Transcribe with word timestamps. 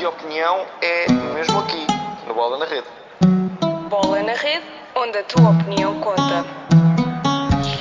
de 0.00 0.06
opinião 0.06 0.64
é 0.80 1.12
mesmo 1.34 1.58
aqui, 1.58 1.86
no 2.26 2.32
Bola 2.32 2.56
na 2.56 2.64
Rede. 2.64 2.86
Bola 3.90 4.22
na 4.22 4.32
Rede, 4.32 4.64
onde 4.96 5.18
a 5.18 5.24
tua 5.24 5.50
opinião 5.50 6.00
conta. 6.00 6.42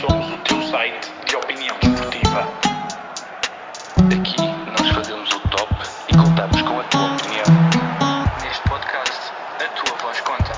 Somos 0.02 0.30
o 0.30 0.38
teu 0.40 0.62
site 0.64 1.10
de 1.26 1.38
opinião 1.38 1.78
desportiva. 1.80 2.42
Aqui 4.12 4.36
nós 4.68 4.90
fazemos 4.94 5.30
o 5.32 5.40
top 5.48 5.74
e 6.10 6.18
contamos 6.18 6.62
com 6.62 6.82
a 6.82 6.84
tua 6.84 7.06
opinião. 7.16 7.46
Neste 8.44 8.68
podcast, 8.68 9.32
a 9.56 9.68
tua 9.82 9.98
voz 10.00 10.20
conta. 10.20 10.52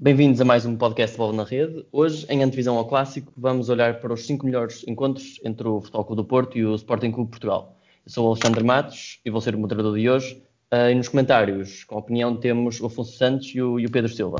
Bem-vindos 0.00 0.40
a 0.40 0.44
mais 0.44 0.66
um 0.66 0.76
podcast 0.76 1.14
de 1.14 1.18
Bola 1.18 1.34
na 1.34 1.44
Rede. 1.44 1.86
Hoje, 1.92 2.26
em 2.28 2.42
antevisão 2.42 2.76
ao 2.76 2.88
Clássico, 2.88 3.32
vamos 3.36 3.68
olhar 3.68 4.00
para 4.00 4.12
os 4.12 4.26
cinco 4.26 4.44
melhores 4.44 4.84
encontros 4.88 5.38
entre 5.44 5.68
o 5.68 5.80
Futebol 5.80 6.04
Clube 6.04 6.22
do 6.22 6.26
Porto 6.26 6.58
e 6.58 6.66
o 6.66 6.74
Sporting 6.74 7.12
Clube 7.12 7.30
de 7.30 7.38
Portugal. 7.38 7.78
Eu 8.04 8.10
sou 8.10 8.24
o 8.26 8.30
Alexandre 8.32 8.64
Matos 8.64 9.20
e 9.24 9.30
vou 9.30 9.40
ser 9.40 9.54
o 9.54 9.58
moderador 9.58 9.96
de 9.96 10.10
hoje. 10.10 10.42
Uh, 10.72 10.90
e 10.90 10.94
nos 10.94 11.08
comentários, 11.08 11.84
com 11.84 11.94
a 11.94 11.98
opinião, 11.98 12.36
temos 12.36 12.80
o 12.80 12.86
Afonso 12.86 13.16
Santos 13.16 13.54
e 13.54 13.62
o, 13.62 13.78
e 13.78 13.86
o 13.86 13.90
Pedro 13.90 14.12
Silva. 14.12 14.38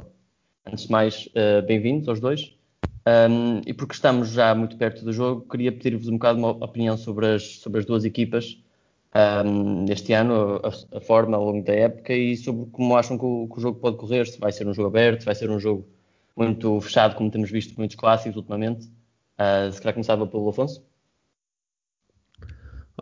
Antes 0.66 0.86
de 0.86 0.90
mais, 0.90 1.26
uh, 1.28 1.64
bem-vindos 1.64 2.08
aos 2.08 2.18
dois. 2.18 2.56
Um, 3.06 3.60
e 3.64 3.72
porque 3.72 3.94
estamos 3.94 4.30
já 4.30 4.52
muito 4.54 4.76
perto 4.76 5.04
do 5.04 5.12
jogo, 5.12 5.46
queria 5.48 5.70
pedir-vos 5.70 6.08
um 6.08 6.14
bocado 6.14 6.38
uma 6.38 6.50
opinião 6.50 6.96
sobre 6.96 7.34
as, 7.34 7.58
sobre 7.58 7.80
as 7.80 7.86
duas 7.86 8.04
equipas 8.04 8.58
um, 9.14 9.84
ano, 10.14 10.60
a, 10.62 10.96
a, 10.96 11.00
forma 11.00 11.36
ao 11.36 11.44
longo 11.44 11.64
da 11.64 11.72
época 11.72 12.14
e 12.14 12.36
sobre 12.36 12.68
como 12.70 12.96
acham 12.96 13.18
que 13.18 13.24
o, 13.24 13.48
que 13.48 13.58
o, 13.58 13.60
jogo 13.60 13.78
pode 13.78 13.96
correr, 13.96 14.26
se 14.26 14.38
vai 14.38 14.50
ser 14.52 14.66
um 14.66 14.74
jogo 14.74 14.88
aberto, 14.88 15.20
se 15.20 15.26
vai 15.26 15.34
ser 15.34 15.50
um 15.50 15.60
jogo 15.60 15.86
muito 16.36 16.80
fechado, 16.80 17.14
como 17.14 17.30
temos 17.30 17.50
visto 17.50 17.76
muitos 17.76 17.96
clássicos 17.96 18.36
ultimamente. 18.36 18.86
Uh, 19.38 19.70
se 19.70 19.80
calhar 19.80 19.94
começava 19.94 20.26
pelo 20.26 20.48
Afonso. 20.48 20.82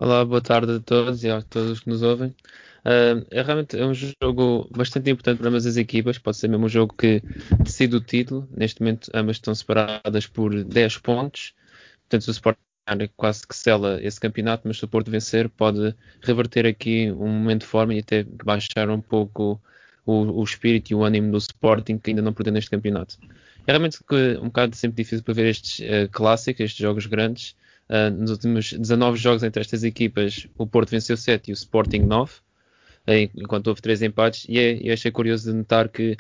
Olá, 0.03 0.25
boa 0.25 0.41
tarde 0.41 0.77
a 0.77 0.81
todos 0.81 1.23
e 1.25 1.29
a 1.29 1.43
todos 1.43 1.81
que 1.81 1.91
nos 1.91 2.01
ouvem. 2.01 2.31
Uh, 2.31 3.21
é 3.31 3.43
realmente 3.43 3.79
é 3.79 3.85
um 3.85 3.93
jogo 3.93 4.67
bastante 4.75 5.11
importante 5.11 5.37
para 5.37 5.49
ambas 5.51 5.67
as 5.67 5.77
equipas, 5.77 6.17
pode 6.17 6.39
ser 6.39 6.49
mesmo 6.49 6.65
um 6.65 6.69
jogo 6.71 6.95
que 6.97 7.23
decide 7.63 7.97
o 7.97 8.01
título. 8.01 8.49
Neste 8.51 8.81
momento, 8.81 9.11
ambas 9.13 9.37
estão 9.37 9.55
separadas 9.55 10.27
por 10.27 10.65
10 10.65 10.97
pontos. 10.97 11.53
Portanto, 12.09 12.29
o 12.29 12.31
Sporting 12.31 13.11
quase 13.15 13.47
que 13.47 13.55
sela 13.55 14.03
esse 14.03 14.19
campeonato, 14.19 14.67
mas 14.67 14.79
se 14.79 14.85
o 14.87 14.89
Porto 14.89 15.11
vencer, 15.11 15.51
pode 15.51 15.95
reverter 16.23 16.65
aqui 16.65 17.13
um 17.13 17.29
momento 17.29 17.61
de 17.61 17.67
forma 17.67 17.93
e 17.93 17.99
até 17.99 18.25
baixar 18.43 18.89
um 18.89 19.03
pouco 19.03 19.61
o, 20.07 20.41
o 20.41 20.43
espírito 20.43 20.93
e 20.93 20.95
o 20.95 21.05
ânimo 21.05 21.31
do 21.31 21.37
Sporting 21.37 21.99
que 21.99 22.09
ainda 22.09 22.23
não 22.23 22.33
perdeu 22.33 22.55
neste 22.55 22.71
campeonato. 22.71 23.19
É 23.67 23.73
realmente 23.73 23.99
um 24.41 24.47
bocado 24.47 24.75
sempre 24.77 25.05
difícil 25.05 25.23
para 25.23 25.35
ver 25.35 25.51
estes 25.51 25.81
uh, 25.81 26.09
clássicos, 26.11 26.65
estes 26.65 26.81
jogos 26.81 27.05
grandes. 27.05 27.55
Uh, 27.91 28.09
nos 28.09 28.31
últimos 28.31 28.73
19 28.73 29.19
jogos 29.19 29.43
entre 29.43 29.61
estas 29.61 29.83
equipas, 29.83 30.47
o 30.57 30.65
Porto 30.65 30.91
venceu 30.91 31.17
7 31.17 31.51
e 31.51 31.53
o 31.53 31.55
Sporting 31.55 32.03
9, 32.03 32.33
enquanto 33.35 33.67
houve 33.67 33.83
3 33.83 34.03
empates. 34.03 34.47
E, 34.49 34.59
é, 34.61 34.81
e 34.81 34.91
achei 34.93 35.11
curioso 35.11 35.51
de 35.51 35.57
notar 35.57 35.89
que 35.89 36.17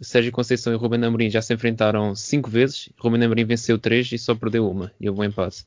Sérgio 0.00 0.32
Conceição 0.32 0.72
e 0.72 0.76
Ruben 0.76 1.04
Amorim 1.04 1.30
já 1.30 1.40
se 1.40 1.54
enfrentaram 1.54 2.14
5 2.14 2.50
vezes. 2.50 2.88
Ruben 2.98 3.22
Amorim 3.22 3.44
venceu 3.44 3.78
3 3.78 4.10
e 4.12 4.18
só 4.18 4.34
perdeu 4.34 4.68
uma, 4.68 4.90
e 5.00 5.08
houve 5.08 5.20
um 5.20 5.24
empate. 5.24 5.64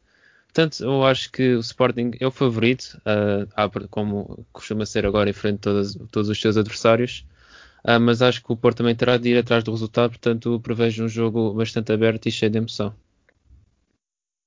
Portanto, 0.48 0.84
eu 0.84 1.06
acho 1.06 1.32
que 1.32 1.56
o 1.56 1.60
Sporting 1.60 2.12
é 2.20 2.28
o 2.28 2.32
favorito, 2.32 3.00
uh, 3.02 3.88
como 3.90 4.46
costuma 4.52 4.86
ser 4.86 5.06
agora 5.06 5.30
em 5.30 5.34
frente 5.34 5.58
a 5.58 5.62
todos, 5.62 5.96
todos 6.12 6.30
os 6.30 6.40
seus 6.40 6.58
adversários. 6.58 7.26
Uh, 7.84 8.00
mas 8.00 8.22
acho 8.22 8.44
que 8.44 8.52
o 8.52 8.58
Porto 8.58 8.78
também 8.78 8.96
terá 8.96 9.18
de 9.18 9.30
ir 9.30 9.38
atrás 9.38 9.64
do 9.64 9.72
resultado, 9.72 10.12
portanto 10.12 10.60
prevejo 10.60 11.04
um 11.04 11.10
jogo 11.10 11.54
bastante 11.54 11.92
aberto 11.92 12.28
e 12.28 12.32
cheio 12.32 12.52
de 12.52 12.58
emoção. 12.58 12.96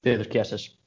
Pedro, 0.03 0.29
que 0.29 0.39
achas? 0.39 0.77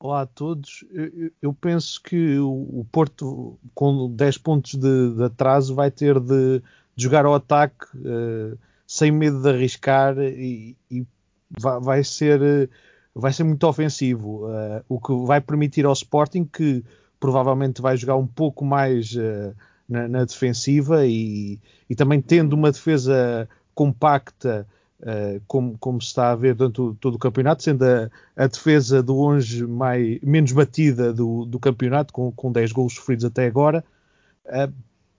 Olá 0.00 0.20
a 0.22 0.26
todos. 0.26 0.84
Eu, 0.92 1.30
eu 1.42 1.52
penso 1.52 2.00
que 2.00 2.38
o, 2.38 2.86
Porto, 2.92 3.58
com 3.74 4.08
10 4.14 4.38
pontos 4.38 4.74
de, 4.74 5.14
de 5.16 5.24
atraso, 5.24 5.74
vai 5.74 5.90
ter 5.90 6.20
de, 6.20 6.60
de 6.94 7.02
jogar 7.02 7.26
ao 7.26 7.34
ataque 7.34 7.84
uh, 7.96 8.56
sem 8.86 9.10
medo 9.10 9.42
de 9.42 9.48
arriscar 9.48 10.16
e, 10.18 10.76
e 10.88 11.04
vai, 11.50 11.80
vai 11.80 12.04
ser 12.04 12.70
vai 13.12 13.32
ser 13.32 13.42
muito 13.42 13.66
ofensivo, 13.66 14.46
uh, 14.46 14.84
o 14.88 15.00
que 15.00 15.12
vai 15.26 15.40
permitir 15.40 15.84
ao 15.84 15.92
Sporting 15.92 16.44
que 16.44 16.84
provavelmente 17.18 17.82
vai 17.82 17.96
jogar 17.96 18.14
um 18.14 18.26
pouco 18.26 18.64
mais 18.64 19.12
uh, 19.14 19.52
na, 19.88 20.06
na, 20.06 20.24
defensiva 20.24 21.04
e, 21.04 21.58
e, 21.90 21.96
também 21.96 22.20
tendo 22.20 22.52
uma 22.52 22.70
defesa 22.70 23.48
compacta 23.74 24.64
uh, 25.00 25.40
como, 25.46 25.76
como, 25.78 26.00
se 26.00 26.08
está 26.08 26.30
a 26.30 26.36
ver 26.36 26.54
durante 26.54 26.96
todo, 27.00 27.14
o 27.14 27.18
campeonato, 27.18 27.62
sendo 27.62 27.84
a, 27.84 28.10
a, 28.36 28.46
defesa 28.46 29.02
de 29.02 29.10
longe 29.10 29.66
mais, 29.66 30.20
menos 30.22 30.52
batida 30.52 31.12
do, 31.12 31.44
do 31.44 31.58
campeonato, 31.58 32.12
com, 32.12 32.32
com 32.32 32.52
10 32.52 32.72
gols 32.72 32.94
sofridos 32.94 33.24
até 33.24 33.46
agora, 33.46 33.84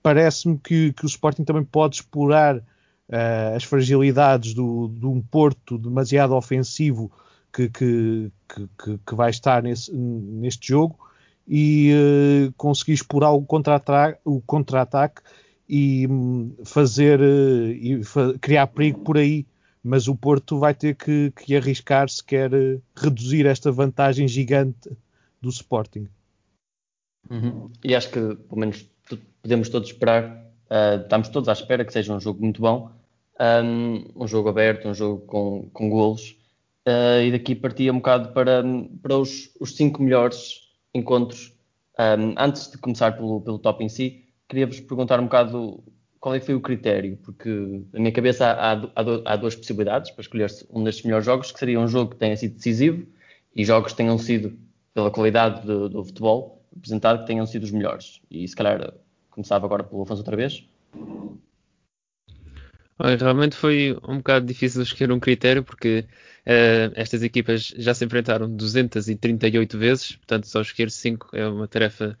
parece-me 0.02 0.58
que, 0.58 0.92
que, 0.92 1.04
o 1.04 1.06
Sporting 1.06 1.44
também 1.44 1.64
pode 1.64 1.96
explorar 1.96 2.62
as 3.54 3.64
fragilidades 3.64 4.54
do, 4.54 4.88
de 4.88 5.06
um 5.06 5.20
Porto 5.20 5.76
demasiado 5.76 6.34
ofensivo 6.34 7.10
que, 7.52 7.68
que, 7.68 8.32
que, 9.06 9.14
vai 9.14 9.30
estar 9.30 9.62
nesse, 9.62 9.92
neste 9.92 10.68
jogo 10.68 10.98
e 11.46 11.92
uh, 11.92 12.52
conseguir 12.56 12.92
explorar 12.92 13.32
o 13.32 13.42
contra-ataque 13.42 14.20
contra 14.46 14.88
e 15.68 16.06
um, 16.06 16.54
fazer 16.64 17.20
uh, 17.20 17.72
e 17.72 18.02
fa 18.04 18.34
criar 18.40 18.66
perigo 18.68 19.00
por 19.00 19.18
aí. 19.18 19.46
Mas 19.82 20.08
o 20.08 20.14
Porto 20.14 20.58
vai 20.58 20.74
ter 20.74 20.94
que, 20.94 21.32
que 21.32 21.56
arriscar 21.56 22.08
se 22.08 22.22
quer 22.22 22.52
uh, 22.52 22.82
reduzir 22.94 23.46
esta 23.46 23.72
vantagem 23.72 24.28
gigante 24.28 24.90
do 25.40 25.48
Sporting. 25.48 26.06
Uhum. 27.30 27.70
E 27.82 27.94
acho 27.94 28.10
que, 28.10 28.20
pelo 28.20 28.60
menos, 28.60 28.86
podemos 29.42 29.68
todos 29.68 29.88
esperar, 29.88 30.46
estamos 31.02 31.28
todos 31.28 31.48
à 31.48 31.52
espera 31.52 31.84
que 31.84 31.92
seja 31.92 32.14
um 32.14 32.20
jogo 32.20 32.40
muito 32.40 32.60
bom, 32.60 32.90
um, 33.40 34.24
um 34.24 34.28
jogo 34.28 34.48
aberto, 34.48 34.88
um 34.88 34.94
jogo 34.94 35.24
com, 35.26 35.70
com 35.72 35.88
golos. 35.88 36.36
Uh, 36.86 37.22
e 37.24 37.32
daqui 37.32 37.54
partia 37.54 37.92
um 37.92 37.96
bocado 37.96 38.32
para, 38.32 38.62
para 39.02 39.16
os, 39.16 39.50
os 39.60 39.76
cinco 39.76 40.02
melhores 40.02 40.70
encontros. 40.94 41.54
Um, 41.98 42.34
antes 42.38 42.70
de 42.70 42.78
começar 42.78 43.12
pelo, 43.12 43.40
pelo 43.40 43.58
top 43.58 43.84
em 43.84 43.88
si, 43.88 44.24
queria-vos 44.48 44.80
perguntar 44.80 45.20
um 45.20 45.24
bocado 45.24 45.82
qual 46.20 46.34
é 46.34 46.40
que 46.40 46.46
foi 46.46 46.54
o 46.54 46.60
critério, 46.60 47.18
porque 47.22 47.48
na 47.92 47.98
minha 47.98 48.12
cabeça 48.12 48.46
há, 48.46 48.72
há, 48.74 49.02
há 49.24 49.36
duas 49.36 49.56
possibilidades 49.56 50.10
para 50.10 50.20
escolher 50.20 50.50
um 50.70 50.84
destes 50.84 51.04
melhores 51.04 51.24
jogos, 51.24 51.50
que 51.50 51.58
seria 51.58 51.80
um 51.80 51.88
jogo 51.88 52.10
que 52.10 52.18
tenha 52.18 52.36
sido 52.36 52.56
decisivo 52.56 53.06
e 53.56 53.64
jogos 53.64 53.92
que 53.92 53.96
tenham 53.96 54.18
sido, 54.18 54.56
pela 54.92 55.10
qualidade 55.10 55.66
do, 55.66 55.88
do 55.88 56.04
futebol 56.04 56.62
apresentado, 56.76 57.20
que 57.20 57.26
tenham 57.26 57.46
sido 57.46 57.64
os 57.64 57.70
melhores. 57.70 58.20
E 58.30 58.46
se 58.46 58.54
calhar 58.54 58.92
começava 59.30 59.64
agora 59.64 59.82
pelo 59.82 60.02
Afonso 60.02 60.20
outra 60.20 60.36
vez. 60.36 60.62
Olha, 62.98 63.16
realmente 63.16 63.56
foi 63.56 63.96
um 64.06 64.18
bocado 64.18 64.44
difícil 64.44 64.82
escolher 64.82 65.10
um 65.10 65.18
critério 65.18 65.64
porque 65.64 66.04
uh, 66.46 66.92
estas 66.94 67.22
equipas 67.22 67.72
já 67.78 67.94
se 67.94 68.04
enfrentaram 68.04 68.54
238 68.54 69.78
vezes, 69.78 70.16
portanto 70.16 70.46
só 70.46 70.60
escolher 70.60 70.90
5 70.90 71.30
é 71.34 71.48
uma 71.48 71.66
tarefa 71.66 72.18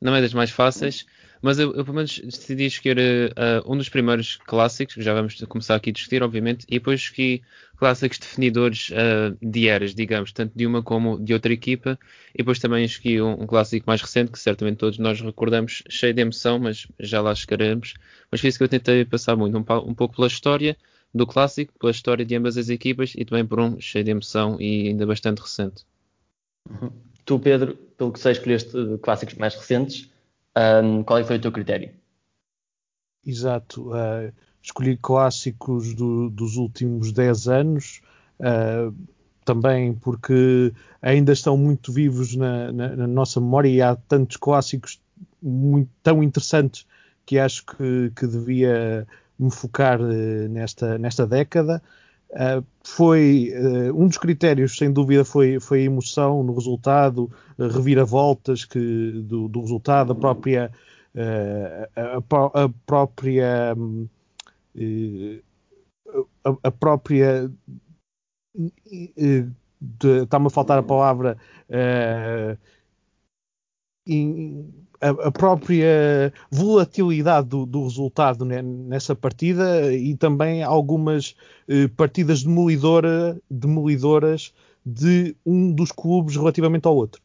não 0.00 0.14
é 0.14 0.20
das 0.20 0.32
mais 0.32 0.50
fáceis. 0.50 1.06
Mas 1.42 1.58
eu, 1.58 1.74
eu, 1.74 1.84
pelo 1.84 1.96
menos 1.96 2.20
decidi 2.20 2.66
escolher 2.66 3.32
uh, 3.32 3.72
um 3.72 3.76
dos 3.76 3.88
primeiros 3.88 4.36
clássicos, 4.36 4.94
que 4.94 5.02
já 5.02 5.12
vamos 5.12 5.34
começar 5.48 5.74
aqui 5.74 5.90
a 5.90 5.92
discutir, 5.92 6.22
obviamente, 6.22 6.64
e 6.68 6.74
depois 6.74 7.00
escolhi 7.00 7.42
clássicos 7.76 8.18
definidores 8.18 8.90
uh, 8.90 9.36
de 9.42 9.66
eras, 9.66 9.92
digamos, 9.92 10.30
tanto 10.32 10.56
de 10.56 10.64
uma 10.64 10.84
como 10.84 11.18
de 11.18 11.34
outra 11.34 11.52
equipa, 11.52 11.98
e 12.32 12.38
depois 12.38 12.60
também 12.60 12.84
escolhi 12.84 13.20
um, 13.20 13.42
um, 13.42 13.46
clássico 13.46 13.84
mais 13.88 14.00
recente, 14.00 14.30
que 14.30 14.38
certamente 14.38 14.76
todos 14.76 14.98
nós 14.98 15.20
recordamos, 15.20 15.82
cheio 15.88 16.14
de 16.14 16.22
emoção, 16.22 16.60
mas 16.60 16.86
já 17.00 17.20
lá 17.20 17.34
chegaremos. 17.34 17.94
Mas 18.30 18.40
foi 18.40 18.48
isso 18.48 18.58
que 18.58 18.64
eu 18.64 18.68
tentei 18.68 19.04
passar 19.04 19.34
muito, 19.34 19.58
um, 19.58 19.90
um 19.90 19.94
pouco 19.94 20.14
pela 20.14 20.28
história 20.28 20.76
do 21.12 21.26
clássico, 21.26 21.72
pela 21.76 21.90
história 21.90 22.24
de 22.24 22.36
ambas 22.36 22.56
as 22.56 22.68
equipas, 22.68 23.14
e 23.16 23.24
também 23.24 23.44
por 23.44 23.58
um 23.58 23.80
cheio 23.80 24.04
de 24.04 24.12
emoção 24.12 24.60
e 24.60 24.90
ainda 24.90 25.04
bastante 25.04 25.40
recente. 25.40 25.84
Uhum. 26.70 26.92
Tu, 27.24 27.38
Pedro, 27.40 27.74
pelo 27.98 28.12
que 28.12 28.20
sei, 28.20 28.30
escolheste 28.30 28.70
clássicos 29.02 29.34
mais 29.34 29.56
recentes. 29.56 30.11
Um, 30.56 31.02
qual 31.02 31.18
é 31.18 31.24
foi 31.24 31.36
o 31.36 31.40
teu 31.40 31.52
critério? 31.52 31.90
Exato. 33.24 33.90
Uh, 33.90 34.32
escolhi 34.62 34.96
clássicos 34.96 35.94
do, 35.94 36.28
dos 36.30 36.56
últimos 36.56 37.12
10 37.12 37.48
anos, 37.48 38.00
uh, 38.40 38.94
também 39.44 39.94
porque 39.94 40.72
ainda 41.00 41.32
estão 41.32 41.56
muito 41.56 41.92
vivos 41.92 42.36
na, 42.36 42.70
na, 42.72 42.96
na, 42.96 43.06
nossa 43.06 43.40
memória 43.40 43.68
e 43.68 43.82
há 43.82 43.96
tantos 43.96 44.36
clássicos 44.36 45.00
muito, 45.42 45.90
tão 46.02 46.22
interessantes 46.22 46.86
que 47.26 47.38
acho 47.38 47.64
que, 47.66 48.12
que 48.14 48.26
devia 48.26 49.06
me 49.38 49.50
focar 49.50 50.00
uh, 50.00 50.48
nesta, 50.48 50.98
nesta 50.98 51.26
década. 51.26 51.82
Uh, 52.32 52.64
foi 52.82 53.52
uh, 53.54 53.94
um 53.94 54.08
dos 54.08 54.16
critérios, 54.16 54.78
sem 54.78 54.90
dúvida, 54.90 55.22
foi, 55.22 55.60
foi 55.60 55.80
a 55.80 55.84
emoção 55.84 56.42
no 56.42 56.54
resultado, 56.54 57.30
uh, 57.58 57.68
reviravoltas 57.68 58.64
que, 58.64 58.78
do, 59.26 59.48
do 59.48 59.60
resultado, 59.60 60.12
a 60.12 60.14
própria 60.14 60.72
a, 61.94 62.16
a, 62.16 62.68
própria 62.86 63.76
a, 66.42 66.56
a 66.62 66.70
própria 66.70 67.52
está-me 70.22 70.46
a 70.46 70.50
faltar 70.50 70.78
a 70.78 70.82
palavra 70.82 71.36
a, 75.02 75.28
a, 75.28 75.32
própria 75.32 76.32
volatilidade 76.50 77.48
do, 77.48 77.66
do, 77.66 77.82
resultado 77.82 78.44
nessa 78.44 79.14
partida 79.16 79.92
e 79.92 80.16
também 80.16 80.62
algumas 80.62 81.34
eh, 81.68 81.88
partidas 81.88 82.44
demolidora, 82.44 83.36
demolidoras 83.50 84.54
de 84.86 85.36
um 85.44 85.72
dos 85.72 85.90
clubes 85.90 86.36
relativamente 86.36 86.86
ao 86.86 86.94
outro. 86.94 87.20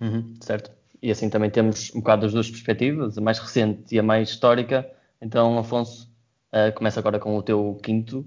Uhum, 0.00 0.34
certo. 0.40 0.72
E 1.02 1.10
assim 1.10 1.30
também 1.30 1.48
temos 1.48 1.94
um 1.94 2.00
bocado 2.00 2.22
das 2.22 2.32
duas 2.32 2.50
perspectivas, 2.50 3.16
a 3.16 3.20
mais 3.20 3.38
recente 3.38 3.94
e 3.94 3.98
a 3.98 4.02
mais 4.02 4.28
histórica. 4.28 4.90
Então, 5.20 5.58
Afonso, 5.58 6.10
uh, 6.52 6.74
começa 6.74 7.00
agora 7.00 7.18
com 7.18 7.36
o 7.36 7.42
teu 7.42 7.78
quinto. 7.82 8.26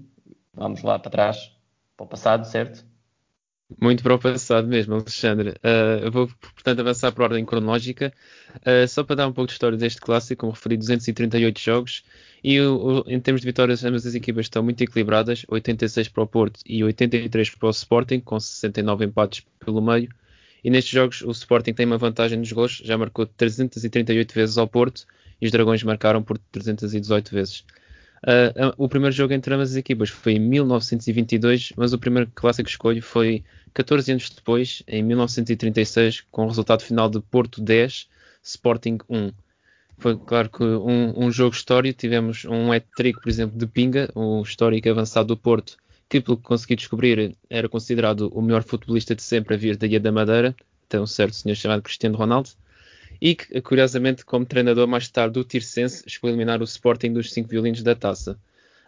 Vamos 0.54 0.82
lá 0.82 0.98
para 0.98 1.10
trás, 1.10 1.52
para 1.96 2.04
o 2.04 2.08
passado, 2.08 2.46
certo? 2.46 2.84
Muito 3.80 4.02
para 4.02 4.14
o 4.14 4.18
passado 4.18 4.68
mesmo, 4.68 4.94
Alexandre. 4.94 5.50
Uh, 5.50 6.04
eu 6.04 6.12
vou, 6.12 6.28
portanto, 6.28 6.80
avançar 6.80 7.12
por 7.12 7.22
ordem 7.22 7.44
cronológica. 7.44 8.12
Uh, 8.56 8.86
só 8.86 9.02
para 9.02 9.16
dar 9.16 9.28
um 9.28 9.32
pouco 9.32 9.48
de 9.48 9.52
história 9.52 9.76
deste 9.76 10.00
clássico, 10.00 10.40
como 10.40 10.52
referi, 10.52 10.76
238 10.76 11.60
jogos. 11.60 12.04
E 12.42 12.60
o, 12.60 13.04
o, 13.06 13.10
em 13.10 13.20
termos 13.20 13.40
de 13.40 13.46
vitórias, 13.46 13.84
ambas 13.84 14.06
as 14.06 14.14
equipas 14.14 14.46
estão 14.46 14.62
muito 14.62 14.82
equilibradas: 14.82 15.44
86 15.48 16.08
para 16.08 16.22
o 16.22 16.26
Porto 16.26 16.60
e 16.66 16.84
83 16.84 17.50
para 17.50 17.66
o 17.66 17.70
Sporting, 17.70 18.20
com 18.20 18.38
69 18.38 19.06
empates 19.06 19.44
pelo 19.64 19.82
meio. 19.82 20.08
E 20.62 20.70
nestes 20.70 20.92
jogos, 20.92 21.20
o 21.22 21.30
Sporting 21.30 21.74
tem 21.74 21.84
uma 21.84 21.98
vantagem 21.98 22.38
nos 22.38 22.50
gols, 22.50 22.80
já 22.82 22.96
marcou 22.96 23.26
338 23.26 24.32
vezes 24.32 24.56
ao 24.56 24.66
Porto 24.66 25.04
e 25.40 25.46
os 25.46 25.52
Dragões 25.52 25.82
marcaram 25.82 26.22
por 26.22 26.38
318 26.38 27.30
vezes. 27.30 27.64
Uh, 28.24 28.72
o 28.78 28.88
primeiro 28.88 29.14
jogo 29.14 29.34
entre 29.34 29.52
ambas 29.52 29.72
as 29.72 29.76
equipas 29.76 30.08
foi 30.08 30.32
em 30.32 30.38
1922, 30.38 31.74
mas 31.76 31.92
o 31.92 31.98
primeiro 31.98 32.30
clássico 32.34 32.70
escolho 32.70 33.02
foi 33.02 33.44
14 33.74 34.12
anos 34.12 34.30
depois, 34.30 34.82
em 34.88 35.02
1936, 35.02 36.24
com 36.30 36.44
o 36.44 36.48
resultado 36.48 36.82
final 36.82 37.10
de 37.10 37.20
Porto 37.20 37.60
10, 37.60 38.08
Sporting 38.42 38.98
1. 39.10 39.30
Foi 39.98 40.16
claro 40.16 40.48
que 40.48 40.64
um, 40.64 41.26
um 41.26 41.30
jogo 41.30 41.54
histórico, 41.54 41.98
tivemos 41.98 42.46
um 42.46 42.72
hat-trick, 42.72 43.20
por 43.20 43.28
exemplo, 43.28 43.58
de 43.58 43.66
Pinga, 43.66 44.10
um 44.16 44.40
histórico 44.40 44.88
avançado 44.88 45.28
do 45.28 45.36
Porto, 45.36 45.76
que 46.08 46.18
pelo 46.18 46.38
que 46.38 46.44
consegui 46.44 46.76
descobrir 46.76 47.36
era 47.50 47.68
considerado 47.68 48.30
o 48.34 48.40
melhor 48.40 48.62
futebolista 48.62 49.14
de 49.14 49.22
sempre 49.22 49.54
a 49.54 49.58
vir 49.58 49.76
da 49.76 49.86
Ilha 49.86 50.00
da 50.00 50.10
Madeira, 50.10 50.56
até 50.86 50.98
um 50.98 51.06
certo 51.06 51.36
senhor 51.36 51.56
chamado 51.56 51.82
Cristiano 51.82 52.16
Ronaldo 52.16 52.50
e 53.20 53.34
que, 53.34 53.60
curiosamente, 53.60 54.24
como 54.24 54.44
treinador 54.44 54.86
mais 54.86 55.08
tarde 55.08 55.34
do 55.34 55.44
Tirsense, 55.44 56.04
chegou 56.06 56.28
a 56.28 56.30
eliminar 56.30 56.60
o 56.60 56.64
Sporting 56.64 57.12
dos 57.12 57.32
cinco 57.32 57.48
violinos 57.48 57.82
da 57.82 57.94
taça. 57.94 58.38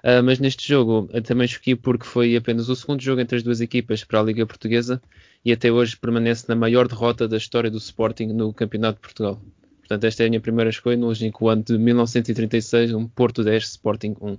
Uh, 0.05 0.23
mas 0.23 0.39
neste 0.39 0.69
jogo 0.69 1.09
também 1.25 1.47
escolhi 1.47 1.75
porque 1.75 2.05
foi 2.05 2.37
apenas 2.37 2.69
o 2.69 2.77
segundo 2.77 3.03
jogo 3.03 3.21
entre 3.21 3.39
as 3.39 3.43
duas 3.43 3.61
equipas 3.61 4.05
para 4.05 4.21
a 4.21 4.23
Liga 4.23 4.47
Portuguesa 4.47 5.03
e 5.45 5.51
até 5.51 5.73
hoje 5.73 5.97
permanece 5.97 6.45
na 6.49 6.55
maior 6.55 6.87
derrota 6.87 7.27
da 7.27 7.37
história 7.37 7.71
do 7.71 7.79
Sporting 7.79 8.27
no 8.27 8.53
Campeonato 8.53 8.97
de 8.97 9.03
Portugal. 9.03 9.41
Portanto, 9.81 10.05
esta 10.05 10.25
é 10.25 10.27
a 10.27 10.29
minha 10.29 10.41
primeira 10.41 10.71
escolha 10.71 10.97
no 10.97 11.07
longínquo 11.07 11.49
ano 11.49 11.63
de 11.63 11.79
1936, 11.79 12.93
um 12.93 13.07
Porto 13.07 13.45
10, 13.45 13.65
Sporting 13.65 14.17
1. 14.21 14.37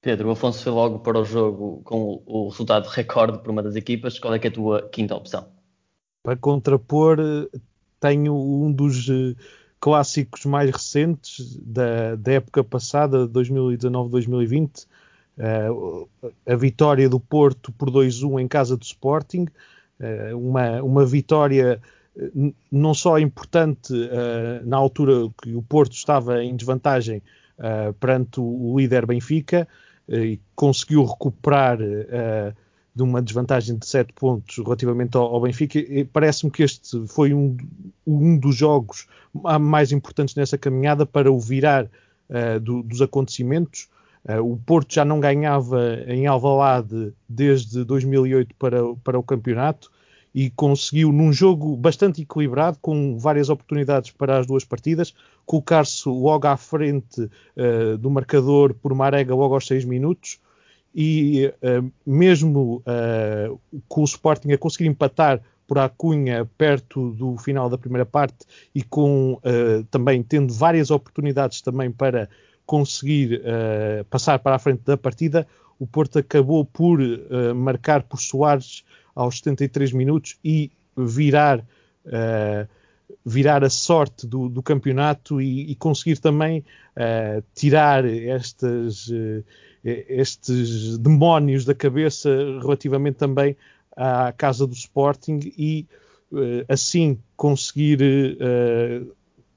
Pedro, 0.00 0.28
o 0.28 0.30
Afonso 0.32 0.62
foi 0.62 0.72
logo 0.72 1.00
para 1.00 1.18
o 1.18 1.24
jogo 1.24 1.80
com 1.84 2.22
o 2.26 2.48
resultado 2.48 2.86
recorde 2.86 3.38
por 3.38 3.50
uma 3.50 3.62
das 3.62 3.76
equipas. 3.76 4.18
Qual 4.18 4.34
é, 4.34 4.40
é 4.42 4.48
a 4.48 4.50
tua 4.50 4.88
quinta 4.88 5.14
opção? 5.14 5.48
Para 6.24 6.36
contrapor, 6.36 7.18
tenho 8.00 8.34
um 8.34 8.72
dos 8.72 9.08
uh, 9.08 9.36
clássicos 9.80 10.44
mais 10.44 10.70
recentes 10.70 11.58
da, 11.62 12.16
da 12.16 12.32
época 12.32 12.64
passada, 12.64 13.28
2019-2020, 13.28 14.86
uh, 15.38 16.08
a 16.46 16.56
vitória 16.56 17.08
do 17.08 17.20
Porto 17.20 17.72
por 17.72 17.90
2-1 17.90 18.40
em 18.40 18.48
casa 18.48 18.76
do 18.76 18.82
Sporting, 18.82 19.46
uh, 20.00 20.36
uma, 20.36 20.82
uma 20.82 21.04
vitória 21.04 21.80
não 22.72 22.94
só 22.94 23.16
importante 23.16 23.92
na 24.64 24.76
altura 24.76 25.30
que 25.40 25.54
o 25.54 25.62
Porto 25.62 25.92
estava 25.92 26.42
em 26.42 26.56
desvantagem 26.56 27.22
perante 28.00 28.40
o, 28.40 28.72
o 28.72 28.80
líder 28.80 29.06
Benfica, 29.06 29.68
e 30.08 30.40
conseguiu 30.56 31.04
recuperar 31.04 31.78
de 32.98 33.02
uma 33.04 33.22
desvantagem 33.22 33.76
de 33.76 33.86
7 33.86 34.12
pontos 34.12 34.58
relativamente 34.58 35.16
ao, 35.16 35.32
ao 35.32 35.40
Benfica. 35.40 35.78
Parece-me 36.12 36.50
que 36.50 36.64
este 36.64 37.06
foi 37.06 37.32
um, 37.32 37.56
um, 38.04 38.36
dos 38.36 38.56
jogos 38.56 39.06
mais 39.60 39.92
importantes 39.92 40.34
nessa 40.34 40.58
caminhada 40.58 41.06
para 41.06 41.30
o 41.30 41.38
virar 41.38 41.84
uh, 41.84 42.58
do, 42.58 42.82
dos 42.82 43.00
acontecimentos. 43.00 43.88
Uh, 44.28 44.42
o 44.42 44.56
Porto 44.56 44.92
já 44.92 45.04
não 45.04 45.20
ganhava 45.20 46.00
em 46.08 46.26
Alvalade 46.26 47.12
desde 47.28 47.84
2008 47.84 48.52
para, 48.56 48.78
para 49.04 49.16
o 49.16 49.22
campeonato 49.22 49.92
e 50.34 50.50
conseguiu, 50.50 51.12
num 51.12 51.32
jogo 51.32 51.76
bastante 51.76 52.22
equilibrado, 52.22 52.78
com 52.82 53.16
várias 53.16 53.48
oportunidades 53.48 54.10
para 54.10 54.38
as 54.38 54.46
duas 54.46 54.64
partidas, 54.64 55.14
colocar-se 55.46 56.08
logo 56.08 56.48
à 56.48 56.56
frente 56.56 57.22
uh, 57.22 57.96
do 57.96 58.10
marcador 58.10 58.74
por 58.74 58.92
Marega 58.92 59.36
logo 59.36 59.54
aos 59.54 59.68
6 59.68 59.84
minutos 59.84 60.40
e 61.00 61.46
uh, 61.46 61.92
mesmo 62.04 62.82
uh, 62.82 63.60
com 63.86 64.00
o 64.00 64.04
Sporting 64.04 64.50
a 64.50 64.58
conseguir 64.58 64.88
empatar 64.88 65.40
por 65.64 65.78
Acunha 65.78 66.44
perto 66.58 67.12
do 67.12 67.36
final 67.36 67.70
da 67.70 67.78
primeira 67.78 68.04
parte 68.04 68.38
e 68.74 68.82
com 68.82 69.34
uh, 69.34 69.84
também 69.92 70.24
tendo 70.24 70.52
várias 70.52 70.90
oportunidades 70.90 71.62
também 71.62 71.92
para 71.92 72.28
conseguir 72.66 73.40
passar 74.10 74.38
para 74.40 74.56
a 74.56 74.58
frente 74.58 74.82
da 74.84 74.94
partida, 74.94 75.46
o 75.78 75.86
Porto 75.86 76.18
acabou 76.18 76.66
por 76.66 76.98
marcar 77.56 78.02
por 78.02 78.20
Soares 78.20 78.84
aos 79.14 79.38
73 79.38 79.90
minutos 79.94 80.36
e 80.44 80.70
virar 80.94 81.64
virar 83.24 83.64
a 83.64 83.70
sorte 83.70 84.26
do, 84.26 84.48
do 84.48 84.62
campeonato 84.62 85.40
e, 85.40 85.70
e, 85.70 85.74
conseguir 85.74 86.18
também 86.18 86.64
uh, 86.96 87.42
tirar 87.54 88.04
estas, 88.04 89.08
uh, 89.08 89.44
estes 89.84 90.98
demónios 90.98 91.64
da 91.64 91.74
cabeça 91.74 92.30
relativamente 92.60 93.16
também 93.16 93.56
à 93.96 94.32
casa 94.32 94.66
do 94.66 94.74
Sporting 94.74 95.40
e 95.56 95.86
uh, 96.32 96.64
assim 96.68 97.18
conseguir 97.36 97.98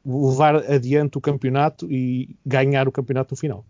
levar 0.06 0.56
adiante 0.56 1.18
o 1.18 1.21
campeonato 1.21 1.91
e 1.91 2.35
ganhar 2.45 2.88
o 2.88 2.91
campeonato 2.91 3.33
no 3.33 3.38
final. 3.38 3.65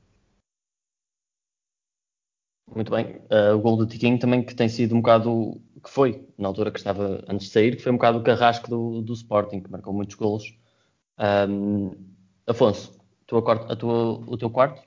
Muito 2.73 2.89
bem. 2.89 3.17
Uh, 3.29 3.55
o 3.55 3.59
gol 3.59 3.75
do 3.75 3.85
Tiquinho 3.85 4.17
também 4.17 4.43
que 4.43 4.55
tem 4.55 4.69
sido 4.69 4.95
um 4.95 5.01
bocado 5.01 5.61
que 5.83 5.89
foi, 5.89 6.25
na 6.37 6.47
altura 6.47 6.71
que 6.71 6.77
estava 6.77 7.23
antes 7.27 7.47
de 7.47 7.53
sair, 7.53 7.75
que 7.75 7.81
foi 7.81 7.91
um 7.91 7.95
bocado 7.95 8.19
o 8.19 8.23
carrasco 8.23 8.69
do, 8.69 9.01
do 9.01 9.13
Sporting, 9.13 9.61
que 9.61 9.71
marcou 9.71 9.93
muitos 9.93 10.15
golos. 10.15 10.55
Um, 11.19 11.91
Afonso, 12.47 12.97
tua, 13.25 13.39
a 13.39 13.75
tua, 13.75 14.19
o 14.25 14.37
teu 14.37 14.49
quarto? 14.49 14.81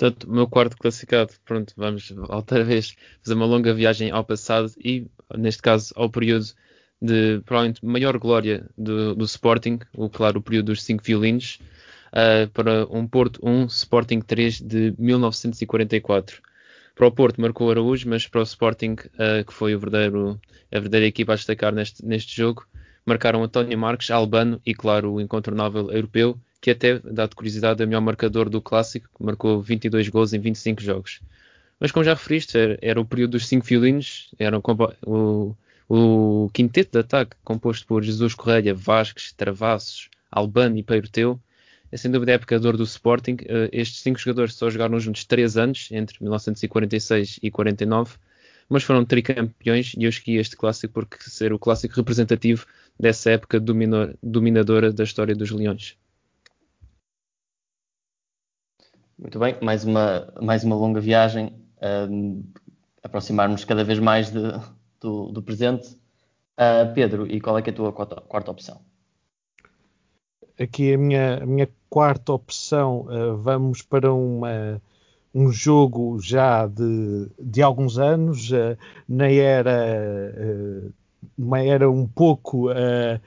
Portanto, 0.00 0.24
o 0.24 0.32
meu 0.32 0.48
quarto 0.48 0.78
classificado, 0.78 1.34
pronto, 1.44 1.74
vamos 1.76 2.10
outra 2.30 2.64
vez 2.64 2.96
fazer 3.22 3.34
uma 3.34 3.44
longa 3.44 3.74
viagem 3.74 4.10
ao 4.10 4.24
passado 4.24 4.72
e, 4.82 5.06
neste 5.36 5.60
caso, 5.60 5.92
ao 5.94 6.08
período 6.08 6.46
de 7.02 7.42
provavelmente 7.44 7.84
maior 7.84 8.16
glória 8.16 8.66
do, 8.78 9.14
do 9.14 9.26
Sporting, 9.26 9.78
o 9.92 10.08
claro, 10.08 10.38
o 10.38 10.42
período 10.42 10.66
dos 10.66 10.82
cinco 10.84 11.04
violinos, 11.04 11.58
uh, 12.14 12.48
para 12.48 12.86
um 12.86 13.06
Porto 13.06 13.40
1, 13.42 13.66
Sporting 13.66 14.22
3 14.22 14.62
de 14.62 14.94
1944. 14.98 16.40
Para 16.94 17.06
o 17.06 17.12
Porto 17.12 17.38
marcou 17.38 17.70
Araújo, 17.70 18.08
mas 18.08 18.26
para 18.26 18.40
o 18.40 18.44
Sporting, 18.44 18.92
uh, 18.92 19.44
que 19.46 19.52
foi 19.52 19.76
verdadeiro, 19.76 20.40
a 20.72 20.76
verdadeira 20.76 21.08
equipa 21.08 21.34
a 21.34 21.36
destacar 21.36 21.74
neste, 21.74 22.02
neste 22.06 22.34
jogo, 22.34 22.66
marcaram 23.04 23.44
António 23.44 23.76
Marques, 23.78 24.10
Albano 24.10 24.62
e, 24.64 24.74
claro, 24.74 25.12
o 25.12 25.20
incontornável 25.20 25.92
europeu, 25.92 26.40
que 26.60 26.70
até, 26.70 26.98
dado 26.98 27.34
curiosidade, 27.34 27.82
é 27.82 27.84
o 27.84 27.88
melhor 27.88 28.02
marcador 28.02 28.50
do 28.50 28.60
Clássico, 28.60 29.08
que 29.16 29.24
marcou 29.24 29.62
22 29.62 30.08
gols 30.08 30.32
em 30.32 30.38
25 30.38 30.82
jogos. 30.82 31.20
Mas 31.78 31.90
como 31.90 32.04
já 32.04 32.12
referiste, 32.12 32.58
era, 32.58 32.78
era 32.82 33.00
o 33.00 33.04
período 33.04 33.32
dos 33.32 33.46
cinco 33.46 33.64
violinos, 33.64 34.28
era 34.38 34.58
o, 34.58 35.56
o, 35.88 36.50
quinteto 36.52 36.92
de 36.92 36.98
ataque 36.98 37.36
composto 37.42 37.86
por 37.86 38.02
Jesus 38.02 38.34
Correia, 38.34 38.74
Vasques, 38.74 39.32
Travassos, 39.32 40.10
Albano 40.30 40.76
e 40.76 40.82
Peiroteu, 40.82 41.40
é 41.92 41.96
sem 41.96 42.10
dúvida 42.10 42.32
a 42.32 42.34
época 42.34 42.58
do 42.60 42.84
Sporting. 42.84 43.32
Uh, 43.32 43.68
estes 43.72 44.00
cinco 44.00 44.18
jogadores 44.18 44.54
só 44.54 44.70
jogaram 44.70 45.00
juntos 45.00 45.24
três 45.24 45.56
anos, 45.56 45.88
entre 45.90 46.18
1946 46.20 47.40
e 47.42 47.50
49, 47.50 48.16
mas 48.68 48.84
foram 48.84 49.04
tricampeões 49.04 49.94
e 49.98 50.04
eu 50.04 50.10
escolhi 50.10 50.36
este 50.36 50.56
clássico 50.56 50.94
porque 50.94 51.16
ser 51.18 51.52
o 51.52 51.58
clássico 51.58 51.96
representativo 51.96 52.64
dessa 52.98 53.30
época 53.30 53.58
dominadora 54.22 54.92
da 54.92 55.02
história 55.02 55.34
dos 55.34 55.50
Leões. 55.50 55.96
Muito 59.20 59.38
bem, 59.38 59.54
mais 59.60 59.84
uma, 59.84 60.32
mais 60.40 60.64
uma 60.64 60.74
longa 60.74 60.98
viagem, 60.98 61.52
um, 62.10 62.42
aproximar-nos 63.02 63.66
cada 63.66 63.84
vez 63.84 63.98
mais 63.98 64.30
de, 64.30 64.40
do, 64.98 65.30
do, 65.30 65.42
presente. 65.42 65.88
Uh, 66.58 66.90
Pedro, 66.94 67.26
e 67.26 67.38
qual 67.38 67.58
é, 67.58 67.62
é 67.62 67.68
a 67.68 67.72
tua 67.72 67.92
quarta, 67.92 68.22
quarta 68.22 68.50
opção? 68.50 68.80
aqui 70.58 70.94
a 70.94 70.98
minha, 70.98 71.42
a 71.42 71.46
minha 71.46 71.68
quarta 71.90 72.32
opção, 72.32 73.02
uh, 73.10 73.36
vamos 73.36 73.82
para 73.82 74.10
uma, 74.10 74.80
um 75.34 75.52
jogo 75.52 76.18
já 76.18 76.66
de, 76.66 77.28
de 77.38 77.60
alguns 77.60 77.98
anos, 77.98 78.50
uh, 78.50 78.76
na 79.06 79.30
era 79.30 80.32
uh, 80.34 81.56
era 81.56 81.90
um 81.90 82.06
pouco 82.06 82.70
uh, 82.70 83.20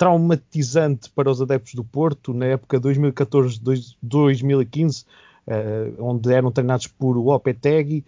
traumatizante 0.00 1.10
para 1.10 1.30
os 1.30 1.42
adeptos 1.42 1.74
do 1.74 1.84
Porto 1.84 2.32
na 2.32 2.46
época 2.46 2.80
2014-2015, 2.80 5.04
uh, 5.04 6.02
onde 6.02 6.32
eram 6.32 6.50
treinados 6.50 6.86
por 6.86 7.18
Lopetegui, 7.18 8.06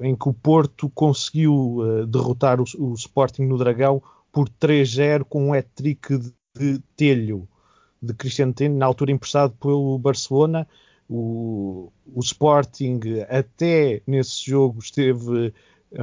em 0.00 0.16
que 0.16 0.28
o 0.28 0.32
Porto 0.32 0.88
conseguiu 0.90 2.06
derrotar 2.08 2.58
o, 2.58 2.64
o, 2.78 2.94
Sporting 2.94 3.42
no 3.42 3.58
Dragão 3.58 4.02
por 4.32 4.48
3-0 4.48 5.24
com 5.28 5.48
um 5.48 5.52
hat-trick 5.52 6.18
de, 6.18 6.32
de 6.58 6.78
telho 6.96 7.46
de 8.02 8.14
Cristiano 8.14 8.54
Telho, 8.54 8.74
na 8.74 8.86
altura 8.86 9.12
emprestado 9.12 9.52
pelo 9.60 9.98
Barcelona. 9.98 10.66
O, 11.08 11.92
o 12.06 12.20
Sporting 12.20 13.00
até 13.28 14.02
nesse 14.06 14.50
jogo 14.50 14.78
esteve 14.80 15.52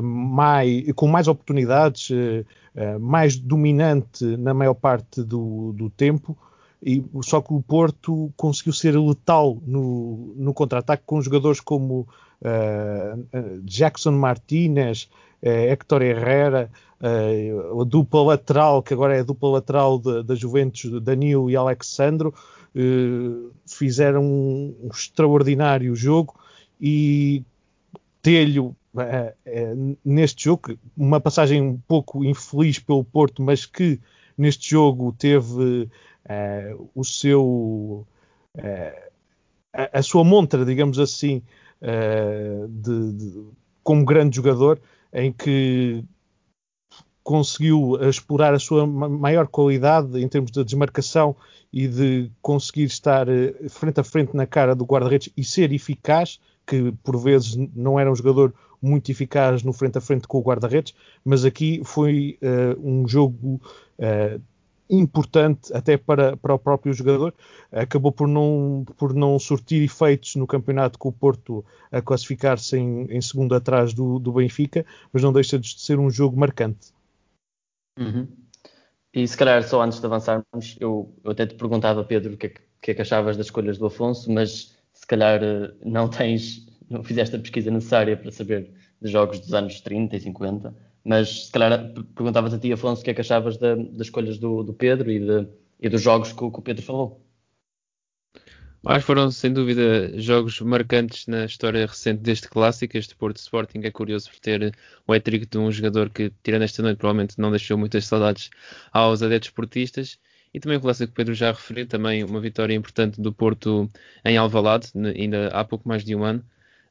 mais, 0.01 0.91
com 0.93 1.07
mais 1.07 1.27
oportunidades, 1.27 2.09
eh, 2.11 2.45
eh, 2.75 2.97
mais 2.97 3.37
dominante 3.37 4.23
na 4.37 4.53
maior 4.53 4.75
parte 4.75 5.23
do, 5.23 5.73
do 5.73 5.89
tempo, 5.89 6.37
e 6.81 7.03
só 7.23 7.41
que 7.41 7.53
o 7.53 7.61
Porto 7.61 8.31
conseguiu 8.37 8.73
ser 8.73 8.97
letal 8.97 9.57
no, 9.65 10.33
no 10.37 10.53
contra-ataque 10.53 11.03
com 11.05 11.21
jogadores 11.21 11.59
como 11.59 12.07
uh, 12.41 13.61
Jackson 13.63 14.11
Martinez, 14.11 15.09
uh, 15.43 15.47
Héctor 15.49 16.01
Herrera, 16.01 16.71
uh, 17.01 17.81
a 17.81 17.83
dupla 17.83 18.23
lateral, 18.23 18.81
que 18.81 18.93
agora 18.93 19.17
é 19.17 19.19
a 19.19 19.23
dupla 19.23 19.49
lateral 19.49 19.99
da 19.99 20.35
Juventus, 20.35 21.01
Danilo 21.01 21.49
e 21.49 21.55
Alexandro, 21.55 22.33
fizeram 23.65 24.23
um, 24.23 24.75
um 24.83 24.87
extraordinário 24.87 25.93
jogo 25.95 26.35
e 26.79 27.43
Telho 28.21 28.75
neste 30.03 30.45
jogo, 30.45 30.77
uma 30.97 31.19
passagem 31.19 31.61
um 31.61 31.77
pouco 31.77 32.23
infeliz 32.25 32.79
pelo 32.79 33.03
Porto, 33.03 33.41
mas 33.41 33.65
que 33.65 33.99
neste 34.37 34.71
jogo 34.71 35.13
teve 35.17 35.89
é, 36.25 36.75
o 36.95 37.03
seu 37.03 38.07
é, 38.57 39.09
a, 39.73 39.99
a, 39.99 40.03
sua 40.03 40.23
montra, 40.23 40.65
digamos 40.65 40.99
assim, 40.99 41.41
é, 41.81 42.65
de, 42.67 43.13
de, 43.13 43.43
como 43.83 44.05
grande 44.05 44.35
jogador, 44.35 44.81
em 45.13 45.31
que 45.31 46.03
conseguiu 47.23 47.97
explorar 48.09 48.53
a 48.53 48.59
sua 48.59 48.87
maior 48.87 49.47
qualidade 49.47 50.19
em 50.19 50.27
termos 50.27 50.51
de 50.51 50.63
desmarcação 50.63 51.35
e 51.71 51.87
de 51.87 52.31
conseguir 52.41 52.85
estar 52.85 53.27
é, 53.29 53.53
frente 53.69 53.99
a 53.99 54.03
frente 54.03 54.35
na 54.35 54.47
cara 54.47 54.75
do 54.75 54.85
guarda-redes 54.85 55.31
e 55.37 55.43
ser 55.43 55.71
eficaz, 55.71 56.39
que 56.65 56.91
por 57.03 57.17
vezes 57.17 57.55
não 57.75 57.99
era 57.99 58.11
um 58.11 58.15
jogador 58.15 58.53
muito 58.81 59.11
eficaz 59.11 59.63
no 59.63 59.73
frente 59.73 59.97
a 59.97 60.01
frente 60.01 60.27
com 60.27 60.37
o 60.37 60.41
guarda-redes, 60.41 60.93
mas 61.23 61.45
aqui 61.45 61.81
foi 61.83 62.37
uh, 62.41 62.79
um 62.87 63.07
jogo 63.07 63.61
uh, 63.99 64.41
importante 64.89 65.71
até 65.73 65.97
para, 65.97 66.35
para 66.35 66.53
o 66.53 66.59
próprio 66.59 66.93
jogador. 66.93 67.33
Acabou 67.71 68.11
por 68.11 68.27
não, 68.27 68.85
por 68.97 69.13
não 69.13 69.37
surtir 69.37 69.83
efeitos 69.83 70.35
no 70.35 70.47
campeonato 70.47 70.97
com 70.97 71.09
o 71.09 71.13
Porto 71.13 71.63
a 71.91 72.01
classificar-se 72.01 72.77
em, 72.77 73.05
em 73.09 73.21
segundo 73.21 73.53
atrás 73.53 73.93
do, 73.93 74.17
do 74.17 74.33
Benfica, 74.33 74.85
mas 75.13 75.21
não 75.21 75.31
deixa 75.31 75.59
de 75.59 75.79
ser 75.79 75.99
um 75.99 76.09
jogo 76.09 76.37
marcante. 76.37 76.91
Uhum. 77.99 78.27
E 79.13 79.27
se 79.27 79.37
calhar 79.37 79.63
só 79.63 79.81
antes 79.81 79.99
de 79.99 80.05
avançarmos, 80.05 80.77
eu, 80.79 81.13
eu 81.23 81.31
até 81.31 81.45
te 81.45 81.55
perguntava, 81.55 82.03
Pedro, 82.03 82.33
o 82.33 82.37
que, 82.37 82.47
é 82.47 82.49
que, 82.49 82.61
que, 82.81 82.91
é 82.91 82.93
que 82.93 83.01
achavas 83.01 83.37
das 83.37 83.47
escolhas 83.47 83.77
do 83.77 83.85
Afonso, 83.85 84.31
mas 84.31 84.75
se 84.93 85.07
calhar 85.07 85.41
eh, 85.43 85.73
não 85.83 86.07
tens 86.07 86.68
não 86.89 87.03
fizeste 87.03 87.35
a 87.35 87.39
pesquisa 87.39 87.71
necessária 87.71 88.17
para 88.17 88.31
saber 88.31 88.71
de 89.01 89.11
jogos 89.11 89.39
dos 89.39 89.53
anos 89.53 89.79
30 89.81 90.15
e 90.15 90.19
50, 90.19 90.75
mas 91.03 91.45
se 91.45 91.51
calhar 91.51 91.93
perguntavas 92.15 92.53
a 92.53 92.59
ti, 92.59 92.71
Afonso, 92.73 93.01
o 93.01 93.05
que 93.05 93.11
é 93.11 93.13
que 93.13 93.21
achavas 93.21 93.57
da, 93.57 93.75
das 93.75 94.07
escolhas 94.07 94.37
do, 94.37 94.63
do 94.63 94.73
Pedro 94.73 95.09
e, 95.09 95.19
de, 95.19 95.47
e, 95.79 95.89
dos 95.89 96.01
jogos 96.01 96.31
que, 96.31 96.37
que, 96.37 96.43
o 96.43 96.61
Pedro 96.61 96.83
falou. 96.83 97.25
Mas 98.81 99.03
foram, 99.03 99.29
sem 99.29 99.51
dúvida, 99.51 100.17
jogos 100.19 100.61
marcantes 100.61 101.27
na 101.27 101.45
história 101.45 101.85
recente 101.85 102.21
deste 102.21 102.47
clássico. 102.47 102.97
Este 102.97 103.13
Porto 103.13 103.37
Sporting 103.37 103.79
é 103.83 103.91
curioso 103.91 104.29
por 104.29 104.39
ter 104.39 104.73
o 105.05 105.13
hat 105.13 105.29
de 105.29 105.57
um 105.57 105.69
jogador 105.69 106.09
que, 106.09 106.31
tirando 106.41 106.61
esta 106.61 106.81
noite, 106.81 106.97
provavelmente 106.97 107.37
não 107.37 107.49
deixou 107.49 107.77
muitas 107.77 108.05
saudades 108.05 108.49
aos 108.91 109.21
adeptos 109.21 109.49
portistas. 109.49 110.17
E 110.53 110.59
também 110.59 110.77
o 110.77 110.81
clássico 110.81 111.07
que 111.07 111.13
o 111.13 111.15
Pedro 111.15 111.33
já 111.33 111.51
referiu, 111.51 111.87
também 111.87 112.23
uma 112.23 112.39
vitória 112.39 112.73
importante 112.73 113.21
do 113.21 113.33
Porto 113.33 113.91
em 114.23 114.37
Alvalade, 114.37 114.91
ainda 114.95 115.49
há 115.49 115.63
pouco 115.65 115.87
mais 115.87 116.03
de 116.03 116.15
um 116.15 116.23
ano. 116.23 116.43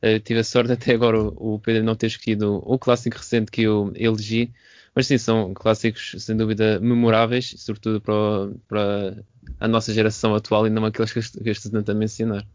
Uh, 0.02 0.20
tive 0.20 0.40
a 0.40 0.44
sorte 0.44 0.72
até 0.72 0.94
agora 0.94 1.20
o, 1.20 1.58
Pedro 1.58 1.82
não 1.82 1.96
ter 1.96 2.06
escolhido 2.06 2.62
o 2.64 2.78
clássico 2.78 3.16
recente 3.16 3.50
que 3.50 3.62
eu 3.62 3.92
elegi, 3.96 4.52
mas 4.94 5.06
sim, 5.06 5.18
são 5.18 5.52
clássicos 5.52 6.14
sem 6.18 6.36
dúvida 6.36 6.78
memoráveis, 6.78 7.54
sobretudo 7.58 8.00
para, 8.00 8.50
para 8.68 9.24
a 9.58 9.66
nossa 9.66 9.92
geração 9.92 10.34
atual 10.34 10.66
e 10.66 10.70
não 10.70 10.84
aqueles 10.84 11.12
que, 11.12 11.20
que 11.20 11.50
estou 11.50 11.82
a 11.86 11.94
mencionar. 11.94 12.46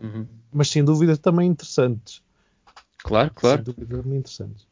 Uhum. 0.00 0.26
Mas 0.52 0.68
sem 0.68 0.84
dúvida 0.84 1.16
também 1.16 1.48
interessantes. 1.48 2.22
Claro, 2.98 3.30
claro. 3.34 3.64
Sem 3.64 3.74
dúvida 3.74 4.02
também 4.02 4.18
interessantes. 4.18 4.69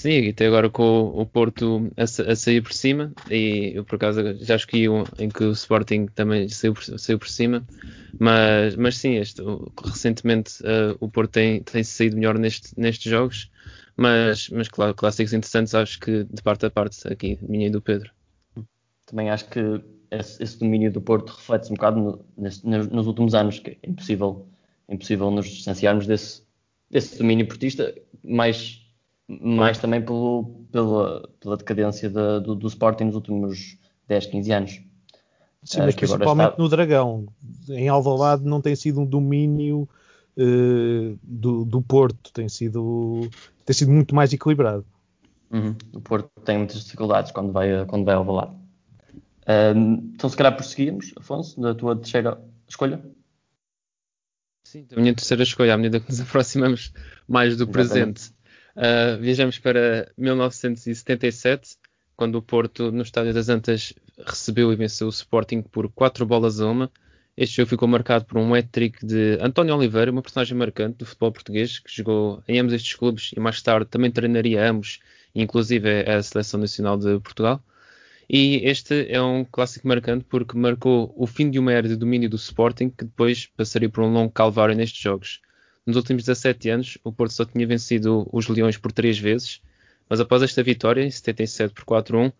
Sim, 0.00 0.12
e 0.12 0.28
até 0.30 0.46
agora 0.46 0.70
com 0.70 1.08
o 1.08 1.26
Porto 1.26 1.92
a, 1.94 2.04
a, 2.04 2.34
sair 2.34 2.62
por 2.62 2.72
cima, 2.72 3.12
e 3.30 3.72
eu 3.74 3.84
por 3.84 3.96
acaso 3.96 4.22
já 4.42 4.56
escolhi 4.56 4.88
um 4.88 5.04
em 5.18 5.28
que 5.28 5.44
o 5.44 5.52
Sporting 5.52 6.06
também 6.06 6.48
saiu 6.48 6.72
por, 6.72 6.82
saiu 6.98 7.18
por 7.18 7.28
cima, 7.28 7.62
mas, 8.18 8.76
mas 8.76 8.96
sim, 8.96 9.16
este, 9.16 9.42
recentemente 9.84 10.62
uh, 10.62 10.96
o 11.00 11.06
Porto 11.10 11.32
tem, 11.32 11.62
tem 11.64 11.84
saído 11.84 12.16
melhor 12.16 12.38
neste, 12.38 12.72
nestes 12.80 13.12
jogos, 13.12 13.50
mas, 13.94 14.48
mas 14.48 14.68
claro, 14.68 14.94
clássicos 14.94 15.34
interessantes 15.34 15.74
acho 15.74 16.00
que 16.00 16.24
de 16.24 16.42
parte 16.42 16.64
a 16.64 16.70
parte 16.70 17.06
aqui, 17.06 17.38
minha 17.42 17.66
e 17.66 17.70
do 17.70 17.82
Pedro. 17.82 18.10
Também 19.04 19.28
acho 19.28 19.50
que 19.50 19.60
esse, 20.10 20.42
esse 20.42 20.58
domínio 20.58 20.90
do 20.90 21.02
Porto 21.02 21.28
reflete-se 21.28 21.72
um 21.72 21.74
bocado 21.74 22.00
no, 22.00 22.24
neste, 22.38 22.66
nos 22.66 23.06
últimos 23.06 23.34
anos, 23.34 23.58
que 23.58 23.72
é 23.72 23.90
impossível, 23.90 24.48
impossível 24.88 25.30
nos 25.30 25.46
distanciarmos 25.46 26.06
desse, 26.06 26.42
desse 26.90 27.18
domínio 27.18 27.46
portista, 27.46 27.94
mais 28.24 28.79
mais 29.40 29.78
também 29.78 30.02
pelo, 30.02 30.64
pela, 30.72 31.28
pela 31.38 31.56
decadência 31.56 32.10
da, 32.10 32.38
do, 32.38 32.54
do 32.54 32.66
Sporting 32.66 33.04
nos 33.04 33.14
últimos 33.14 33.78
10, 34.08 34.26
15 34.26 34.52
anos. 34.52 34.82
Sim, 35.62 35.80
mas 35.80 35.94
principalmente 35.94 36.50
está... 36.50 36.62
no 36.62 36.68
Dragão. 36.68 37.26
Em 37.68 37.88
Alvalade 37.88 38.44
não 38.44 38.60
tem 38.60 38.74
sido 38.74 39.00
um 39.00 39.06
domínio 39.06 39.88
uh, 40.36 41.18
do, 41.22 41.64
do 41.64 41.82
Porto, 41.82 42.32
tem 42.32 42.48
sido, 42.48 43.28
tem 43.64 43.74
sido 43.74 43.92
muito 43.92 44.14
mais 44.14 44.32
equilibrado. 44.32 44.84
Uhum. 45.50 45.76
O 45.92 46.00
Porto 46.00 46.30
tem 46.44 46.58
muitas 46.58 46.82
dificuldades 46.84 47.30
quando 47.30 47.52
vai, 47.52 47.84
quando 47.86 48.04
vai 48.04 48.14
ao 48.14 48.20
Alvalade. 48.22 48.52
Uh, 49.42 50.10
então, 50.14 50.30
se 50.30 50.36
calhar 50.36 50.54
prosseguimos, 50.54 51.12
Afonso, 51.16 51.60
da 51.60 51.74
tua 51.74 51.94
terceira 51.94 52.40
escolha. 52.66 53.02
Sim, 54.64 54.86
da 54.88 55.00
minha 55.00 55.14
terceira 55.14 55.42
escolha, 55.42 55.74
à 55.74 55.76
medida 55.76 56.00
que 56.00 56.08
nos 56.08 56.20
aproximamos 56.22 56.92
mais 57.28 57.56
do 57.56 57.64
Exatamente. 57.64 57.72
presente. 57.72 58.39
Uh, 58.76 59.20
viajamos 59.20 59.58
para 59.58 60.10
1977, 60.16 61.76
quando 62.16 62.36
o 62.36 62.42
Porto, 62.42 62.92
no 62.92 63.02
Estádio 63.02 63.34
das 63.34 63.48
Antas, 63.48 63.92
recebeu 64.26 64.72
e 64.72 64.76
venceu 64.76 65.06
o 65.06 65.10
Sporting 65.10 65.62
por 65.62 65.90
4 65.90 66.24
bolas 66.26 66.60
a 66.60 66.66
uma. 66.66 66.90
Este 67.36 67.56
jogo 67.56 67.70
ficou 67.70 67.88
marcado 67.88 68.24
por 68.26 68.38
um 68.38 68.54
hat-trick 68.54 69.04
de 69.04 69.38
António 69.40 69.74
Oliveira, 69.74 70.10
uma 70.10 70.22
personagem 70.22 70.56
marcante 70.56 70.98
do 70.98 71.06
futebol 71.06 71.32
português, 71.32 71.78
que 71.78 71.94
jogou 71.94 72.42
em 72.46 72.58
ambos 72.60 72.74
estes 72.74 72.94
clubes 72.94 73.30
e 73.34 73.40
mais 73.40 73.62
tarde 73.62 73.86
também 73.86 74.10
treinaria 74.10 74.68
ambos, 74.68 75.00
inclusive 75.34 76.02
a 76.02 76.22
Seleção 76.22 76.60
Nacional 76.60 76.98
de 76.98 77.18
Portugal. 77.20 77.62
E 78.28 78.60
este 78.64 79.10
é 79.10 79.20
um 79.20 79.44
clássico 79.44 79.88
marcante 79.88 80.24
porque 80.28 80.56
marcou 80.56 81.12
o 81.16 81.26
fim 81.26 81.50
de 81.50 81.58
uma 81.58 81.72
era 81.72 81.88
de 81.88 81.96
domínio 81.96 82.30
do 82.30 82.36
Sporting, 82.36 82.90
que 82.90 83.04
depois 83.04 83.46
passaria 83.56 83.88
por 83.88 84.04
um 84.04 84.12
longo 84.12 84.30
calvário 84.30 84.76
nestes 84.76 85.02
jogos. 85.02 85.40
Nos 85.86 85.96
últimos 85.96 86.24
17 86.24 86.70
anos, 86.70 86.98
o 87.02 87.12
Porto 87.12 87.32
só 87.32 87.44
tinha 87.44 87.66
vencido 87.66 88.28
os 88.32 88.48
Leões 88.48 88.76
por 88.76 88.92
três 88.92 89.18
vezes, 89.18 89.60
mas 90.08 90.20
após 90.20 90.42
esta 90.42 90.62
vitória, 90.62 91.02
em 91.02 91.10
77 91.10 91.72
por 91.72 91.84
4-1, 91.84 92.32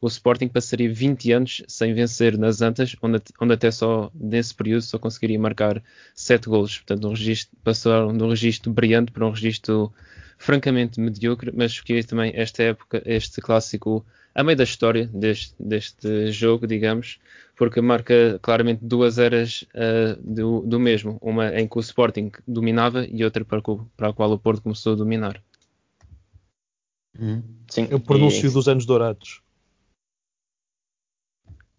o 0.00 0.06
Sporting 0.06 0.48
passaria 0.48 0.92
20 0.92 1.32
anos 1.32 1.62
sem 1.66 1.92
vencer 1.92 2.38
nas 2.38 2.62
Antas, 2.62 2.94
onde, 3.02 3.20
onde, 3.40 3.54
até 3.54 3.70
só 3.70 4.10
nesse 4.14 4.54
período 4.54 4.82
só 4.82 4.98
conseguiria 4.98 5.38
marcar 5.38 5.82
7 6.14 6.48
golos. 6.48 6.78
Portanto, 6.78 7.08
um 7.08 7.10
registro, 7.10 7.56
passaram 7.64 8.16
de 8.16 8.22
um 8.22 8.28
registro 8.28 8.72
brilhante 8.72 9.10
para 9.10 9.26
um 9.26 9.30
registro 9.30 9.92
francamente 10.38 11.00
mediocre, 11.00 11.52
mas 11.54 11.72
escolhi 11.72 12.04
também 12.04 12.32
esta 12.34 12.62
época, 12.62 13.02
este 13.04 13.40
clássico 13.40 14.06
a 14.38 14.44
meio 14.44 14.56
da 14.56 14.62
história 14.62 15.10
deste, 15.12 15.52
deste 15.58 16.30
jogo, 16.30 16.64
digamos, 16.64 17.18
porque 17.56 17.80
marca 17.80 18.38
claramente 18.40 18.84
duas 18.84 19.18
eras 19.18 19.62
uh, 19.74 20.16
do, 20.22 20.60
do, 20.60 20.78
mesmo, 20.78 21.18
uma 21.20 21.52
em 21.58 21.66
que 21.66 21.76
o 21.76 21.80
Sporting 21.80 22.30
dominava 22.46 23.04
e 23.04 23.24
outra 23.24 23.44
para, 23.44 23.60
para 23.96 24.08
a 24.10 24.12
qual 24.12 24.30
o 24.30 24.38
Porto 24.38 24.62
começou 24.62 24.92
a 24.92 24.96
dominar. 24.96 25.42
Hum, 27.18 27.42
sim, 27.68 27.88
é 27.90 27.96
o 27.96 27.98
pronúncio 27.98 28.48
e... 28.48 28.52
dos 28.52 28.68
anos 28.68 28.86
dourados. 28.86 29.42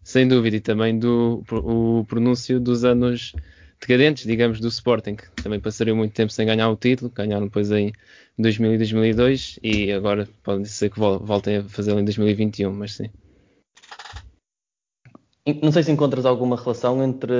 Sem 0.02 0.28
dúvida, 0.28 0.56
e 0.56 0.60
também 0.60 0.98
do 0.98 1.42
o 1.50 2.04
pronúncio 2.04 2.60
dos 2.60 2.84
anos 2.84 3.32
decadentes, 3.80 4.24
digamos, 4.24 4.60
do 4.60 4.68
Sporting, 4.68 5.16
que 5.16 5.30
também 5.42 5.58
passariam 5.58 5.96
muito 5.96 6.12
tempo 6.12 6.32
sem 6.32 6.46
ganhar 6.46 6.68
o 6.68 6.76
título, 6.76 7.10
ganharam 7.10 7.46
depois 7.46 7.70
em 7.70 7.92
2000 8.38 8.74
e 8.74 8.78
2002 8.78 9.58
e 9.62 9.92
agora 9.92 10.28
podem 10.42 10.64
ser 10.64 10.90
que 10.90 11.00
voltem 11.00 11.58
a 11.58 11.64
fazê-lo 11.64 12.00
em 12.00 12.04
2021, 12.04 12.72
mas 12.72 12.94
sim. 12.94 13.10
Não 15.62 15.72
sei 15.72 15.82
se 15.82 15.90
encontras 15.90 16.26
alguma 16.26 16.56
relação 16.56 17.02
entre 17.02 17.32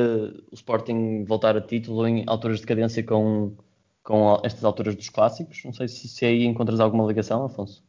o 0.51 0.55
Sporting 0.55 1.25
voltar 1.25 1.57
a 1.57 1.61
título 1.61 2.09
em 2.09 2.25
alturas 2.27 2.57
de 2.57 2.63
decadência 2.63 3.05
com, 3.05 3.55
com 4.03 4.41
estas 4.43 4.65
alturas 4.65 4.97
dos 4.97 5.11
clássicos. 5.11 5.63
Não 5.65 5.73
sei 5.73 5.87
se, 5.87 6.09
se 6.09 6.25
aí 6.25 6.45
encontras 6.45 6.81
alguma 6.81 7.07
ligação, 7.07 7.45
Afonso. 7.45 7.85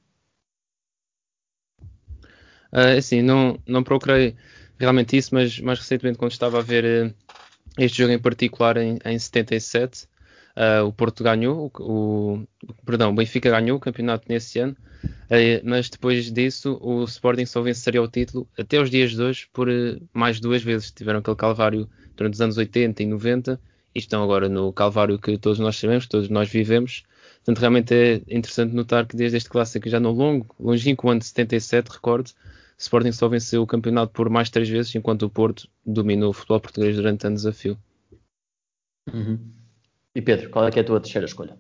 Uh, 2.74 2.98
assim, 2.98 3.22
não, 3.22 3.58
não 3.66 3.84
procurei 3.84 4.36
realmente 4.78 5.16
isso, 5.16 5.34
mas 5.34 5.60
mais 5.60 5.80
recentemente, 5.80 6.18
quando 6.18 6.32
estava 6.32 6.60
a 6.60 6.62
ver 6.62 7.08
uh, 7.08 7.14
este 7.78 8.00
jogo 8.00 8.14
em 8.14 8.20
particular 8.20 8.78
em, 8.78 8.98
em 9.06 9.18
77, 9.18 10.06
uh, 10.56 10.86
o 10.86 10.92
Porto 10.92 11.24
ganhou, 11.24 11.72
o, 11.80 12.44
o, 12.64 12.74
perdão, 12.86 13.12
o 13.12 13.16
Benfica 13.16 13.50
ganhou 13.50 13.78
o 13.78 13.80
campeonato 13.80 14.26
nesse 14.28 14.60
ano, 14.60 14.76
uh, 15.04 15.62
mas 15.64 15.90
depois 15.90 16.32
disso 16.32 16.78
o 16.82 17.04
Sporting 17.06 17.46
só 17.46 17.62
venceria 17.62 18.02
o 18.02 18.08
título 18.08 18.48
até 18.58 18.80
os 18.80 18.90
dias 18.90 19.12
de 19.12 19.22
hoje 19.22 19.48
por 19.54 19.68
mais 20.14 20.40
duas 20.40 20.64
vezes. 20.64 20.92
Tiveram 20.92 21.20
aquele 21.20 21.38
calvário 21.38 21.90
durante 22.16 22.34
os 22.34 22.42
anos 22.42 22.58
80 22.58 23.04
e 23.04 23.06
90 23.06 23.60
e 23.94 24.00
estão 24.00 24.24
agora 24.24 24.48
no 24.48 24.72
calvário 24.72 25.20
que 25.20 25.38
todos 25.38 25.60
nós 25.60 25.78
sabemos, 25.78 26.08
todos 26.08 26.30
nós 26.30 26.50
vivemos. 26.50 27.04
Portanto, 27.38 27.60
realmente 27.60 27.94
é 27.94 28.22
interessante 28.28 28.74
notar 28.74 29.06
que 29.06 29.16
desde 29.16 29.38
este 29.38 29.50
clássico, 29.50 29.90
já 29.90 30.00
no 30.00 30.12
longo, 30.12 30.48
longínquo 30.60 31.10
ano 31.10 31.20
de 31.20 31.26
77, 31.26 31.88
recordo, 31.90 32.32
Sporting 32.82 33.12
só 33.12 33.28
venceu 33.28 33.62
o 33.62 33.68
campeonato 33.68 34.12
por 34.12 34.28
mais 34.28 34.50
três 34.50 34.68
vezes, 34.68 34.96
enquanto 34.96 35.24
o 35.24 35.30
Porto 35.30 35.70
dominou 35.86 36.32
o 36.32 36.34
futebol 36.34 36.60
português 36.60 36.96
durante 36.96 37.28
anos 37.28 37.46
a 37.46 37.54
fio. 37.54 37.78
Uhum. 39.14 39.40
E 40.16 40.22
Pedro, 40.22 40.50
qual 40.50 40.68
é, 40.68 40.72
é 40.76 40.80
a 40.80 40.84
tua 40.84 41.00
terceira 41.00 41.28
escolha? 41.28 41.56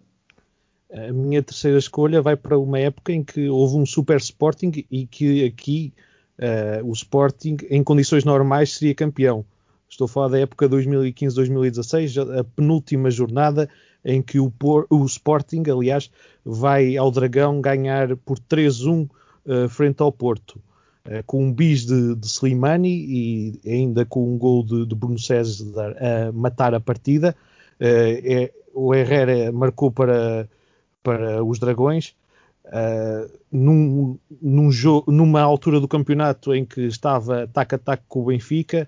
A 0.92 1.14
minha 1.14 1.44
terceira 1.44 1.78
escolha 1.78 2.24
vai 2.24 2.36
para 2.36 2.58
uma 2.58 2.80
época 2.80 3.14
em 3.14 3.24
que 3.24 3.48
houve 3.48 3.78
um 3.78 3.86
super 3.86 4.18
Sporting 4.18 4.84
e 4.90 5.06
que 5.06 5.46
aqui 5.46 5.94
uh, 6.40 6.90
o 6.90 6.92
Sporting, 6.92 7.58
em 7.70 7.84
condições 7.84 8.26
normais, 8.26 8.74
seria 8.74 8.96
campeão. 8.96 9.46
Estou 9.88 10.06
a 10.06 10.08
falar 10.08 10.30
da 10.30 10.40
época 10.40 10.68
2015-2016, 10.68 12.40
a 12.40 12.44
penúltima 12.44 13.12
jornada 13.12 13.70
em 14.04 14.24
que 14.24 14.40
o, 14.40 14.52
o, 14.90 15.06
Sporting, 15.06 15.64
aliás, 15.70 16.10
vai 16.44 16.98
ao 16.98 17.12
Dragão 17.12 17.62
ganhar 17.62 18.18
por 18.18 18.40
3-1 18.40 19.04
uh, 19.04 19.10
eh, 19.46 19.68
frente 19.68 20.02
ao 20.02 20.12
Porto. 20.12 20.60
Uh, 21.06 21.24
com 21.26 21.46
um 21.46 21.52
bis 21.52 21.86
de, 21.86 22.16
de 22.16 22.28
Slimani 22.28 22.90
e 22.90 23.60
ainda 23.66 24.06
com 24.06 24.34
um 24.34 24.38
gol 24.38 24.64
de, 24.64 24.86
de 24.86 24.94
Bruno 24.94 25.18
César 25.18 25.96
a 26.00 26.32
matar 26.32 26.76
a 26.76 26.80
partida. 26.80 27.36
Uh, 27.80 28.22
é, 28.24 28.52
o 28.74 28.94
Herrera 28.94 29.52
marcou 29.52 29.92
para, 29.92 30.48
para 31.02 31.44
os 31.44 31.60
Dragões. 31.60 32.14
Uh, 32.66 33.30
num, 33.52 34.18
num 34.42 34.72
jogo, 34.72 35.12
numa 35.12 35.42
altura 35.42 35.80
do 35.80 35.88
campeonato 35.88 36.54
em 36.54 36.64
que 36.64 36.82
estava 36.82 37.48
tac 37.48 37.74
a 37.74 37.78
tac 37.78 38.04
com 38.08 38.22
o 38.22 38.26
Benfica, 38.26 38.88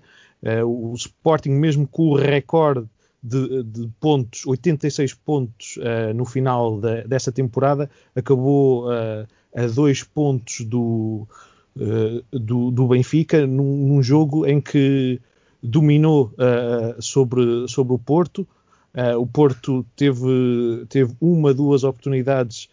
o 0.66 0.92
Sporting, 0.94 1.50
mesmo 1.50 1.88
com 1.88 2.10
o 2.10 2.16
recorde 2.16 2.86
de, 3.24 3.62
de, 3.62 3.88
pontos, 3.98 4.46
86 4.46 5.14
pontos 5.14 5.78
uh, 5.78 6.12
no 6.14 6.26
final 6.26 6.78
dessa 7.08 7.32
temporada, 7.32 7.90
acabou 8.14 8.86
uh, 8.86 9.26
a 9.56 9.66
dois 9.66 10.02
pontos 10.02 10.60
do, 10.60 11.26
uh, 11.76 12.24
do, 12.30 12.70
do, 12.70 12.88
Benfica, 12.88 13.46
num, 13.46 13.88
num, 13.88 14.02
jogo 14.02 14.46
em 14.46 14.60
que 14.60 15.20
dominou 15.62 16.30
sobre, 17.00 17.66
sobre 17.68 17.94
o 17.94 17.98
Porto. 17.98 18.46
o 19.18 19.26
Porto 19.26 19.82
teve, 19.96 20.84
teve 20.90 21.14
uma, 21.18 21.54
duas 21.54 21.84
oportunidades, 21.84 22.68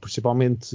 principalmente 0.00 0.74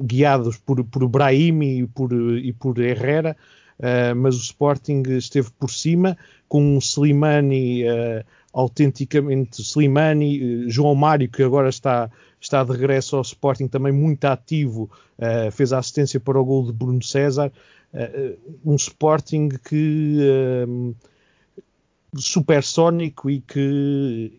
guiados 0.00 0.56
por, 0.58 0.84
por 0.84 1.08
Brahimi 1.08 1.80
e 1.80 1.86
por, 1.88 2.12
e 2.12 2.52
por 2.52 2.78
Herrera, 2.78 3.36
uh, 3.78 4.14
mas 4.16 4.36
o 4.36 4.40
Sporting 4.40 5.02
esteve 5.08 5.50
por 5.58 5.70
cima, 5.70 6.16
com 6.48 6.76
um 6.76 6.78
Slimani 6.78 7.84
uh, 7.84 8.24
autenticamente 8.52 9.62
Slimani, 9.62 10.64
uh, 10.64 10.70
João 10.70 10.94
Mário, 10.94 11.28
que 11.28 11.42
agora 11.42 11.68
está, 11.68 12.10
está 12.40 12.62
de 12.64 12.72
regresso 12.72 13.16
ao 13.16 13.22
Sporting, 13.22 13.68
também 13.68 13.92
muito 13.92 14.24
ativo, 14.24 14.90
fez 15.52 15.72
a 15.72 15.78
assistência 15.78 16.20
para 16.20 16.38
o 16.38 16.44
gol 16.44 16.66
de 16.66 16.72
Bruno 16.72 17.02
César. 17.02 17.52
um 18.64 18.76
Sporting 18.76 19.48
que 19.48 20.18
supersónico 22.16 23.28
e 23.28 23.40
que 23.40 24.32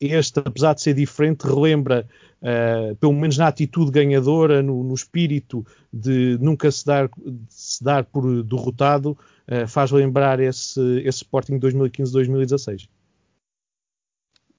este, 0.00 0.40
apesar 0.40 0.74
de 0.74 0.82
ser 0.82 0.94
diferente, 0.94 1.42
relembra, 1.42 2.06
uh, 2.42 2.94
pelo 2.96 3.12
menos 3.12 3.38
na 3.38 3.48
atitude 3.48 3.90
ganhadora, 3.90 4.62
no, 4.62 4.82
no 4.84 4.94
espírito 4.94 5.64
de 5.92 6.36
nunca 6.40 6.70
se 6.70 6.84
dar, 6.84 7.08
se 7.48 7.82
dar 7.82 8.04
por 8.04 8.42
derrotado, 8.42 9.16
uh, 9.48 9.66
faz 9.66 9.90
lembrar 9.90 10.40
esse, 10.40 10.80
esse 11.04 11.18
Sporting 11.18 11.58
2015-2016. 11.58 12.88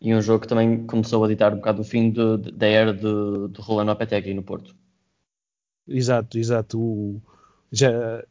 E 0.05 0.13
um 0.13 0.21
jogo 0.21 0.41
que 0.41 0.47
também 0.47 0.85
começou 0.85 1.25
a 1.25 1.27
ditar 1.27 1.51
um 1.51 1.55
bocado 1.55 1.81
o 1.81 1.83
fim 1.83 2.11
de, 2.11 2.37
de, 2.37 2.51
da 2.51 2.67
era 2.67 2.93
de, 2.93 3.01
de 3.49 3.59
Rolando 3.59 3.89
Apetegui 3.89 4.35
no 4.35 4.43
Porto. 4.43 4.75
Exato, 5.87 6.37
exato. 6.37 6.79
O, 6.79 7.19
já, 7.71 8.23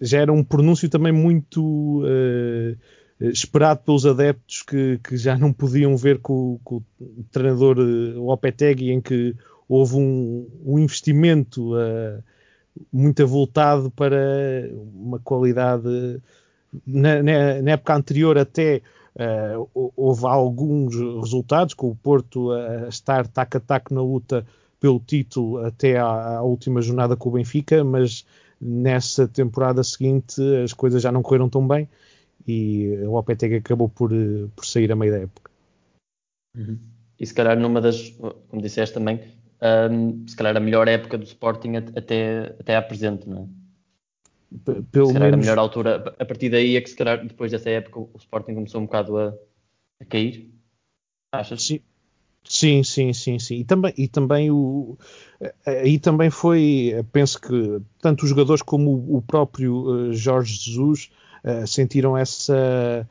já 0.00 0.20
era 0.20 0.32
um 0.32 0.44
pronúncio 0.44 0.88
também 0.88 1.10
muito 1.10 2.04
uh, 2.04 2.78
eh, 3.20 3.26
esperado 3.26 3.80
pelos 3.80 4.06
adeptos 4.06 4.62
que, 4.62 5.00
que, 5.02 5.16
já 5.16 5.36
não 5.36 5.52
podiam 5.52 5.96
ver 5.96 6.20
com, 6.20 6.60
com 6.62 6.76
o 7.00 7.24
treinador 7.32 7.76
uh, 7.80 8.24
Lopetegui, 8.24 8.92
em 8.92 9.00
que 9.00 9.34
houve 9.68 9.96
um, 9.96 10.48
um 10.64 10.78
investimento 10.78 11.74
uh, 11.74 12.22
muito 12.92 13.20
avultado 13.24 13.90
para 13.90 14.70
uma 14.94 15.18
qualidade. 15.18 16.22
Na, 16.86 17.20
na, 17.20 17.62
na 17.62 17.70
época 17.72 17.96
anterior, 17.96 18.38
até 18.38 18.80
uh, 19.16 19.90
houve 19.96 20.26
alguns 20.26 20.94
resultados, 20.94 21.74
com 21.74 21.90
o 21.90 21.96
Porto 21.96 22.52
a 22.52 22.88
estar 22.88 23.26
tac 23.26 23.56
a 23.56 23.60
tac 23.60 23.92
na 23.92 24.02
luta 24.02 24.46
pelo 24.78 25.00
título 25.00 25.58
até 25.64 25.98
à, 25.98 26.38
à 26.38 26.42
última 26.42 26.82
jornada 26.82 27.16
com 27.16 27.28
o 27.28 27.32
Benfica, 27.32 27.82
mas 27.82 28.26
nessa 28.60 29.26
temporada 29.26 29.82
seguinte 29.82 30.40
as 30.62 30.72
coisas 30.72 31.02
já 31.02 31.10
não 31.10 31.22
correram 31.22 31.48
tão 31.48 31.66
bem 31.66 31.88
e 32.46 32.96
o 33.02 33.12
Lopetegui 33.12 33.56
acabou 33.56 33.88
por, 33.88 34.12
eh, 34.12 34.46
por 34.54 34.64
sair 34.64 34.90
a 34.92 34.96
meio 34.96 35.12
da 35.12 35.18
época. 35.18 35.50
Uhum. 36.56 36.78
E 37.18 37.26
se 37.26 37.34
calhar 37.34 37.58
numa 37.58 37.80
das, 37.80 38.10
como 38.10 38.62
disseste 38.62 38.94
também, 38.94 39.20
um, 39.90 40.26
se 40.26 40.36
calhar 40.36 40.56
a 40.56 40.60
melhor 40.60 40.86
época 40.86 41.18
do 41.18 41.24
Sporting 41.24 41.76
até, 41.76 42.54
até 42.58 42.76
à 42.76 42.82
presente, 42.82 43.28
não 43.28 43.42
é? 43.42 43.65
Pelo 44.90 45.12
menos... 45.12 45.34
a 45.34 45.36
melhor 45.36 45.58
altura, 45.58 46.14
a 46.18 46.24
partir 46.24 46.48
daí 46.50 46.76
é 46.76 46.80
que 46.80 46.90
se 46.90 46.96
calhar 46.96 47.26
depois 47.26 47.50
dessa 47.50 47.70
época 47.70 48.00
o 48.00 48.10
Sporting 48.16 48.54
começou 48.54 48.80
um 48.80 48.86
bocado 48.86 49.18
a, 49.18 49.34
a 50.00 50.04
cair, 50.04 50.50
achas? 51.32 51.62
Sim. 51.62 51.80
Sim, 52.48 52.84
sim, 52.84 53.12
sim, 53.12 53.40
sim. 53.40 53.56
E 53.56 53.64
também, 53.64 53.92
e 53.98 54.06
também 54.06 54.52
o 54.52 54.96
aí 55.66 55.98
também 55.98 56.30
foi, 56.30 56.92
penso 57.12 57.40
que 57.40 57.82
tanto 58.00 58.22
os 58.22 58.28
jogadores 58.28 58.62
como 58.62 58.92
o, 58.92 59.16
o 59.16 59.22
próprio 59.22 59.74
uh, 59.74 60.12
Jorge 60.12 60.54
Jesus 60.54 61.10
eh, 61.46 61.64
sentiram 61.64 62.18
essa, 62.18 63.08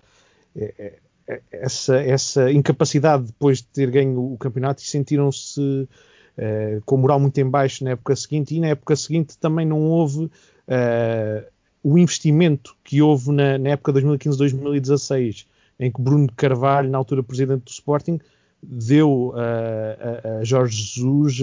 eh, 0.58 1.00
eh, 1.26 1.41
essa, 1.50 1.95
essa 1.95 2.52
incapacidade 2.52 3.28
depois 3.28 3.60
de 3.60 3.67
ter 3.67 3.89
ganho 3.89 4.34
o 4.34 4.38
campeonato 4.38 4.84
e 4.84 4.86
sentiram-se 4.86 5.62
uh, 5.62 6.82
com 6.86 6.98
moral 6.98 7.17
muito 7.17 7.39
em 7.39 7.50
baixo 7.50 7.86
na 7.86 7.91
época 7.91 8.13
seguinte 8.13 8.54
e 8.54 8.60
na 8.60 8.67
época 8.67 8.93
seguinte 8.98 9.38
também 9.38 9.65
não 9.65 9.84
houve 9.84 10.30
uh, 10.67 11.45
o 11.84 11.97
investimento 11.97 12.75
que 12.84 13.01
houve 13.01 13.32
na, 13.32 13.58
na 13.58 13.69
época 13.69 13.93
2015-2016 13.93 15.45
em 15.80 15.91
que 15.91 16.01
Bruno 16.01 16.32
Carvalho, 16.36 16.89
na 16.89 16.97
altura 16.97 17.21
presidente 17.21 17.65
do 17.65 17.69
Sporting, 17.69 18.19
deu 18.62 19.30
uh, 19.30 19.34
a, 19.36 20.39
a, 20.39 20.43
Jorge 20.43 20.82
Jesus 20.82 21.41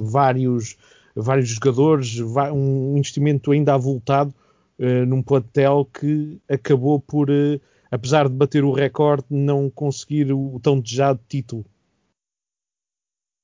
vários, 0.00 0.76
vários 1.14 1.48
jogadores, 1.48 2.18
um 2.20 2.96
investimento 2.96 3.52
ainda 3.52 3.74
avultado 3.74 4.34
uh, 4.78 5.06
num 5.06 5.22
plantel 5.22 5.88
que 5.92 6.40
acabou 6.48 7.00
por, 7.00 7.30
uh, 7.30 7.60
apesar 7.90 8.28
de 8.28 8.34
bater 8.34 8.64
o 8.64 8.72
recorde, 8.72 9.26
não 9.30 9.70
conseguir 9.70 10.32
o, 10.32 10.58
tão 10.60 10.80
desejado 10.80 11.20
título. 11.28 11.64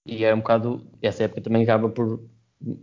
E 0.06 0.24
é 0.24 0.34
um 0.34 0.38
bocado, 0.38 0.84
essa 1.00 1.24
época 1.24 1.42
também 1.42 1.62
acaba 1.62 1.88
por 1.88 2.20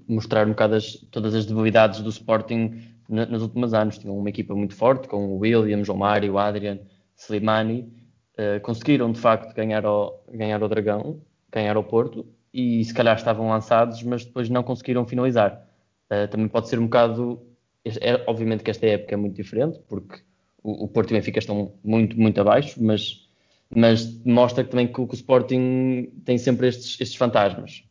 mostrar 0.07 0.45
um 0.45 0.51
bocado 0.51 0.75
as, 0.75 0.93
todas 1.11 1.33
as 1.33 1.45
debilidades 1.45 2.01
do 2.01 2.09
Sporting 2.09 2.81
na, 3.07 3.25
nos 3.25 3.41
últimos 3.41 3.73
anos. 3.73 3.97
Tinham 3.97 4.17
uma 4.17 4.29
equipa 4.29 4.55
muito 4.55 4.75
forte, 4.75 5.07
com 5.07 5.35
o 5.35 5.39
Williams, 5.39 5.89
o 5.89 5.95
Mário, 5.95 6.33
o 6.33 6.37
Adrian, 6.39 6.79
Slimani. 7.15 7.91
Uh, 8.37 8.59
conseguiram 8.61 9.11
de 9.11 9.19
facto 9.19 9.53
ganhar 9.53 9.85
o, 9.85 10.13
ganhar 10.31 10.61
o 10.63 10.67
Dragão, 10.67 11.21
ganhar 11.51 11.77
o 11.77 11.83
Porto, 11.83 12.25
e 12.53 12.83
se 12.85 12.93
calhar 12.93 13.17
estavam 13.17 13.49
lançados, 13.49 14.01
mas 14.03 14.23
depois 14.23 14.49
não 14.49 14.63
conseguiram 14.63 15.05
finalizar. 15.05 15.67
Uh, 16.09 16.27
também 16.29 16.47
pode 16.47 16.69
ser 16.69 16.79
um 16.79 16.85
bocado 16.85 17.41
é, 17.85 18.23
obviamente 18.27 18.63
que 18.63 18.71
esta 18.71 18.85
época 18.85 19.13
é 19.13 19.17
muito 19.17 19.35
diferente, 19.35 19.79
porque 19.87 20.21
o, 20.61 20.85
o 20.85 20.87
Porto 20.87 21.11
e 21.11 21.13
o 21.13 21.17
Benfica 21.17 21.39
estão 21.39 21.73
muito, 21.83 22.19
muito 22.19 22.39
abaixo, 22.39 22.81
mas, 22.83 23.27
mas 23.73 24.23
mostra 24.25 24.63
também 24.63 24.87
que, 24.87 24.93
que 24.93 25.01
o 25.01 25.13
Sporting 25.13 26.11
tem 26.25 26.37
sempre 26.37 26.67
estes, 26.67 26.99
estes 26.99 27.15
fantasmas. 27.15 27.83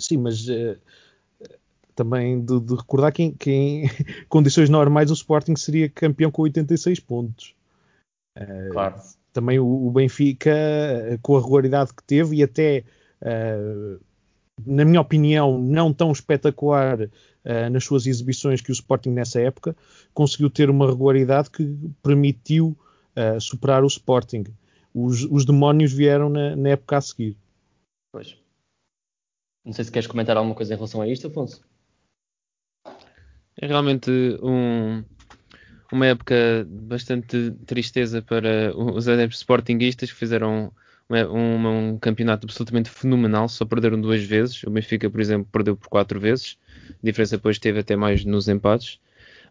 Sim, 0.00 0.18
mas 0.18 0.48
uh, 0.48 0.78
também 1.94 2.40
de, 2.40 2.60
de, 2.60 2.74
recordar 2.74 3.12
que, 3.12 3.32
que 3.32 3.50
em 3.50 3.90
condições 4.28 4.68
normais 4.68 5.10
o 5.10 5.14
Sporting 5.14 5.56
seria 5.56 5.88
campeão 5.88 6.30
com 6.30 6.42
86 6.42 7.00
pontos. 7.00 7.54
Uh, 8.38 8.70
claro. 8.70 8.96
Também 9.32 9.58
o, 9.58 9.66
o, 9.66 9.90
Benfica, 9.90 10.50
com 11.22 11.36
a 11.36 11.40
regularidade 11.40 11.92
que 11.94 12.02
teve 12.02 12.36
e 12.36 12.42
até, 12.42 12.82
na 14.66 14.84
minha 14.84 15.00
opinião, 15.00 15.60
não 15.60 15.92
tão 15.92 16.10
espetacular 16.10 17.08
nas 17.70 17.84
suas 17.84 18.06
exibições 18.06 18.60
que 18.60 18.70
o 18.70 18.72
Sporting 18.72 19.10
nessa 19.10 19.40
época, 19.40 19.76
conseguiu 20.12 20.50
ter 20.50 20.70
uma 20.70 20.88
regularidade 20.88 21.50
que 21.50 21.72
permitiu 22.02 22.76
superar 23.38 23.84
o 23.84 23.86
Sporting. 23.86 24.44
Os, 24.92 25.22
os 25.30 25.44
demónios 25.44 25.92
vieram 25.92 26.28
na, 26.28 26.56
na 26.56 26.70
época 26.70 26.96
a 26.96 27.00
seguir. 27.00 27.36
Pois. 28.10 28.36
Não 29.68 29.74
sei 29.74 29.84
se 29.84 29.92
queres 29.92 30.06
comentar 30.06 30.34
alguma 30.34 30.54
coisa 30.54 30.72
em 30.72 30.76
relação 30.76 31.02
a 31.02 31.06
isto, 31.06 31.26
Afonso. 31.26 31.62
É 33.60 33.66
realmente 33.66 34.10
um, 34.42 35.04
uma 35.92 36.06
época 36.06 36.66
bastante 36.66 37.50
tristeza 37.66 38.22
para 38.22 38.74
os 38.74 39.06
adeptos 39.06 39.40
sportinguistas 39.40 40.10
que 40.10 40.16
fizeram 40.16 40.72
um, 41.10 41.68
um, 41.68 41.98
campeonato 41.98 42.46
absolutamente 42.46 42.88
fenomenal, 42.88 43.46
só 43.46 43.66
perderam 43.66 44.00
duas 44.00 44.24
vezes. 44.24 44.64
O 44.64 44.70
Benfica, 44.70 45.10
por 45.10 45.20
exemplo, 45.20 45.46
perdeu 45.52 45.76
por 45.76 45.88
quatro 45.88 46.18
vezes. 46.18 46.56
A 46.88 46.94
diferença 47.02 47.36
depois 47.36 47.58
teve 47.58 47.80
até 47.80 47.94
mais 47.94 48.24
nos 48.24 48.48
empates. 48.48 48.98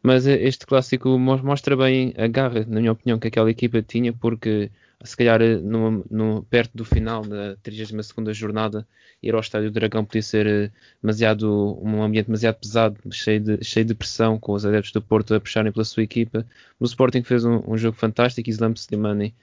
Mas 0.01 0.25
este 0.25 0.65
clássico 0.65 1.10
mostra 1.19 1.77
bem 1.77 2.15
a 2.17 2.25
garra, 2.25 2.65
na 2.67 2.80
minha 2.80 2.91
opinião, 2.91 3.19
que 3.19 3.27
aquela 3.27 3.51
equipa 3.51 3.84
tinha, 3.84 4.12
porque 4.12 4.71
se 5.03 5.15
calhar 5.15 5.39
no, 5.62 6.43
perto 6.49 6.75
do 6.75 6.83
final 6.83 7.23
da 7.23 7.55
32 7.57 8.36
jornada, 8.36 8.88
ir 9.21 9.33
ao 9.33 9.39
Estádio 9.39 9.71
Dragão 9.71 10.03
podia 10.03 10.21
ser 10.21 10.47
eh, 10.47 10.71
demasiado, 11.01 11.79
um 11.81 12.01
ambiente 12.01 12.27
demasiado 12.27 12.55
pesado, 12.55 12.99
cheio 13.12 13.39
de, 13.39 13.63
cheio 13.63 13.86
de 13.86 13.93
pressão, 13.93 14.39
com 14.39 14.53
os 14.53 14.65
adeptos 14.65 14.91
do 14.91 15.01
Porto 15.01 15.33
a 15.36 15.39
puxarem 15.39 15.71
pela 15.71 15.86
sua 15.86 16.03
equipa. 16.03 16.45
O 16.79 16.86
Sporting 16.86 17.23
fez 17.23 17.45
um, 17.45 17.62
um 17.67 17.77
jogo 17.77 17.97
fantástico, 17.97 18.49
Islam 18.49 18.73
Slimani 18.75 19.36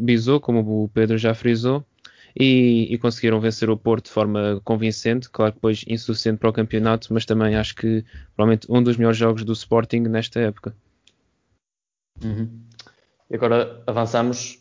bisou, 0.00 0.40
como 0.40 0.84
o 0.84 0.88
Pedro 0.88 1.16
já 1.16 1.34
frisou, 1.34 1.84
e, 2.38 2.88
e, 2.90 2.98
conseguiram 2.98 3.40
vencer 3.40 3.70
o 3.70 3.76
Porto 3.76 4.06
de 4.06 4.12
forma 4.12 4.60
convincente, 4.64 5.28
claro 5.30 5.52
que 5.52 5.56
depois 5.56 5.84
insuficiente 5.88 6.38
para 6.38 6.50
o 6.50 6.52
campeonato, 6.52 7.12
mas 7.12 7.24
também 7.24 7.56
acho 7.56 7.74
que 7.74 8.04
provavelmente 8.36 8.66
um 8.70 8.82
dos 8.82 8.96
melhores 8.96 9.18
jogos 9.18 9.44
do 9.44 9.52
Sporting 9.52 10.00
nesta 10.00 10.38
época. 10.40 10.74
Uhum. 12.22 12.60
E 13.30 13.36
agora 13.36 13.82
avançamos. 13.86 14.58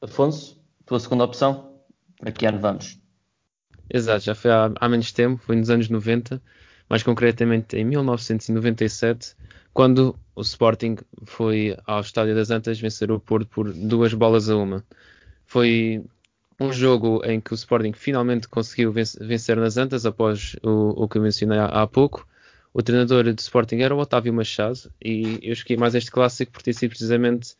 Afonso, 0.00 0.60
tua 0.84 0.98
segunda 0.98 1.24
opção, 1.24 1.76
para 2.18 2.32
que 2.32 2.44
ano 2.44 2.58
vamos? 2.58 2.98
Exato, 3.88 4.24
já 4.24 4.34
foi 4.34 4.50
há, 4.50 4.72
há 4.80 4.88
menos 4.88 5.12
tempo, 5.12 5.40
foi 5.44 5.54
nos 5.54 5.70
anos 5.70 5.88
90, 5.88 6.42
mais 6.88 7.02
concretamente 7.02 7.76
em 7.76 7.84
1997, 7.84 9.36
quando 9.72 10.18
o 10.34 10.40
Sporting 10.40 10.96
foi 11.24 11.76
ao 11.86 12.00
Estádio 12.00 12.34
das 12.34 12.50
Antas 12.50 12.80
vencer 12.80 13.12
o 13.12 13.20
Porto 13.20 13.46
por 13.48 13.72
duas 13.72 14.12
bolas 14.12 14.48
a 14.48 14.56
uma. 14.56 14.84
Foi 15.44 16.04
um 16.58 16.72
jogo 16.72 17.22
em 17.24 17.40
que 17.40 17.52
o 17.52 17.54
Sporting 17.54 17.92
finalmente 17.92 18.48
conseguiu 18.48 18.92
vencer 18.92 19.56
nas 19.56 19.76
Antas 19.76 20.04
após 20.06 20.56
o, 20.62 21.04
o 21.04 21.08
que 21.08 21.18
eu 21.18 21.22
mencionei 21.22 21.58
há, 21.58 21.66
há 21.66 21.86
pouco. 21.86 22.26
O 22.74 22.82
treinador 22.82 23.24
do 23.24 23.38
Sporting 23.38 23.76
era 23.76 23.94
o 23.94 23.98
Otávio 23.98 24.32
Machado 24.32 24.90
e 25.04 25.38
eu 25.42 25.52
escolhi 25.52 25.78
mais 25.78 25.94
este 25.94 26.10
clássico 26.10 26.52
por 26.52 26.62
ter 26.62 26.72
sido 26.72 26.90
precisamente 26.90 27.54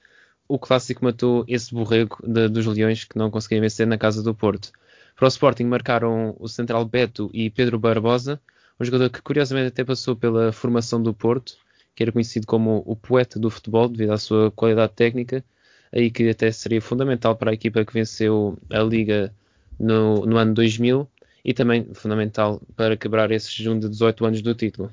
o 0.48 0.59
clássico 0.59 1.05
matou 1.05 1.44
esse 1.48 1.74
borrego 1.74 2.18
de, 2.26 2.48
dos 2.48 2.66
Leões 2.66 3.05
que 3.05 3.16
não 3.16 3.31
conseguiam 3.31 3.61
vencer 3.61 3.87
na 3.87 3.98
casa 3.98 4.22
do 4.22 4.35
Porto. 4.35 4.72
Para 5.16 5.26
o 5.26 5.28
Sporting 5.28 5.64
marcaram 5.64 6.35
o 6.38 6.48
central 6.48 6.85
Beto 6.85 7.31
e 7.33 7.50
Pedro 7.50 7.78
Barbosa, 7.78 8.40
um 8.78 8.85
jogador 8.85 9.11
que 9.11 9.22
curiosamente 9.22 9.68
até 9.68 9.85
passou 9.85 10.16
pela 10.16 10.52
formação 10.52 11.02
do 11.02 11.14
Porto, 11.14 11.57
que 11.94 12.02
era 12.02 12.12
conhecido 12.12 12.46
como 12.46 12.83
o 12.87 12.96
poeta 12.96 13.38
do 13.38 13.50
futebol 13.50 13.88
devido 13.88 14.12
à 14.12 14.18
sua 14.18 14.50
qualidade 14.50 14.92
técnica, 14.94 15.44
aí 15.92 16.11
que 16.11 16.28
até 16.28 16.50
seria 16.50 16.81
fundamental 16.81 17.37
para 17.37 17.50
a 17.50 17.55
equipa 17.55 17.85
que 17.85 17.92
venceu 17.92 18.59
a 18.70 18.81
Liga 18.81 19.33
no, 19.78 20.24
no 20.26 20.37
ano 20.37 20.55
2000 20.55 21.09
e 21.44 21.52
também 21.52 21.92
fundamental 21.94 22.61
para 22.76 22.96
quebrar 22.96 23.31
esse 23.31 23.50
jejum 23.50 23.78
de 23.78 23.88
18 23.88 24.24
anos 24.24 24.42
do 24.42 24.55
título. 24.55 24.92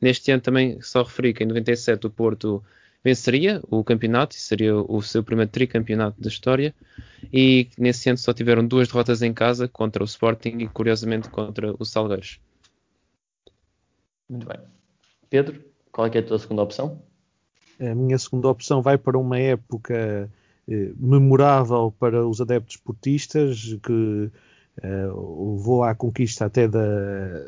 Neste 0.00 0.30
ano 0.30 0.42
também 0.42 0.80
só 0.80 1.02
referi 1.02 1.32
que 1.32 1.42
em 1.42 1.46
97 1.46 2.06
o 2.06 2.10
Porto 2.10 2.62
venceria 3.04 3.62
o 3.70 3.82
campeonato 3.84 4.36
e 4.36 4.38
seria 4.38 4.76
o 4.76 5.00
seu 5.02 5.22
primeiro 5.22 5.50
tricampeonato 5.50 6.20
da 6.20 6.28
história. 6.28 6.74
E 7.32 7.68
nesse 7.78 8.08
ano 8.08 8.18
só 8.18 8.32
tiveram 8.32 8.66
duas 8.66 8.88
derrotas 8.88 9.22
em 9.22 9.32
casa 9.32 9.68
contra 9.68 10.02
o 10.02 10.06
Sporting 10.06 10.58
e 10.58 10.68
curiosamente 10.68 11.28
contra 11.28 11.74
o 11.78 11.84
Salgueiros. 11.84 12.40
Muito 14.28 14.46
bem. 14.46 14.58
Pedro, 15.30 15.64
qual 15.90 16.06
é, 16.06 16.10
é 16.14 16.18
a 16.18 16.22
tua 16.22 16.38
segunda 16.38 16.62
opção? 16.62 17.02
A 17.80 17.94
minha 17.94 18.18
segunda 18.18 18.48
opção 18.48 18.82
vai 18.82 18.98
para 18.98 19.16
uma 19.16 19.38
época 19.38 20.30
eh, 20.68 20.92
memorável 20.96 21.94
para 21.98 22.26
os 22.26 22.40
adeptos 22.40 22.76
portistas 22.76 23.76
que 23.82 24.30
Uh, 24.78 25.56
levou 25.56 25.82
à 25.82 25.92
conquista 25.92 26.44
até 26.44 26.68
da, 26.68 26.80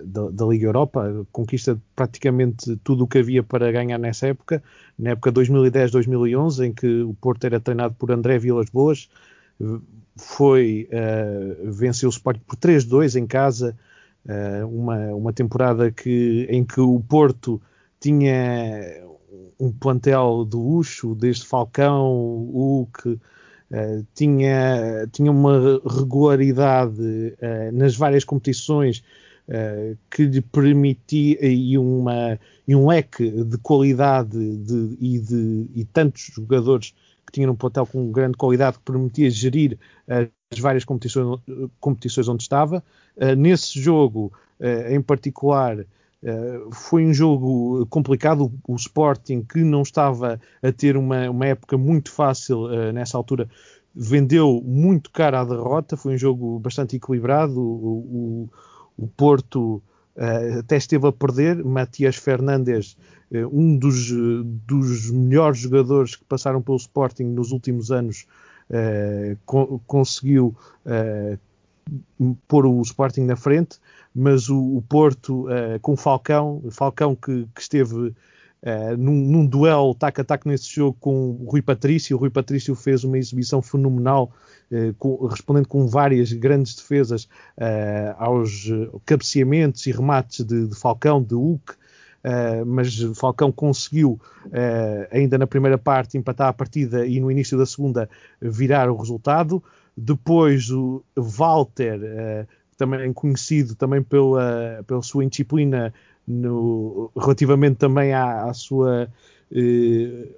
da, 0.05 0.31
da, 0.31 0.47
Liga 0.47 0.67
Europa, 0.67 1.25
conquista 1.31 1.81
praticamente 1.95 2.77
tudo 2.83 3.05
o 3.05 3.07
que 3.07 3.19
havia 3.19 3.41
para 3.41 3.71
ganhar 3.71 3.99
nessa 3.99 4.27
época, 4.27 4.61
na 4.99 5.11
época 5.11 5.31
2010-2011, 5.31 6.67
em 6.67 6.73
que 6.73 7.03
o 7.03 7.15
Porto 7.15 7.45
era 7.45 7.61
treinado 7.61 7.95
por 7.95 8.11
André 8.11 8.37
Vilas 8.37 8.69
Boas, 8.69 9.09
foi 10.17 10.89
uh, 10.91 11.71
venceu 11.71 12.09
o 12.09 12.13
Sporting 12.13 12.43
por 12.47 12.57
3-2 12.57 13.17
em 13.17 13.27
casa, 13.29 13.77
uh, 14.27 14.67
uma, 14.67 14.99
uma 15.15 15.33
temporada 15.33 15.91
que, 15.93 16.49
em 16.51 16.65
que 16.65 16.81
o 16.81 17.01
Porto 17.01 17.63
tinha 18.01 19.05
um 19.61 19.71
plantel 19.71 20.45
de 20.45 20.57
luxo, 20.57 21.15
desde 21.15 21.47
Falcão, 21.47 22.51
Hulk, 22.53 23.21
Uh, 23.71 24.05
tinha, 24.17 25.07
tinha 25.13 25.31
uma 25.31 25.81
regularidade 25.89 27.01
uh, 27.01 27.73
nas 27.73 27.95
várias 27.95 28.25
competições 28.25 28.99
uh, 29.47 29.97
que 30.11 30.25
lhe 30.25 30.41
permitia 30.41 31.39
e, 31.47 31.79
uma, 31.79 32.37
e 32.67 32.75
um 32.75 32.89
leque 32.89 33.31
de 33.31 33.57
qualidade 33.59 34.37
de, 34.57 34.97
e 35.01 35.21
de 35.21 35.67
e 35.77 35.85
tantos 35.85 36.33
jogadores 36.35 36.93
que 37.25 37.33
tinham 37.33 37.53
um 37.53 37.55
plantel 37.55 37.87
com 37.87 38.11
grande 38.11 38.37
qualidade 38.37 38.79
que 38.79 38.85
permitia 38.85 39.31
gerir 39.31 39.79
as 40.09 40.59
várias 40.59 40.85
competições, 40.85 41.41
competições 41.79 42.27
onde 42.27 42.43
estava. 42.43 42.83
nesse 43.39 43.81
jogo, 43.81 44.33
em 44.89 45.01
particular, 45.01 45.87
Uh, 46.23 46.71
foi 46.73 47.05
um 47.05 47.15
jogo 47.15 47.87
complicado. 47.87 48.53
O, 48.67 48.77
Sporting, 48.77 49.43
que 49.43 49.63
não 49.65 49.83
estava 49.83 50.41
a 50.63 50.73
ter 50.73 50.97
uma, 50.97 51.31
uma 51.31 51.47
época 51.47 51.79
muito 51.79 52.13
fácil 52.13 52.65
uh, 52.65 52.93
nessa 52.93 53.17
altura, 53.17 53.49
vendeu 53.95 54.63
muito 54.65 55.11
caro 55.11 55.39
a 55.39 55.45
derrota. 55.45 55.97
Foi 55.97 56.15
um 56.15 56.19
jogo 56.19 56.59
bastante 56.59 56.97
equilibrado. 56.97 57.59
O, 57.59 58.49
o, 58.99 59.05
o 59.05 59.09
Porto 59.09 59.83
uh, 60.17 60.59
até 60.59 60.77
esteve 60.77 61.07
a 61.07 61.13
perder. 61.13 61.65
Matias 61.65 62.17
Fernandes, 62.17 62.97
um 63.53 63.79
dos, 63.79 64.11
dos 64.67 65.11
melhores 65.11 65.61
jogadores 65.61 66.17
que 66.17 66.25
passaram 66.25 66.61
pelo 66.61 66.77
Sporting 66.77 67.25
nos 67.25 67.53
últimos 67.53 67.93
anos, 67.93 68.27
co 69.47 69.81
conseguiu 69.87 70.57
pôr 72.47 72.67
o 72.67 72.81
Sporting 72.83 73.23
na 73.23 73.37
frente 73.37 73.79
mas 74.15 74.49
o, 74.49 74.77
o 74.77 74.83
Porto 74.83 75.47
uh, 75.47 75.79
com 75.81 75.97
Falcão, 75.97 76.63
Falcão 76.71 77.15
que, 77.15 77.47
que 77.55 77.61
esteve 77.61 77.95
uh, 77.95 78.97
num, 78.99 79.15
num, 79.15 79.47
duelo 79.47 79.95
tac 79.95 80.21
a 80.21 80.25
tac 80.25 80.47
nesse 80.47 80.75
jogo 80.75 80.97
com 81.01 81.31
o 81.31 81.49
Rui 81.51 81.63
Patrício. 81.63 82.17
O 82.17 82.21
Rui 82.21 82.31
Patrício 82.31 82.75
fez 82.75 83.05
uma 83.05 83.19
exibição 83.19 83.63
fenomenal, 83.63 84.33
uh, 84.71 84.95
com, 84.95 85.27
respondendo 85.27 85.69
com 85.69 85.87
várias 85.87 86.33
grandes 86.33 86.75
defesas 86.75 87.29
aos 88.17 88.69
cabeceamentos 89.05 89.87
e 89.87 89.93
remates 89.93 90.45
de, 90.45 90.67
de 90.67 90.75
Falcão, 90.75 91.23
de 91.23 91.35
Hulk. 91.35 91.75
mas 92.67 92.99
Falcão 93.15 93.53
conseguiu, 93.53 94.21
ainda 95.11 95.39
na 95.39 95.47
primeira 95.47 95.79
parte, 95.79 96.19
empatar 96.19 96.49
a 96.49 96.53
partida 96.53 97.07
e 97.07 97.21
no 97.21 97.31
início 97.31 97.57
da 97.57 97.65
segunda 97.65 98.09
virar 98.41 98.91
o 98.91 98.97
resultado. 98.97 99.63
Depois 99.97 100.71
o 100.71 101.03
Walter 101.17 102.47
também 102.77 103.13
conhecido 103.13 103.75
também 103.75 104.03
pela, 104.03 104.83
pela 104.87 105.03
sua 105.03 105.25
indisciplina 105.25 105.93
no, 106.27 107.11
relativamente 107.17 107.77
também 107.77 108.13
à, 108.13 108.45
à 108.45 108.55
sua 108.55 109.09
eh, 109.53 110.29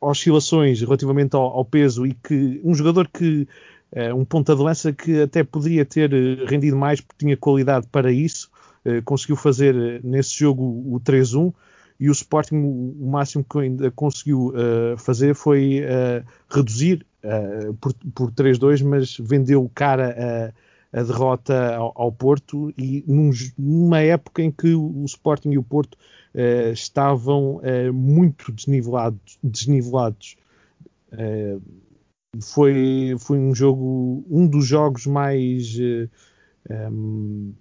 oscilações 0.00 0.80
relativamente 0.80 1.34
ao, 1.34 1.42
ao, 1.42 1.64
peso 1.64 2.06
e 2.06 2.14
que 2.14 2.60
um 2.64 2.74
jogador 2.74 3.08
que 3.08 3.48
eh, 3.92 4.12
um 4.12 4.24
ponta 4.24 4.54
de 4.54 4.62
lança 4.62 4.92
que 4.92 5.22
até 5.22 5.42
poderia 5.42 5.84
ter 5.84 6.12
eh, 6.12 6.44
rendido 6.46 6.76
mais 6.76 7.00
porque 7.00 7.24
tinha 7.24 7.36
qualidade 7.36 7.86
para 7.88 8.12
isso 8.12 8.50
eh, 8.84 9.00
conseguiu 9.02 9.36
fazer 9.36 9.74
eh, 9.74 10.00
nesse 10.02 10.38
jogo 10.38 10.62
o 10.62 11.00
3-1 11.00 11.52
e 11.98 12.08
o 12.08 12.12
Sporting 12.12 12.56
o, 12.56 13.08
máximo 13.10 13.44
que 13.44 13.58
ainda 13.58 13.90
conseguiu 13.90 14.52
fazer 14.98 15.34
foi 15.34 15.82
reduzir 16.50 17.05
uh, 17.26 17.74
por, 17.74 17.94
por 18.14 18.30
3-2, 18.32 18.82
mas 18.84 19.16
vendeu 19.18 19.70
cara 19.74 20.52
a, 20.92 21.00
a 21.00 21.02
derrota 21.02 21.74
ao, 21.74 21.92
ao, 21.94 22.12
Porto 22.12 22.72
e 22.78 23.04
num, 23.06 23.30
numa 23.58 24.00
época 24.00 24.42
em 24.42 24.50
que 24.50 24.74
o 24.74 25.04
Sporting 25.04 25.50
e 25.52 25.58
o 25.58 25.62
Porto 25.62 25.98
estavam 26.74 27.62
muito 27.94 28.52
desnivelados, 28.52 29.38
desnivelados. 29.42 30.36
foi, 32.42 33.16
foi 33.18 33.38
um 33.38 33.54
jogo, 33.54 34.22
um 34.28 34.46
dos 34.46 34.66
jogos 34.66 35.06
mais 35.06 35.78
um, 36.70 37.54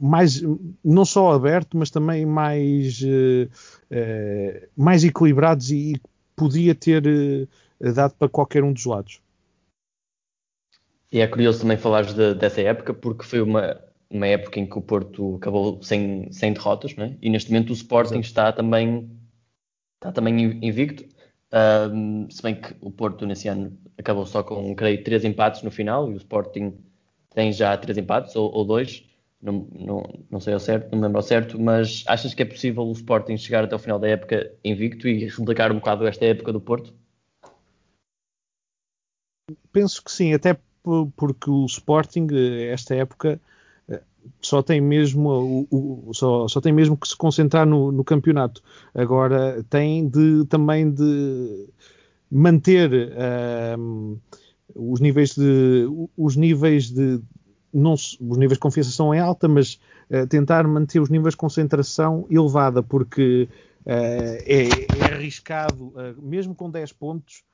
mais 0.00 0.42
não 0.84 1.04
só 1.04 1.32
aberto, 1.32 1.76
mas 1.76 1.90
também 1.90 2.24
mais, 2.24 3.00
uh, 3.02 3.48
uh, 3.90 4.68
mais 4.76 5.04
equilibrados 5.04 5.70
e, 5.70 6.00
podia 6.36 6.74
ter 6.74 7.06
uh, 7.06 7.48
dado 7.92 8.14
para 8.14 8.28
qualquer 8.28 8.62
um 8.64 8.72
dos 8.72 8.84
lados. 8.84 9.20
E 11.10 11.20
é 11.20 11.26
curioso 11.26 11.60
também 11.60 11.76
falares 11.76 12.12
de, 12.12 12.34
dessa 12.34 12.60
época, 12.60 12.92
porque 12.92 13.24
foi 13.24 13.40
uma, 13.40 13.80
uma 14.10 14.26
época 14.26 14.58
em 14.58 14.66
que 14.66 14.78
o 14.78 14.82
Porto 14.82 15.36
acabou 15.36 15.82
sem, 15.82 16.30
sem 16.32 16.52
derrotas, 16.52 16.96
né? 16.96 17.16
e 17.22 17.30
neste 17.30 17.50
momento 17.50 17.70
o 17.70 17.74
Sporting 17.74 18.18
está 18.18 18.52
também, 18.52 19.10
está 19.96 20.10
também 20.12 20.58
invicto. 20.62 21.04
Um, 21.92 22.28
se 22.28 22.42
bem 22.42 22.56
que 22.56 22.74
o 22.80 22.90
Porto 22.90 23.24
nesse 23.26 23.46
ano 23.46 23.78
acabou 23.96 24.26
só 24.26 24.42
com, 24.42 24.74
creio, 24.74 25.04
três 25.04 25.24
empates 25.24 25.62
no 25.62 25.70
final, 25.70 26.10
e 26.10 26.14
o 26.14 26.16
Sporting 26.16 26.76
tem 27.32 27.52
já 27.52 27.76
três 27.76 27.96
empates, 27.96 28.34
ou, 28.34 28.52
ou 28.52 28.64
dois 28.64 29.04
não, 29.44 29.68
não, 29.72 30.24
não 30.30 30.40
sei 30.40 30.54
ao 30.54 30.60
certo, 30.60 30.90
não 30.90 30.98
me 30.98 31.04
lembro 31.04 31.18
ao 31.18 31.22
certo, 31.22 31.60
mas 31.60 32.02
achas 32.06 32.32
que 32.32 32.42
é 32.42 32.46
possível 32.46 32.82
o 32.82 32.92
Sporting 32.92 33.36
chegar 33.36 33.62
até 33.62 33.76
o 33.76 33.78
final 33.78 33.98
da 33.98 34.08
época 34.08 34.50
invicto 34.64 35.06
e 35.06 35.28
replicar 35.28 35.70
um 35.70 35.76
bocado 35.76 36.06
esta 36.06 36.24
época 36.24 36.52
do 36.52 36.60
Porto? 36.60 36.94
Penso 39.72 40.02
que 40.02 40.10
sim, 40.10 40.32
até 40.32 40.56
porque 41.16 41.50
o 41.50 41.66
Sporting, 41.66 42.28
esta 42.70 42.94
época, 42.94 43.40
eh, 43.88 44.00
só 44.40 44.62
tem 44.62 44.80
mesmo, 44.80 45.28
o, 45.70 46.08
o, 46.08 46.14
só, 46.14 46.48
só, 46.48 46.60
tem 46.60 46.72
mesmo 46.72 46.96
que 46.96 47.08
se 47.08 47.16
concentrar 47.16 47.66
no, 47.66 47.92
no, 47.92 48.04
campeonato. 48.04 48.62
Agora 48.94 49.62
tem 49.68 50.08
de 50.08 50.44
também 50.46 50.90
de 50.90 51.66
manter 52.30 52.90
um, 53.78 54.12
ehm, 54.14 54.16
os 54.74 55.00
níveis 55.00 55.34
de 55.34 55.88
os 56.16 56.36
níveis 56.36 56.90
de, 56.90 57.20
não, 57.72 57.92
os 57.94 58.36
níveis 58.38 58.54
de 58.54 58.60
confiança 58.60 58.90
são 58.90 59.14
em 59.14 59.20
alta, 59.20 59.46
mas 59.46 59.78
uh, 60.10 60.26
tentar 60.26 60.66
manter 60.66 61.00
os 61.00 61.10
níveis 61.10 61.32
de 61.32 61.38
concentração 61.38 62.26
elevada, 62.30 62.82
porque 62.82 63.48
uh, 63.84 64.40
é, 64.46 64.68
é, 64.68 65.14
arriscado, 65.14 65.88
uh, 65.88 66.22
mesmo 66.22 66.54
com 66.54 66.70
10 66.70 66.92
pontos, 66.92 67.44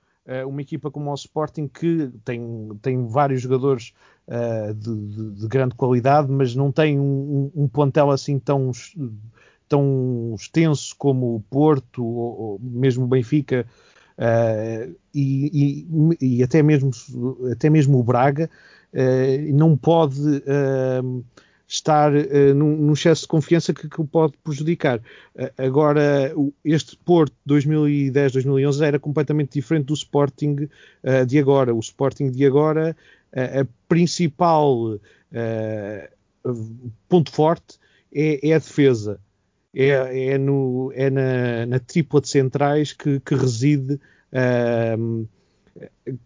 uma 0.47 0.63
equipa 0.63 0.91
como 0.91 1.11
o 1.11 1.15
Sporting, 1.15 1.67
que 1.67 2.11
tem, 2.25 2.69
tem 2.83 3.07
vários 3.07 3.43
jogadores 3.43 3.93
de, 4.77 4.95
de, 4.95 5.31
de, 5.33 5.49
grande 5.49 5.75
qualidade, 5.75 6.31
mas 6.31 6.55
não 6.55 6.71
tem 6.71 7.01
um, 7.01 7.51
um, 7.55 7.67
plantel 7.67 8.11
assim 8.11 8.39
tão, 8.39 8.71
tão 9.69 10.35
extenso 10.39 10.95
como 10.97 11.35
o 11.35 11.41
Porto 11.41 12.05
ou, 12.05 12.41
ou 12.41 12.61
mesmo 12.63 13.05
o 13.05 13.09
Benfica. 13.09 13.67
E, 15.13 15.87
e, 15.93 16.17
e, 16.21 16.43
até 16.43 16.63
mesmo 16.63 16.91
até 17.51 17.69
mesmo 17.69 17.99
o 17.99 18.05
Braga 18.05 18.49
uh, 18.93 19.57
não 19.57 19.77
pode 19.77 20.21
uh, 20.21 21.25
estar 21.73 22.13
uh, 22.13 22.55
num, 22.55 22.77
num, 22.77 22.93
excesso 22.93 23.23
de 23.23 23.29
confiança 23.29 23.73
que, 23.73 23.89
que 23.89 24.01
o 24.01 24.05
pode 24.05 24.35
prejudicar. 24.45 25.01
agora, 25.57 26.35
este 26.65 26.97
Porto 26.97 27.35
2010-2011 27.49 28.83
era 28.83 28.99
completamente 28.99 29.53
diferente 29.53 29.87
do 29.87 29.95
Sporting 29.95 30.69
de 31.27 31.39
agora. 31.39 31.75
O 31.75 31.79
Sporting 31.79 32.31
de 32.31 32.45
agora, 32.45 32.97
a 33.33 33.67
principal 33.89 34.99
ponto 37.09 37.31
forte 37.31 37.79
é, 38.13 38.49
é 38.49 38.55
a 38.55 38.59
defesa. 38.59 39.21
É, 39.73 40.33
é, 40.33 40.39
no, 40.39 40.91
é 40.97 41.09
na, 41.11 41.67
na, 41.67 41.79
tripla 41.79 42.21
de 42.21 42.29
centrais 42.29 42.93
que, 42.93 43.21
que 43.21 43.37
reside 43.37 43.95
uh, 43.95 45.29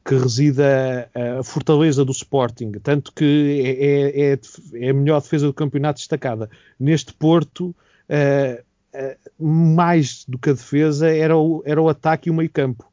que 0.05 0.15
reside 0.15 0.63
a, 0.63 1.43
fortaleza 1.43 2.05
do 2.05 2.13
Sporting, 2.13 2.73
tanto 2.83 3.13
que 3.13 3.63
é, 3.65 4.31
é, 4.31 4.33
é, 4.33 4.41
é, 4.87 4.91
a 4.91 4.95
melhor 4.95 5.21
defesa 5.21 5.47
do 5.47 5.55
campeonato 5.55 5.99
destacada. 5.99 6.49
Neste 6.79 7.13
Porto, 7.13 7.75
uh, 8.09 8.63
uh, 8.95 9.45
mais 9.45 10.25
do 10.27 10.39
que 10.39 10.51
a 10.51 10.55
defesa, 10.55 11.09
era 11.09 11.37
o, 11.37 11.63
era 11.67 11.81
o 11.81 11.89
ataque 11.89 12.29
e 12.29 12.31
o 12.31 12.35
meio 12.35 12.51
campo. 12.51 12.91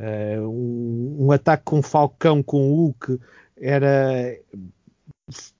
Uh, 0.00 0.48
um, 0.48 1.26
um, 1.26 1.32
ataque 1.32 1.64
com 1.64 1.82
Falcão, 1.82 2.42
com 2.42 2.68
Hulk, 2.68 3.18
era 3.60 4.36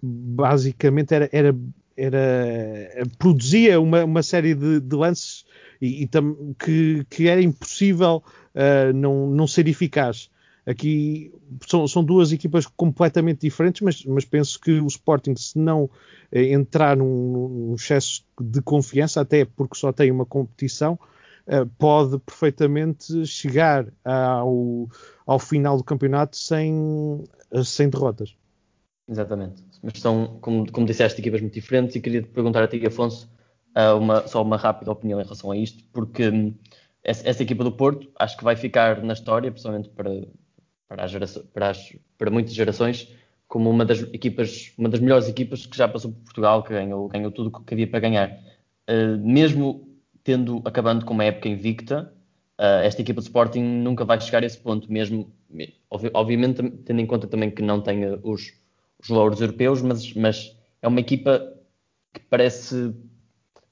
basicamente 0.01 1.13
era, 1.13 1.29
era, 1.33 1.55
era 1.97 3.07
produzia 3.19 3.81
uma, 3.81 4.05
uma 4.05 4.23
série 4.23 4.55
de, 4.55 4.81
de 4.81 4.97
lances 4.97 5.45
e, 5.81 6.05
e 6.05 6.09
que, 6.59 7.07
que 7.09 7.29
era 7.29 7.43
impossível 7.43 8.23
uh, 8.55 8.93
não, 8.95 9.29
não 9.29 9.47
ser 9.47 9.69
eficaz. 9.69 10.31
Aqui 10.67 11.33
são, 11.67 11.89
são, 11.89 12.05
duas 12.05 12.31
equipas 12.31 12.67
completamente 12.67 13.41
diferentes, 13.41 13.81
mas, 13.81 14.05
mas, 14.05 14.27
penso 14.27 14.61
que 14.61 14.73
o 14.73 14.87
Sporting, 14.87 15.35
se 15.35 15.59
não 15.59 15.89
eh, 16.31 16.53
entrar 16.53 16.95
num, 16.95 17.49
num, 17.49 17.75
excesso 17.75 18.23
de 18.39 18.61
confiança, 18.61 19.23
até 19.23 19.47
porque 19.47 19.79
só 19.79 19.93
tem 19.93 20.11
uma 20.11 20.27
competição, 20.27 20.99
eh, 21.47 21.65
pode 21.79 22.19
perfeitamente 22.19 23.25
chegar 23.25 23.87
ao, 24.05 24.87
ao 25.27 25.39
final 25.39 25.79
do 25.79 25.85
campeonato 25.85 26.37
sem, 26.37 27.25
sem 27.65 27.89
derrotas. 27.89 28.37
Exatamente. 29.09 29.65
Mas 29.83 29.95
são, 29.99 30.39
como, 30.43 30.71
como 30.71 30.87
disseste, 30.87 31.19
equipas 31.23 31.41
muito 31.41 31.55
diferentes 31.55 31.97
e 31.97 32.01
queria 32.01 32.21
te 32.21 32.29
perguntar 32.29 32.63
a 32.63 32.69
ti, 32.69 32.87
Afonso, 32.87 33.31
uma, 34.01 34.27
só 34.27 34.43
uma 34.43 34.57
rápida 34.57 34.91
opinião 34.91 35.21
em 35.21 35.25
relação 35.25 35.51
a 35.51 35.57
isto, 35.57 35.85
porque 35.93 36.29
hum, 36.29 36.55
essa, 37.03 37.29
essa, 37.29 37.43
equipa 37.43 37.63
do 37.63 37.73
Porto 37.73 38.11
acho 38.19 38.37
que 38.37 38.45
vai 38.45 38.57
ficar 38.57 39.03
na 39.03 39.13
história, 39.13 39.51
principalmente 39.51 39.89
para, 39.91 40.11
para, 40.89 41.07
geração, 41.07 41.45
para, 41.53 41.71
as, 41.71 41.97
para 42.17 42.31
muitas 42.31 42.55
gerações, 42.55 43.13
como 43.47 43.71
uma 43.71 43.85
das 43.85 44.03
equipas, 44.13 44.73
uma 44.77 44.89
das 44.89 45.01
melhores 45.01 45.29
equipas 45.29 45.65
que 45.67 45.77
já 45.77 45.89
passou 45.89 46.13
por 46.13 46.21
Portugal, 46.25 46.63
que 46.63 46.71
ganhou, 46.71 47.09
ganhou 47.09 47.31
tudo 47.31 47.49
o 47.49 47.61
que 47.65 47.75
havia 47.75 47.87
para 47.87 48.01
ganhar. 48.01 48.31
Uh, 48.89 49.19
mesmo 49.19 49.89
tendo, 50.23 50.61
acabando 50.65 51.07
com 51.07 51.15
uma 51.15 51.25
época 51.25 51.49
invicta, 51.49 52.13
uh, 52.59 52.83
esta 52.85 53.01
equipa 53.01 53.21
de 53.21 53.27
Sporting 53.27 53.63
nunca 53.63 54.05
vai 54.05 54.21
chegar 54.21 54.43
a 54.43 54.47
esse 54.47 54.59
ponto, 54.59 54.93
mesmo, 54.93 55.33
obviamente, 56.13 56.63
tendo 56.85 57.01
em 57.01 57.07
conta 57.07 57.27
também 57.27 57.51
que 57.51 57.63
não 57.63 57.81
tem 57.81 58.05
os, 58.23 58.53
os 59.03 59.09
louros 59.09 59.41
europeus, 59.41 59.81
mas, 59.81 60.13
mas 60.13 60.55
é 60.83 60.89
uma 60.89 61.01
equipa 61.01 61.55
que 62.13 62.21
parece, 62.21 62.95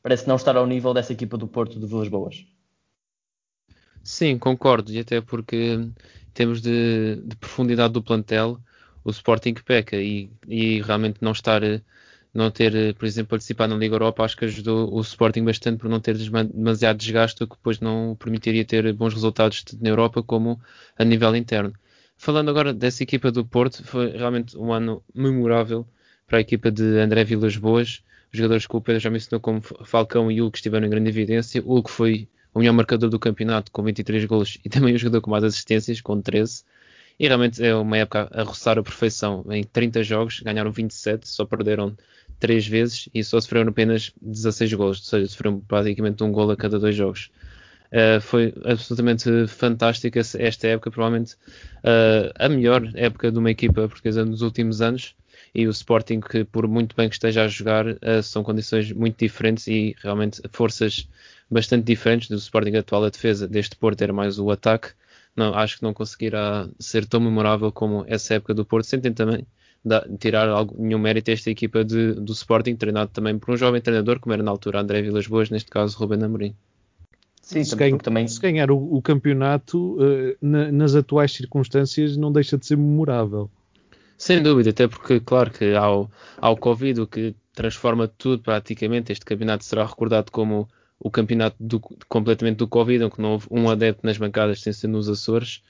parece 0.07 0.29
não 0.29 0.37
estar 0.37 0.57
ao 0.57 0.69
nível 0.69 0.95
dessa 0.95 1.13
equipa 1.13 1.37
do 1.37 1.49
Porto 1.49 1.81
de 1.81 1.85
Vilas 1.85 2.07
Boas. 2.07 2.47
Sim, 4.05 4.39
concordo, 4.39 4.93
e 4.93 5.01
até 5.01 5.21
porque 5.21 5.57
em 5.57 5.93
termos 6.33 6.63
de, 6.63 7.17
de 7.25 7.35
profundidade 7.35 7.93
do 7.93 8.01
plantel, 8.01 8.57
o 9.03 9.11
Sporting 9.11 9.55
peca 9.55 9.97
e, 9.97 10.31
e, 10.47 10.81
realmente 10.81 11.19
não 11.21 11.33
estar, 11.33 11.61
não 12.33 12.53
ter, 12.53 12.95
por 12.95 13.05
exemplo, 13.05 13.31
participado 13.31 13.75
na 13.75 13.81
Liga 13.81 13.97
Europa, 13.97 14.23
acho 14.23 14.37
que 14.37 14.45
ajudou 14.45 14.95
o 14.95 15.01
Sporting 15.01 15.43
bastante 15.43 15.81
por 15.81 15.91
não 15.91 15.99
ter 15.99 16.17
demasiado 16.17 16.99
desgaste, 16.99 17.43
o 17.43 17.49
que 17.49 17.57
depois 17.57 17.81
não 17.81 18.15
permitiria 18.15 18.65
ter 18.65 18.93
bons 18.93 19.13
resultados 19.13 19.65
na 19.81 19.89
Europa 19.89 20.23
como 20.23 20.61
a 20.97 21.05
nível 21.05 21.35
interno. 21.35 21.73
Falando 22.17 22.49
agora 22.49 22.73
dessa 22.73 23.03
equipa 23.03 23.33
do 23.33 23.45
Porto, 23.45 23.83
foi 23.83 24.13
realmente 24.13 24.57
um 24.57 24.73
ano 24.73 25.03
memorável 25.13 25.85
para 26.29 26.39
a 26.39 26.41
equipa 26.41 26.71
de 26.71 26.97
André 27.01 27.25
Vilas 27.25 27.57
Boas. 27.57 28.05
Os 28.33 28.39
jogadores 28.39 28.67
que 28.67 28.77
o 28.77 28.81
Pedro 28.81 29.01
já 29.01 29.11
mencionou 29.11 29.41
como 29.41 29.61
Falcão 29.61 30.31
e 30.31 30.41
Hugo 30.43 30.57
estiveram 30.57 30.87
em 30.87 30.91
grande 30.91 31.09
evidência. 31.09 31.63
Hugo 31.65 31.89
foi 31.89 32.29
o 32.53 32.59
melhor 32.59 32.73
marcador 32.73 33.11
do 33.11 33.19
campeonato 33.19 33.71
com 33.71 33.83
23 33.83 34.25
golos 34.25 34.59
e 34.65 34.69
também 34.71 34.95
o 34.95 34.99
jogador 34.99 35.21
com 35.21 35.31
mais 35.31 35.45
assistências 35.45 36.01
com 36.01 36.21
13. 36.21 36.65
E 37.19 37.27
realmente 37.27 37.65
é 37.65 37.75
uma 37.75 37.97
época 37.97 38.29
a 38.33 38.43
roçar 38.43 38.79
a 38.79 38.83
perfeição. 38.83 39.45
Em 39.51 39.63
30 39.65 40.03
jogos 40.03 40.41
ganharam 40.41 40.71
27, 40.71 41.27
só 41.29 41.45
perderam 41.45 41.97
3 42.39 42.67
vezes 42.67 43.09
e 43.15 43.25
só 43.25 43.41
sofreram 43.41 43.71
apenas 43.71 44.13
16 44.21 44.73
golos, 44.75 44.99
ou 44.99 45.05
seja, 45.05 45.27
sofreram 45.29 45.61
praticamente 45.61 46.23
um 46.23 46.33
gol 46.33 46.51
a 46.51 46.57
cada 46.57 46.79
dois 46.79 46.95
jogos. 46.95 47.31
Uh, 47.87 48.21
foi 48.21 48.53
absolutamente 48.65 49.47
fantástica 49.47 50.21
esta 50.21 50.67
época, 50.67 50.91
provavelmente 50.91 51.35
uh, 51.35 52.33
a 52.35 52.49
melhor 52.49 52.91
época 52.95 53.31
de 53.31 53.39
uma 53.39 53.51
equipa 53.51 53.89
portuguesa 53.89 54.25
nos 54.25 54.43
últimos 54.43 54.83
anos. 54.83 55.15
E 55.55 55.67
o 55.67 55.71
Sporting, 55.71 56.21
que 56.21 56.45
por 56.45 56.69
muito 56.69 56.95
bem 56.95 57.09
que 57.09 57.15
esteja 57.15 57.45
a 57.45 57.49
jogar, 57.49 57.87
uh, 57.87 58.23
são 58.23 58.43
condições 58.43 58.93
muito 58.93 59.19
diferentes 59.19 59.67
e 59.67 59.97
realmente 60.03 60.41
forças 60.51 61.09
bastante 61.51 61.85
diferentes 61.85 62.29
do 62.29 62.37
Sporting 62.37 62.77
atual. 62.77 63.05
A 63.05 63.11
defesa 63.11 63.49
deste 63.49 63.77
Porto 63.77 64.03
era 64.03 64.13
mais 64.13 64.39
o 64.39 64.51
ataque. 64.51 64.89
Não, 65.35 65.55
acho 65.55 65.79
que 65.79 65.83
não 65.83 65.93
conseguirá 65.95 66.69
ser 66.79 67.07
tão 67.07 67.21
memorável 67.21 67.71
como 67.71 68.05
essa 68.09 68.35
época 68.35 68.55
do 68.55 68.65
Porto. 68.65 68.87
Sentem 68.87 69.13
também 69.13 69.47
da, 69.85 70.05
tirar 70.19 70.49
algo, 70.49 70.75
nenhum 70.79 70.99
mérito 70.99 71.31
a 71.31 71.35
esta 71.35 71.51
equipa 71.51 71.85
de, 71.85 72.15
do 72.15 72.33
Sporting, 72.33 72.75
treinado 72.75 73.11
também 73.13 73.39
por 73.39 73.55
um 73.55 73.57
jovem 73.57 73.81
treinador, 73.81 74.19
como 74.19 74.33
era 74.33 74.43
na 74.43 74.51
altura 74.51 74.81
André 74.81 75.01
Vilas 75.01 75.27
Boas, 75.27 75.49
neste 75.49 75.71
caso 75.71 75.97
Ruben 75.97 76.25
Amorim. 76.25 76.55
Sim, 77.41 77.63
se, 77.63 77.77
ganha, 77.77 77.97
também... 77.97 78.27
se 78.27 78.41
ganhar 78.41 78.73
o, 78.73 78.77
o 78.77 79.01
campeonato 79.01 79.95
uh, 80.03 80.37
na, 80.43 80.73
nas 80.73 80.97
atuais 80.97 81.33
circunstâncias 81.33 82.17
não 82.17 82.33
deixa 82.33 82.59
de 82.59 82.67
ser 82.67 82.77
memorável. 82.77 83.49
Sem 84.19 84.43
dúvida, 84.43 84.71
até 84.71 84.89
porque, 84.89 85.21
claro, 85.21 85.51
que 85.51 85.75
há 85.75 85.91
o, 85.91 86.11
há 86.39 86.51
o 86.51 86.57
Covid, 86.57 87.01
o 87.03 87.07
que 87.07 87.35
transforma 87.55 88.09
tudo 88.09 88.43
praticamente. 88.43 89.13
Este 89.13 89.25
campeonato 89.25 89.65
será 89.65 89.85
recordado 89.85 90.31
como 90.31 90.69
o 90.99 91.11
campeonato 91.11 91.57
do, 91.61 91.81
completamente 92.09 92.59
do 92.59 92.69
Covid, 92.69 93.05
em 93.05 93.11
que 93.11 93.21
não 93.21 93.33
houve 93.33 93.47
um 93.51 93.69
adepto 93.69 94.07
nas 94.07 94.17
bancadas 94.17 94.63
sem 94.63 94.73
ser 94.73 94.89
nos 94.89 95.09
Açores. 95.09 95.63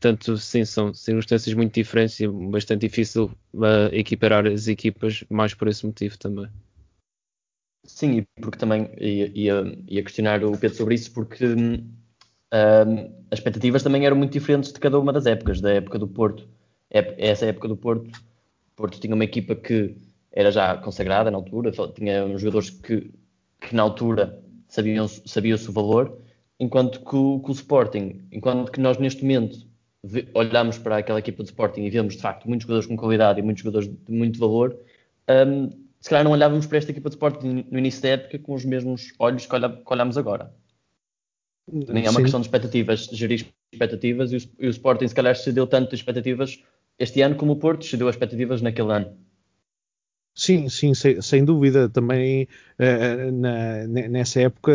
Portanto, 0.00 0.36
sim, 0.36 0.64
são 0.64 0.92
circunstâncias 0.92 1.54
muito 1.54 1.74
diferentes 1.74 2.18
e 2.18 2.26
bastante 2.26 2.80
difícil 2.80 3.30
uh, 3.54 3.92
equiparar 3.92 4.46
as 4.46 4.66
equipas, 4.66 5.22
mais 5.30 5.54
por 5.54 5.68
esse 5.68 5.86
motivo 5.86 6.18
também. 6.18 6.48
Sim, 7.84 8.18
e 8.18 8.40
porque 8.40 8.58
também 8.58 8.90
ia, 8.98 9.30
ia 9.88 10.02
questionar 10.02 10.42
o 10.44 10.56
Pedro 10.58 10.76
sobre 10.76 10.94
isso, 10.94 11.12
porque 11.12 11.44
uh, 11.44 13.24
as 13.30 13.38
expectativas 13.38 13.82
também 13.82 14.06
eram 14.06 14.16
muito 14.16 14.32
diferentes 14.32 14.72
de 14.72 14.80
cada 14.80 14.98
uma 14.98 15.12
das 15.12 15.26
épocas. 15.26 15.60
Da 15.60 15.70
época 15.72 15.98
do 15.98 16.08
Porto, 16.08 16.48
essa 16.92 17.46
época 17.46 17.68
do 17.68 17.76
Porto, 17.76 18.10
Porto 18.76 19.00
tinha 19.00 19.14
uma 19.14 19.24
equipa 19.24 19.54
que 19.54 19.96
era 20.30 20.50
já 20.50 20.76
consagrada 20.76 21.30
na 21.30 21.36
altura, 21.36 21.72
tinha 21.94 22.26
jogadores 22.38 22.70
que, 22.70 23.10
que 23.60 23.74
na 23.74 23.82
altura 23.82 24.42
sabiam, 24.68 25.06
sabia-se 25.08 25.68
o 25.68 25.72
valor, 25.72 26.18
enquanto 26.58 27.00
que 27.04 27.16
o, 27.16 27.40
que 27.40 27.50
o, 27.50 27.52
Sporting, 27.52 28.22
enquanto 28.32 28.70
que 28.72 28.80
nós 28.80 28.98
neste 28.98 29.22
momento 29.22 29.66
olhamos 30.34 30.78
para 30.78 30.98
aquela 30.98 31.18
equipa 31.18 31.42
de 31.42 31.50
Sporting 31.50 31.82
e 31.82 31.90
vemos 31.90 32.16
de 32.16 32.22
facto 32.22 32.48
muitos 32.48 32.64
jogadores 32.64 32.88
com 32.88 32.96
qualidade 32.96 33.40
e 33.40 33.42
muitos 33.42 33.62
jogadores 33.62 33.88
de 33.88 34.12
muito 34.12 34.38
valor, 34.38 34.76
um, 35.46 35.70
se 36.00 36.10
calhar 36.10 36.24
não 36.24 36.32
olhávamos 36.32 36.66
para 36.66 36.78
esta 36.78 36.90
equipa 36.90 37.08
de 37.08 37.14
Sporting 37.14 37.64
no 37.70 37.78
início 37.78 38.02
da 38.02 38.08
época 38.08 38.38
com 38.38 38.54
os 38.54 38.64
mesmos 38.64 39.12
olhos 39.18 39.46
que, 39.46 39.54
olha, 39.54 39.68
que 39.68 39.92
olhamos 39.92 40.18
agora. 40.18 40.52
Nem 41.70 42.04
é 42.04 42.10
uma 42.10 42.16
Sim. 42.16 42.22
questão 42.22 42.40
de 42.40 42.46
expectativas, 42.46 43.04
gerir 43.12 43.46
expectativas, 43.72 44.32
e 44.32 44.36
o, 44.36 44.40
e 44.58 44.66
o 44.66 44.70
Sporting 44.70 45.06
se 45.06 45.14
calhar 45.14 45.36
cedeu 45.36 45.66
tanto 45.66 45.90
de 45.90 45.94
expectativas 45.94 46.60
este 47.02 47.20
ano 47.20 47.34
como 47.36 47.52
o 47.52 47.56
Porto 47.56 47.84
cedeu 47.84 48.06
as 48.08 48.14
expectativas 48.14 48.62
naquele 48.62 48.92
ano. 48.92 49.16
Sim, 50.34 50.68
sim, 50.68 50.94
sem, 50.94 51.20
sem 51.20 51.44
dúvida. 51.44 51.88
Também 51.88 52.48
uh, 52.78 53.32
na, 53.32 53.86
nessa 54.08 54.40
época, 54.42 54.72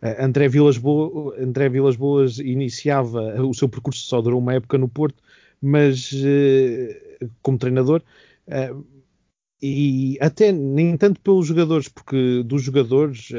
uh, 0.00 0.24
André, 0.24 0.48
Vilas 0.48 0.78
Boas, 0.78 1.96
Boas 1.96 2.38
iniciava 2.38 3.42
o 3.42 3.52
seu 3.52 3.68
percurso, 3.68 4.06
só 4.06 4.22
durou 4.22 4.38
uma 4.38 4.54
época 4.54 4.78
no 4.78 4.88
Porto, 4.88 5.22
mas 5.60 6.12
uh, 6.12 7.28
como 7.42 7.58
treinador. 7.58 8.02
e 9.60 10.16
até 10.20 10.52
nem 10.52 10.96
tanto 10.96 11.20
pelos 11.20 11.46
jogadores, 11.46 11.88
porque 11.88 12.42
dos 12.44 12.62
jogadores 12.62 13.30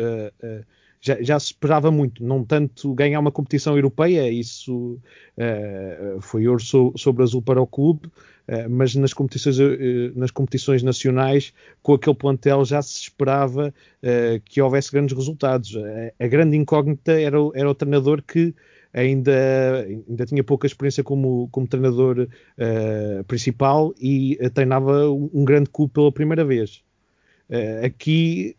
já, 1.01 1.21
já, 1.21 1.39
se 1.39 1.47
esperava 1.47 1.89
muito, 1.89 2.23
não 2.23 2.43
tanto 2.43 2.93
ganhar 2.93 3.19
uma 3.19 3.31
competição 3.31 3.75
europeia, 3.75 4.29
isso 4.29 4.99
uh, 5.35 6.21
foi 6.21 6.47
ouro 6.47 6.61
so, 6.61 6.93
sobre 6.95 7.23
azul 7.23 7.41
para 7.41 7.59
o 7.59 7.65
clube, 7.65 8.05
uh, 8.05 8.69
mas 8.69 8.93
nas 8.93 9.11
competições, 9.11 9.59
uh, 9.59 9.73
nas 10.15 10.29
competições 10.29 10.83
nacionais, 10.83 11.53
com 11.81 11.95
aquele 11.95 12.15
plantel 12.15 12.63
já 12.63 12.81
se 12.81 13.01
esperava 13.01 13.73
que 14.45 14.59
houvesse 14.59 14.91
grandes 14.91 15.15
resultados. 15.15 15.75
a 16.19 16.27
grande 16.27 16.57
incógnita 16.57 17.11
era, 17.11 17.37
era 17.53 17.69
o 17.69 17.75
treinador 17.75 18.23
que 18.23 18.53
ainda, 18.91 19.85
ainda 19.85 20.25
tinha 20.25 20.43
pouca 20.43 20.65
experiência 20.65 21.03
como, 21.03 21.47
como 21.51 21.67
treinador 21.67 22.27
principal 23.27 23.93
e 24.01 24.39
treinava 24.55 25.11
um 25.11 25.45
grande 25.45 25.69
clube 25.69 25.93
pela 25.93 26.11
primeira 26.11 26.43
vez. 26.43 26.81
aqui 27.85 28.55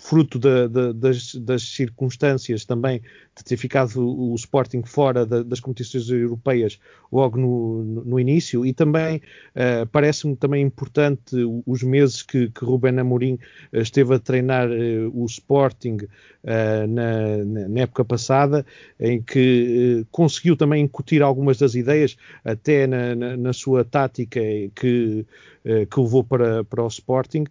fruto 0.00 0.38
da, 0.38 0.66
da, 0.68 0.92
das, 0.92 1.34
das, 1.34 1.62
circunstâncias 1.62 2.64
também 2.64 3.02
de 3.38 3.44
ter 3.44 3.56
ficado 3.56 4.00
o, 4.00 4.34
Sporting 4.34 4.82
fora 4.84 5.24
da, 5.24 5.42
das 5.42 5.60
competições 5.60 6.10
europeias 6.10 6.78
logo 7.10 7.38
no, 7.38 8.04
no, 8.04 8.20
início. 8.20 8.66
E 8.66 8.72
também 8.72 9.16
uh, 9.16 9.86
parece-me 9.90 10.36
também 10.36 10.62
importante 10.62 11.36
os 11.66 11.82
meses 11.82 12.22
que, 12.22 12.50
que 12.50 12.64
Ruben 12.64 12.98
Amorim 12.98 13.38
eh, 13.72 13.80
esteve 13.80 14.14
a 14.14 14.18
treinar 14.18 14.68
uh, 14.68 15.10
o 15.14 15.24
Sporting 15.26 15.96
uh, 15.96 16.86
na, 16.88 17.68
na, 17.68 17.80
época 17.80 18.04
passada 18.04 18.66
em 18.98 19.22
que 19.22 20.04
conseguiu 20.10 20.56
também 20.56 20.84
incutir 20.84 21.22
algumas 21.22 21.58
das 21.58 21.74
ideias 21.74 22.16
até 22.44 22.86
na, 22.86 23.14
na, 23.14 23.36
na 23.36 23.52
sua 23.52 23.84
tática 23.84 24.40
que 24.74 25.24
que 25.90 26.00
levou 26.00 26.24
para, 26.24 26.64
para 26.64 26.82
o 26.82 26.88
Sporting, 26.88 27.44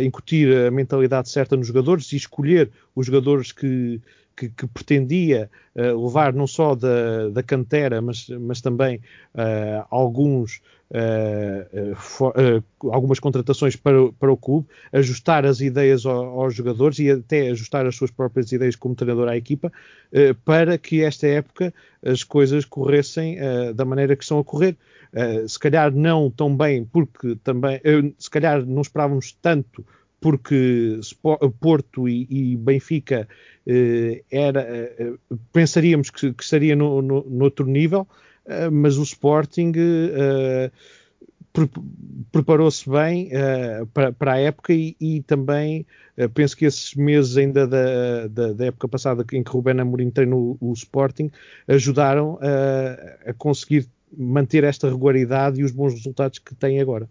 incutir 0.00 0.56
a 0.56 0.70
mentalidade 0.70 1.28
certa 1.28 1.56
nos 1.56 1.66
jogadores 1.66 2.12
e 2.12 2.16
escolher 2.16 2.70
os 2.94 3.06
jogadores 3.06 3.50
que, 3.50 4.00
que, 4.36 4.50
que 4.50 4.66
pretendia 4.66 5.50
uh, 5.74 6.04
levar 6.04 6.32
não 6.32 6.46
só 6.46 6.74
da, 6.74 7.28
da 7.30 7.42
cantera, 7.42 8.02
mas, 8.02 8.28
mas 8.28 8.60
também 8.60 8.96
uh, 9.34 9.86
alguns, 9.90 10.60
uh, 10.90 11.94
for, 11.96 12.34
algumas 12.90 13.18
contratações 13.18 13.74
para, 13.74 14.12
para 14.12 14.32
o 14.32 14.36
clube, 14.36 14.66
ajustar 14.92 15.46
as 15.46 15.60
ideias 15.60 16.04
ao, 16.04 16.40
aos 16.40 16.54
jogadores 16.54 16.98
e 16.98 17.10
até 17.10 17.48
ajustar 17.48 17.86
as 17.86 17.96
suas 17.96 18.10
próprias 18.10 18.52
ideias 18.52 18.76
como 18.76 18.94
treinador 18.94 19.28
à 19.28 19.36
equipa, 19.36 19.72
para 20.44 20.78
que 20.78 21.02
esta 21.02 21.26
época 21.26 21.74
as 22.04 22.22
coisas 22.22 22.64
corressem 22.64 23.38
da 23.74 23.84
maneira 23.84 24.14
que 24.14 24.22
estão 24.22 24.38
a 24.38 24.44
correr. 24.44 24.76
Uh, 25.12 25.48
se 25.48 25.58
calhar 25.58 25.94
não 25.94 26.30
tão 26.30 26.54
bem, 26.54 26.84
porque 26.84 27.36
também, 27.42 27.76
uh, 27.78 28.14
se 28.18 28.28
calhar 28.28 28.66
não 28.66 28.82
esperávamos 28.82 29.32
tanto, 29.40 29.82
porque 30.26 30.98
Porto 31.60 32.08
e, 32.08 32.26
e 32.28 32.56
Benfica 32.56 33.28
uh, 33.64 34.24
era, 34.28 34.66
pensaríamos 35.52 36.10
que, 36.10 36.32
que 36.32 36.42
estaria 36.42 36.74
no, 36.74 37.00
no, 37.00 37.22
no, 37.22 37.44
outro 37.44 37.64
nível, 37.64 38.08
mas 38.72 38.96
o 38.96 39.04
Sporting 39.04 39.72
pre 41.52 41.70
preparou-se 42.32 42.90
bem 42.90 43.30
para, 43.94 44.12
para, 44.12 44.32
a 44.32 44.38
época 44.38 44.72
e, 44.72 44.96
e 45.00 45.22
também 45.22 45.86
penso 46.34 46.56
que 46.56 46.64
esses 46.64 46.92
meses 46.96 47.36
ainda 47.36 47.68
da, 47.68 48.26
da, 48.26 48.52
da, 48.52 48.66
época 48.66 48.88
passada 48.88 49.24
em 49.32 49.44
que 49.44 49.50
Rubén 49.50 49.80
Amorim 49.80 50.10
treinou 50.10 50.56
o 50.60 50.72
Sporting 50.72 51.30
ajudaram 51.68 52.36
a 53.24 53.32
conseguir 53.32 53.88
manter 54.16 54.64
esta 54.64 54.88
regularidade 54.88 55.60
e 55.60 55.64
os 55.64 55.70
bons 55.70 55.94
resultados 55.94 56.40
que 56.40 56.52
tem 56.52 56.80
agora. 56.80 57.08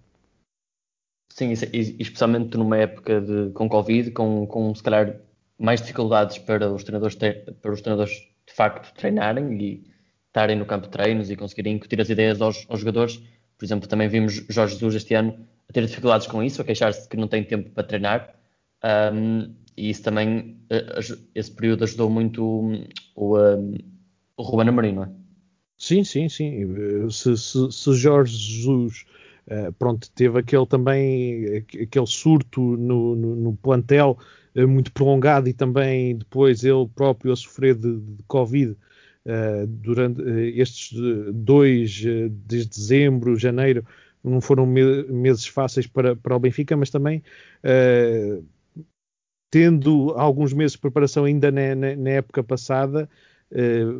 Sim, 1.36 1.52
especialmente 1.52 2.56
numa 2.56 2.78
época 2.78 3.20
de, 3.20 3.52
com 3.52 3.68
Covid, 3.68 4.12
com, 4.12 4.48
com 4.48 4.74
se 4.74 4.82
calhar 4.82 5.20
mais 5.60 5.82
dificuldades 5.82 6.38
para 6.38 6.72
os 6.72 6.82
treinadores 6.82 7.18
para 7.62 7.74
os 7.74 7.82
treinadores 7.82 8.14
de 8.48 8.54
facto 8.54 8.94
treinarem 8.96 9.62
e 9.62 9.84
estarem 10.28 10.56
no 10.56 10.66
campo 10.66 10.86
de 10.86 10.94
treinos 10.94 11.30
e 11.30 11.36
conseguirem 11.36 11.76
incutir 11.76 12.00
as 12.00 12.10
ideias 12.10 12.42
aos, 12.42 12.66
aos 12.70 12.80
jogadores. 12.80 13.18
Por 13.58 13.66
exemplo, 13.66 13.86
também 13.86 14.08
vimos 14.08 14.46
Jorge 14.48 14.76
Jesus 14.76 14.96
este 14.96 15.14
ano 15.14 15.38
a 15.70 15.74
ter 15.74 15.86
dificuldades 15.86 16.26
com 16.26 16.42
isso, 16.42 16.62
a 16.62 16.64
queixar-se 16.64 17.10
que 17.10 17.18
não 17.18 17.28
tem 17.28 17.44
tempo 17.44 17.70
para 17.72 17.84
treinar. 17.84 18.34
Um, 19.14 19.54
e 19.76 19.90
isso 19.90 20.04
também, 20.04 20.58
eh, 20.70 21.00
esse 21.36 21.52
período 21.52 21.84
ajudou 21.84 22.10
muito 22.10 22.46
o, 22.46 22.88
o, 23.14 23.38
um, 23.38 23.78
o 24.38 24.42
Ruben 24.42 24.70
Amorim, 24.70 24.94
não 24.94 25.04
é? 25.04 25.10
Sim, 25.78 26.06
sim, 26.06 26.30
sim. 26.30 27.10
Se, 27.10 27.36
se, 27.36 27.72
se 27.74 27.94
Jorge 27.94 28.38
Jesus 28.38 29.06
uh, 29.48 29.72
pronto, 29.74 30.10
teve 30.12 30.40
aquele 30.40 30.66
também 30.66 31.58
aquele 31.58 32.08
surto 32.08 32.62
no, 32.62 33.16
no, 33.16 33.36
no 33.36 33.56
plantel 33.58 34.18
uh, 34.56 34.68
muito 34.68 34.92
prolongado 34.92 35.48
e 35.48 35.54
também 35.54 36.18
depois 36.18 36.64
ele 36.64 36.88
próprio 36.94 37.34
a 37.34 37.36
sofrer 37.36 37.76
de, 37.76 38.00
de 38.00 38.24
Covid 38.28 38.72
uh, 38.72 39.68
durante 39.68 40.22
estes 40.60 40.98
dois, 41.34 42.04
desde 42.32 42.70
dezembro, 42.70 43.38
janeiro, 43.38 43.86
não 44.24 44.42
foram 44.42 44.66
me 44.66 45.04
meses 45.04 45.46
fáceis 45.46 45.86
para, 45.86 46.16
para 46.16 46.36
o 46.36 46.40
Benfica, 46.40 46.76
mas 46.76 46.90
também 46.90 47.22
tendo 49.52 50.12
alguns 50.18 50.52
meses 50.52 50.74
de 50.74 50.80
preparação 50.80 51.26
ainda 51.26 51.52
na, 51.52 51.76
na, 51.76 51.96
na 51.96 52.10
época 52.10 52.44
passada, 52.44 53.08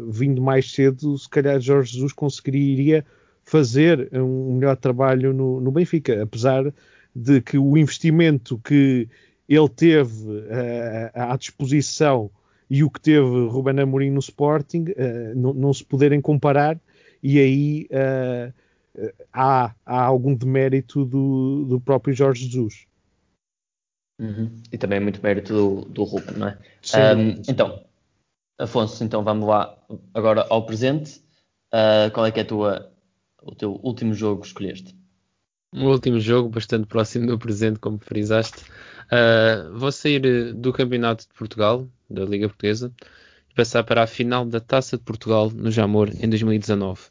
vindo 0.10 0.42
mais 0.42 0.72
cedo, 0.72 1.16
se 1.18 1.30
calhar 1.30 1.62
Jorge 1.62 1.94
Jesus 1.94 2.12
conseguiria 2.12 3.06
fazer 3.46 4.10
um 4.14 4.56
melhor 4.56 4.76
trabalho 4.76 5.32
no, 5.32 5.62
no 5.62 5.72
Benfica, 5.72 6.24
apesar 6.24 6.74
de 7.16 7.42
que 7.42 7.58
o 7.58 7.78
investimento 7.78 8.58
que 8.58 9.08
ele 9.48 9.70
teve 9.70 10.30
uh, 10.30 11.12
à 11.14 11.38
disposição 11.38 12.30
e 12.70 12.84
o 12.84 12.90
que 12.90 13.00
teve 13.00 13.48
Ruben 13.48 13.80
Amorim 13.80 14.10
no 14.10 14.20
Sporting 14.20 14.86
uh, 14.90 15.36
não, 15.36 15.54
não, 15.54 15.74
se 15.74 15.86
poderem 15.86 16.20
comparar 16.20 16.80
e 17.22 17.40
aí 17.40 17.88
uh, 17.92 18.54
há, 19.32 19.74
há, 19.86 20.04
algum 20.04 20.36
demérito 20.36 21.06
do, 21.06 21.66
do, 21.66 21.80
próprio 21.80 22.14
Jorge 22.14 22.46
Jesus. 22.46 22.88
Uhum. 24.20 24.62
E 24.72 24.78
também 24.78 25.00
muito 25.00 25.22
mérito 25.22 25.54
do, 25.54 25.82
do 25.90 26.04
Ruben, 26.04 26.38
não 26.38 26.48
é? 26.48 26.58
Sim, 26.82 26.98
um, 26.98 27.42
então, 27.48 27.84
Afonso, 28.58 29.04
então 29.04 29.24
vamos 29.24 29.48
lá 29.48 29.78
agora 30.14 30.46
ao 30.50 30.66
presente. 30.66 31.24
Uh, 31.74 32.10
qual 32.14 32.26
é 32.26 32.32
que 32.32 32.40
é 32.40 32.44
tua, 32.44 32.90
o 33.46 33.56
teu 33.56 33.80
último 33.84 34.14
jogo 34.14 34.42
que 34.42 34.48
escolheste? 34.48 34.96
Um 35.72 35.88
último 35.88 36.20
jogo 36.20 36.50
bastante 36.50 36.88
próximo 36.88 37.28
do 37.28 37.38
presente, 37.38 37.80
como 37.80 38.00
frisaste. 38.00 38.64
Uh, 39.06 39.78
vou 39.78 39.92
sair 39.92 40.54
do 40.54 40.74
Campeonato 40.74 41.28
de 41.28 41.34
Portugal, 41.34 41.88
da 42.10 42.26
Liga 42.26 42.48
Portuguesa, 42.48 42.92
e 43.50 43.54
passar 43.54 43.84
para 43.84 44.04
a 44.04 44.08
final 44.08 44.46
da 44.46 44.60
Taça 44.60 44.98
de 44.98 45.04
Portugal 45.04 45.52
no 45.52 45.70
Jamor 45.70 46.10
em 46.20 46.30
2019. 46.30 47.02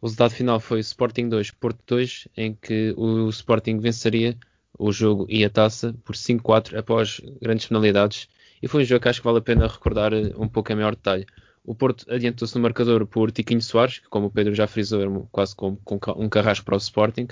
O 0.00 0.06
resultado 0.06 0.32
final 0.32 0.60
foi 0.60 0.80
Sporting 0.80 1.28
2, 1.28 1.50
Porto 1.52 1.80
2, 1.86 2.28
em 2.36 2.54
que 2.54 2.94
o 2.96 3.28
Sporting 3.30 3.78
venceria 3.78 4.36
o 4.78 4.92
jogo 4.92 5.26
e 5.28 5.44
a 5.44 5.50
taça 5.50 5.94
por 6.04 6.14
5-4 6.14 6.76
após 6.76 7.20
grandes 7.40 7.66
penalidades. 7.66 8.28
E 8.62 8.68
foi 8.68 8.82
um 8.82 8.84
jogo 8.84 9.02
que 9.02 9.08
acho 9.08 9.20
que 9.20 9.24
vale 9.24 9.38
a 9.38 9.42
pena 9.42 9.66
recordar 9.66 10.12
um 10.36 10.48
pouco 10.48 10.72
em 10.72 10.76
maior 10.76 10.94
detalhe. 10.94 11.26
O 11.64 11.74
Porto 11.74 12.04
adiantou-se 12.12 12.54
no 12.54 12.60
marcador 12.60 13.06
por 13.06 13.32
Tiquinho 13.32 13.62
Soares, 13.62 13.98
que 13.98 14.08
como 14.08 14.26
o 14.26 14.30
Pedro 14.30 14.54
já 14.54 14.66
frisou, 14.66 15.28
quase 15.32 15.56
como, 15.56 15.80
um 16.16 16.28
carrasco 16.28 16.64
para 16.64 16.74
o 16.74 16.78
Sporting. 16.78 17.28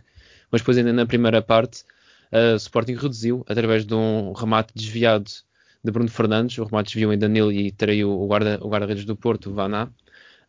Mas 0.50 0.62
depois 0.62 0.78
ainda 0.78 0.92
na 0.92 1.04
primeira 1.04 1.42
parte, 1.42 1.84
o 2.32 2.56
Sporting 2.56 2.94
reduziu 2.94 3.44
através 3.46 3.84
de 3.84 3.94
um 3.94 4.32
remate 4.32 4.72
desviado 4.74 5.30
de 5.84 5.90
Bruno 5.92 6.08
Fernandes. 6.08 6.56
O 6.58 6.64
remate 6.64 6.88
desviou 6.88 7.12
em 7.12 7.18
Danilo 7.18 7.52
e 7.52 7.70
traiu 7.70 8.10
o 8.10 8.26
guarda-redes 8.26 8.60
guarda 8.62 9.04
do 9.04 9.16
Porto, 9.16 9.52
Vaná. 9.52 9.90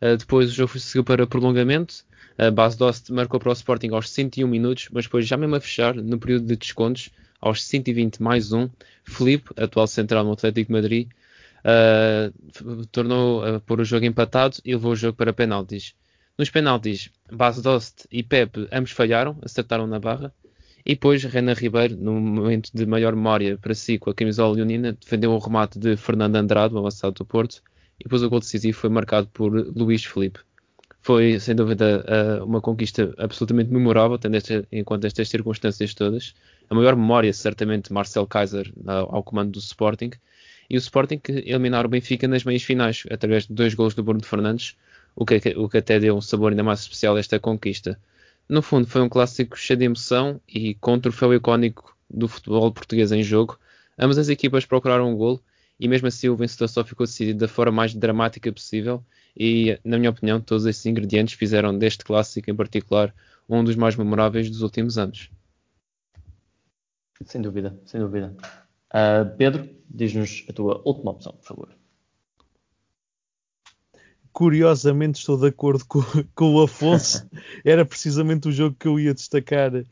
Uh, 0.00 0.16
depois 0.16 0.50
o 0.50 0.52
jogo 0.54 0.78
seguiu 0.78 1.04
para 1.04 1.26
prolongamento. 1.26 2.04
A 2.36 2.50
base 2.50 2.76
Dost 2.76 3.12
marcou 3.12 3.38
para 3.38 3.50
o 3.50 3.52
Sporting 3.52 3.90
aos 3.92 4.10
101 4.10 4.48
minutos, 4.48 4.88
mas 4.92 5.04
depois 5.04 5.26
já 5.26 5.36
mesmo 5.36 5.54
a 5.54 5.60
fechar, 5.60 5.94
no 5.94 6.18
período 6.18 6.46
de 6.46 6.56
descontos, 6.56 7.10
aos 7.40 7.62
120 7.62 8.22
mais 8.22 8.52
um, 8.52 8.68
Felipe, 9.04 9.50
atual 9.56 9.86
central 9.86 10.24
no 10.24 10.32
Atlético 10.32 10.68
de 10.68 10.72
Madrid, 10.72 11.08
uh, 11.64 12.86
tornou 12.86 13.44
a 13.44 13.60
pôr 13.60 13.80
o 13.80 13.84
jogo 13.84 14.04
empatado 14.04 14.56
e 14.64 14.72
levou 14.74 14.92
o 14.92 14.96
jogo 14.96 15.16
para 15.16 15.32
penaltis. 15.32 15.94
Nos 16.38 16.50
penaltis, 16.50 17.10
Bas 17.32 17.60
Dost 17.62 18.06
e 18.10 18.22
Pepe 18.22 18.68
ambos 18.72 18.90
falharam, 18.90 19.38
acertaram 19.42 19.86
na 19.86 19.98
barra. 19.98 20.32
E 20.86 20.94
depois 20.94 21.24
Renan 21.24 21.54
Ribeiro, 21.54 21.96
no 21.96 22.20
momento 22.20 22.70
de 22.74 22.84
maior 22.84 23.16
memória 23.16 23.56
para 23.56 23.74
si 23.74 23.98
com 23.98 24.10
a 24.10 24.14
camisola 24.14 24.54
leonina, 24.54 24.92
defendeu 24.92 25.32
o 25.32 25.38
remate 25.38 25.78
de 25.78 25.96
Fernando 25.96 26.36
Andrade, 26.36 26.74
o 26.74 26.78
avançado 26.78 27.14
do 27.14 27.24
Porto, 27.24 27.62
e 27.98 28.04
depois 28.04 28.22
o 28.22 28.28
gol 28.28 28.40
decisivo 28.40 28.76
foi 28.76 28.90
marcado 28.90 29.26
por 29.28 29.50
Luís 29.50 30.04
Felipe 30.04 30.40
foi 31.04 31.38
sem 31.38 31.54
dúvida 31.54 32.02
uma 32.46 32.62
conquista 32.62 33.14
absolutamente 33.18 33.70
memorável, 33.70 34.18
tendo 34.18 34.38
em 34.72 34.82
conta 34.82 35.06
estas 35.06 35.28
circunstâncias 35.28 35.92
todas. 35.92 36.34
A 36.70 36.74
maior 36.74 36.96
memória, 36.96 37.30
certamente, 37.30 37.92
Marcel 37.92 38.26
Kaiser 38.26 38.72
ao 38.86 39.22
comando 39.22 39.52
do 39.52 39.58
Sporting. 39.58 40.12
E 40.68 40.76
o 40.76 40.78
Sporting 40.78 41.18
que 41.18 41.32
eliminar 41.32 41.84
o 41.84 41.88
Benfica 41.88 42.26
nas 42.26 42.44
meias 42.44 42.62
finais, 42.62 43.04
através 43.10 43.46
de 43.46 43.52
dois 43.52 43.74
gols 43.74 43.94
do 43.94 44.02
Bruno 44.02 44.24
Fernandes, 44.24 44.76
o 45.14 45.24
que, 45.24 45.36
o 45.56 45.68
que 45.68 45.78
até 45.78 45.98
deu 46.00 46.16
um 46.16 46.20
sabor 46.20 46.50
ainda 46.50 46.62
mais 46.62 46.80
especial 46.80 47.16
a 47.16 47.20
esta 47.20 47.38
conquista. 47.38 47.98
No 48.48 48.60
fundo, 48.62 48.86
foi 48.86 49.00
um 49.00 49.08
clássico 49.08 49.56
cheio 49.56 49.78
de 49.78 49.84
emoção 49.84 50.40
e 50.48 50.74
com 50.74 50.94
um 50.94 51.00
troféu 51.00 51.32
icónico 51.34 51.96
do 52.10 52.28
futebol 52.28 52.70
português 52.72 53.12
em 53.12 53.22
jogo. 53.22 53.58
Ambas 53.98 54.18
as 54.18 54.28
equipas 54.28 54.66
procuraram 54.66 55.10
um 55.10 55.16
gol 55.16 55.40
e 55.78 55.88
mesmo 55.88 56.08
assim 56.08 56.28
o 56.28 56.36
vencedor 56.36 56.68
só 56.68 56.84
ficou 56.84 57.06
decidido 57.06 57.40
da 57.40 57.48
forma 57.48 57.72
mais 57.72 57.94
dramática 57.94 58.52
possível 58.52 59.04
e, 59.36 59.78
na 59.84 59.98
minha 59.98 60.10
opinião, 60.10 60.40
todos 60.40 60.66
esses 60.66 60.84
ingredientes 60.86 61.34
fizeram 61.34 61.76
deste 61.76 62.04
clássico 62.04 62.50
em 62.50 62.54
particular 62.54 63.14
um 63.48 63.62
dos 63.62 63.76
mais 63.76 63.96
memoráveis 63.96 64.50
dos 64.50 64.62
últimos 64.62 64.98
anos. 64.98 65.30
Sem 67.24 67.40
dúvida, 67.40 67.78
sem 67.86 68.00
dúvida. 68.00 68.36
Uh, 68.94 69.36
Pedro, 69.36 69.68
diz-nos 69.90 70.44
a 70.48 70.52
tua 70.52 70.80
última 70.84 71.10
opção, 71.10 71.32
por 71.32 71.44
favor. 71.44 71.68
Curiosamente 74.32 75.18
estou 75.18 75.36
de 75.36 75.48
acordo 75.48 75.84
com, 75.84 76.00
com 76.32 76.54
o 76.54 76.62
Afonso. 76.62 77.28
Era 77.64 77.84
precisamente 77.84 78.48
o 78.48 78.52
jogo 78.52 78.76
que 78.78 78.86
eu 78.86 79.00
ia 79.00 79.12
destacar 79.12 79.74
uh, 79.74 79.84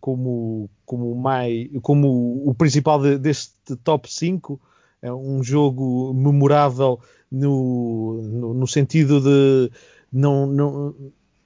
como, 0.00 0.70
como, 0.86 1.14
mais, 1.14 1.68
como 1.82 2.42
o 2.48 2.54
principal 2.54 3.02
de, 3.02 3.18
deste 3.18 3.76
top 3.84 4.10
5. 4.10 4.58
É 5.02 5.12
um 5.12 5.42
jogo 5.44 6.14
memorável 6.14 6.98
no, 7.30 8.22
no, 8.22 8.54
no 8.54 8.66
sentido 8.66 9.20
de 9.20 9.70
não, 10.10 10.46
não, 10.46 10.94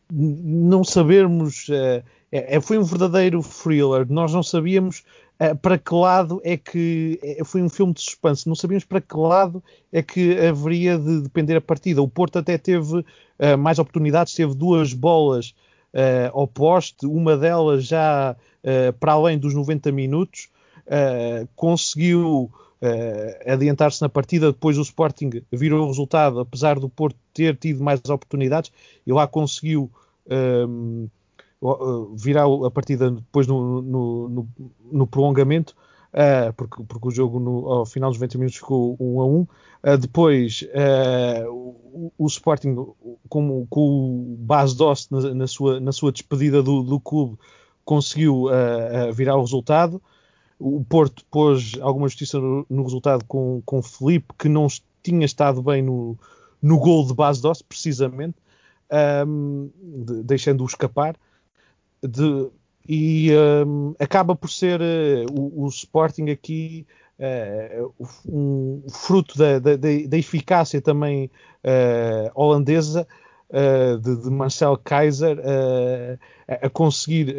não 0.08 0.84
sabermos. 0.84 1.68
Uh, 1.68 2.04
é, 2.30 2.60
foi 2.60 2.78
um 2.78 2.84
verdadeiro 2.84 3.42
thriller. 3.42 4.06
Nós 4.08 4.32
não 4.32 4.42
sabíamos 4.42 5.02
para 5.62 5.78
que 5.78 5.94
lado 5.94 6.40
é 6.44 6.56
que. 6.56 7.18
É, 7.22 7.44
foi 7.44 7.62
um 7.62 7.68
filme 7.68 7.92
de 7.94 8.00
suspense. 8.02 8.46
Não 8.46 8.54
sabíamos 8.54 8.84
para 8.84 9.00
que 9.00 9.16
lado 9.16 9.62
é 9.92 10.02
que 10.02 10.38
haveria 10.38 10.98
de 10.98 11.22
depender 11.22 11.56
a 11.56 11.60
partida. 11.60 12.02
O 12.02 12.08
Porto 12.08 12.38
até 12.38 12.58
teve 12.58 12.98
uh, 12.98 13.04
mais 13.58 13.78
oportunidades, 13.78 14.34
teve 14.34 14.54
duas 14.54 14.92
bolas 14.92 15.54
ao 16.32 16.46
poste, 16.46 17.04
uma 17.04 17.36
delas 17.36 17.84
já 17.84 18.36
para 19.00 19.14
além 19.14 19.36
dos 19.36 19.52
90 19.52 19.90
minutos. 19.90 20.48
conseguiu 21.56 22.48
uh, 22.80 23.52
adiantar-se 23.52 24.00
na 24.02 24.08
partida. 24.08 24.52
Depois 24.52 24.78
o 24.78 24.82
Sporting 24.82 25.42
virou 25.52 25.84
o 25.84 25.88
resultado, 25.88 26.40
apesar 26.40 26.78
do 26.78 26.88
Porto 26.88 27.16
ter 27.32 27.56
tido 27.56 27.82
mais 27.82 28.00
oportunidades, 28.04 28.72
e 29.06 29.12
lá 29.12 29.26
conseguiu 29.26 29.90
um, 30.30 31.08
virar 32.16 32.44
a 32.44 32.70
partida 32.70 33.10
depois 33.10 33.46
no, 33.46 33.82
no, 33.82 34.28
no, 34.28 34.48
no 34.90 35.06
prolongamento. 35.06 35.74
Uh, 36.12 36.52
porque, 36.54 36.82
porque, 36.82 37.08
o 37.08 37.10
jogo 37.12 37.38
no, 37.38 37.68
ao 37.68 37.86
final 37.86 38.10
dos 38.10 38.18
20 38.18 38.36
minutos 38.36 38.56
ficou 38.56 38.96
1 38.98 39.20
a 39.20 39.26
1. 39.26 39.40
Uh, 39.40 39.48
depois 39.98 40.64
uh, 40.74 41.48
o, 41.48 42.12
o, 42.18 42.26
Sporting, 42.26 42.74
com, 43.28 43.66
com 43.66 43.80
o 43.80 44.36
Bas 44.40 44.74
Dost 44.74 45.12
na, 45.12 45.34
na, 45.34 45.46
sua, 45.46 45.78
na 45.78 45.92
sua 45.92 46.10
despedida 46.10 46.62
do, 46.62 46.82
do 46.82 46.98
clube, 46.98 47.38
conseguiu 47.84 48.46
virar 49.14 49.36
o 49.36 49.40
resultado. 49.40 50.02
O 50.58 50.84
Porto 50.84 51.24
pôs 51.30 51.72
alguma 51.80 52.08
justiça 52.08 52.38
no, 52.38 52.66
no 52.68 52.82
resultado 52.82 53.24
com, 53.24 53.62
com 53.64 53.82
Felipe, 53.82 54.34
que 54.38 54.48
não 54.48 54.66
tinha 55.02 55.24
estado 55.24 55.62
bem 55.62 55.82
no, 55.82 56.18
no 56.60 56.78
gol 56.78 57.06
de 57.06 57.14
base 57.14 57.40
doce, 57.40 57.64
precisamente, 57.64 58.36
um, 59.26 59.70
deixando-o 60.24 60.66
escapar. 60.66 61.16
De, 62.02 62.50
e 62.88 63.30
um, 63.66 63.94
acaba 63.98 64.34
por 64.34 64.50
ser 64.50 64.80
uh, 64.80 65.26
o, 65.32 65.64
o, 65.64 65.68
Sporting 65.68 66.30
aqui 66.30 66.86
uh, 67.18 67.94
um 68.26 68.82
fruto 68.90 69.38
da, 69.38 69.58
da, 69.58 69.76
da 69.76 70.18
eficácia 70.18 70.80
também 70.80 71.30
uh, 71.64 72.30
holandesa 72.34 73.06
de, 74.00 74.16
de, 74.22 74.30
Marcel 74.30 74.76
Kaiser 74.76 75.36
a 76.46 76.70
conseguir 76.70 77.34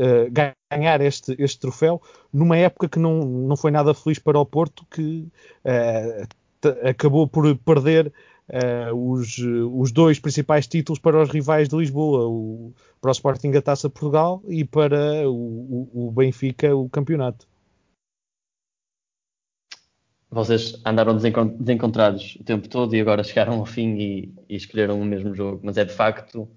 ganhar 0.69 0.99
este, 0.99 1.33
este 1.39 1.57
troféu 1.57 2.01
numa 2.33 2.57
época 2.57 2.89
que 2.89 2.99
não, 2.99 3.23
não 3.23 3.55
foi 3.55 3.71
nada 3.71 3.93
feliz 3.93 4.19
para 4.19 4.37
o 4.37 4.45
Porto, 4.45 4.85
que 4.91 5.25
acabou 6.83 7.29
por 7.29 7.55
perder 7.59 8.11
os, 8.93 9.37
os 9.37 9.91
dois 9.91 10.19
principais 10.19 10.67
títulos 10.67 10.99
para 10.99 11.21
os 11.21 11.29
rivais 11.29 11.69
de 11.69 11.75
Lisboa, 11.75 12.27
o, 12.27 12.73
para 12.99 13.09
o 13.09 13.11
Sporting 13.11 13.51
a 13.55 13.61
Taça 13.61 13.89
Portugal 13.89 14.41
e 14.47 14.65
para 14.65 15.29
o, 15.29 15.87
o, 15.93 16.07
o 16.07 16.11
Benfica 16.11 16.75
o 16.75 16.89
campeonato 16.89 17.47
vocês 20.31 20.81
andaram 20.85 21.15
desencontrados 21.17 22.37
o 22.39 22.43
tempo 22.43 22.69
todo 22.69 22.95
e 22.95 23.01
agora 23.01 23.21
chegaram 23.21 23.59
ao 23.59 23.65
fim 23.65 23.97
e, 23.97 24.33
e, 24.47 24.55
escolheram 24.55 24.99
o 24.99 25.03
mesmo 25.03 25.35
jogo, 25.35 25.59
mas 25.61 25.77
é 25.77 25.83
de 25.83 25.93
facto 25.93 26.47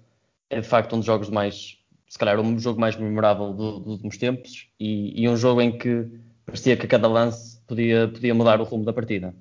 é 0.49 0.61
de 0.61 0.67
facto 0.67 0.93
um 0.93 0.99
dos 0.99 1.05
jogos 1.05 1.29
mais, 1.29 1.77
se 2.07 2.17
calhar 2.17 2.39
um 2.39 2.57
jogo 2.57 2.79
mais 2.79 2.95
memorável 2.95 3.53
do, 3.53 3.79
dos 3.79 3.93
últimos 3.93 4.17
tempos 4.17 4.69
e, 4.79 5.21
e, 5.21 5.27
um 5.27 5.35
jogo 5.35 5.61
em 5.61 5.77
que 5.77 6.07
parecia 6.45 6.77
que 6.77 6.85
a 6.85 6.89
cada 6.89 7.07
lance 7.07 7.59
podia, 7.67 8.07
podia 8.07 8.33
mudar 8.33 8.61
o 8.61 8.63
rumo 8.63 8.85
da 8.85 8.93
partida. 8.93 9.35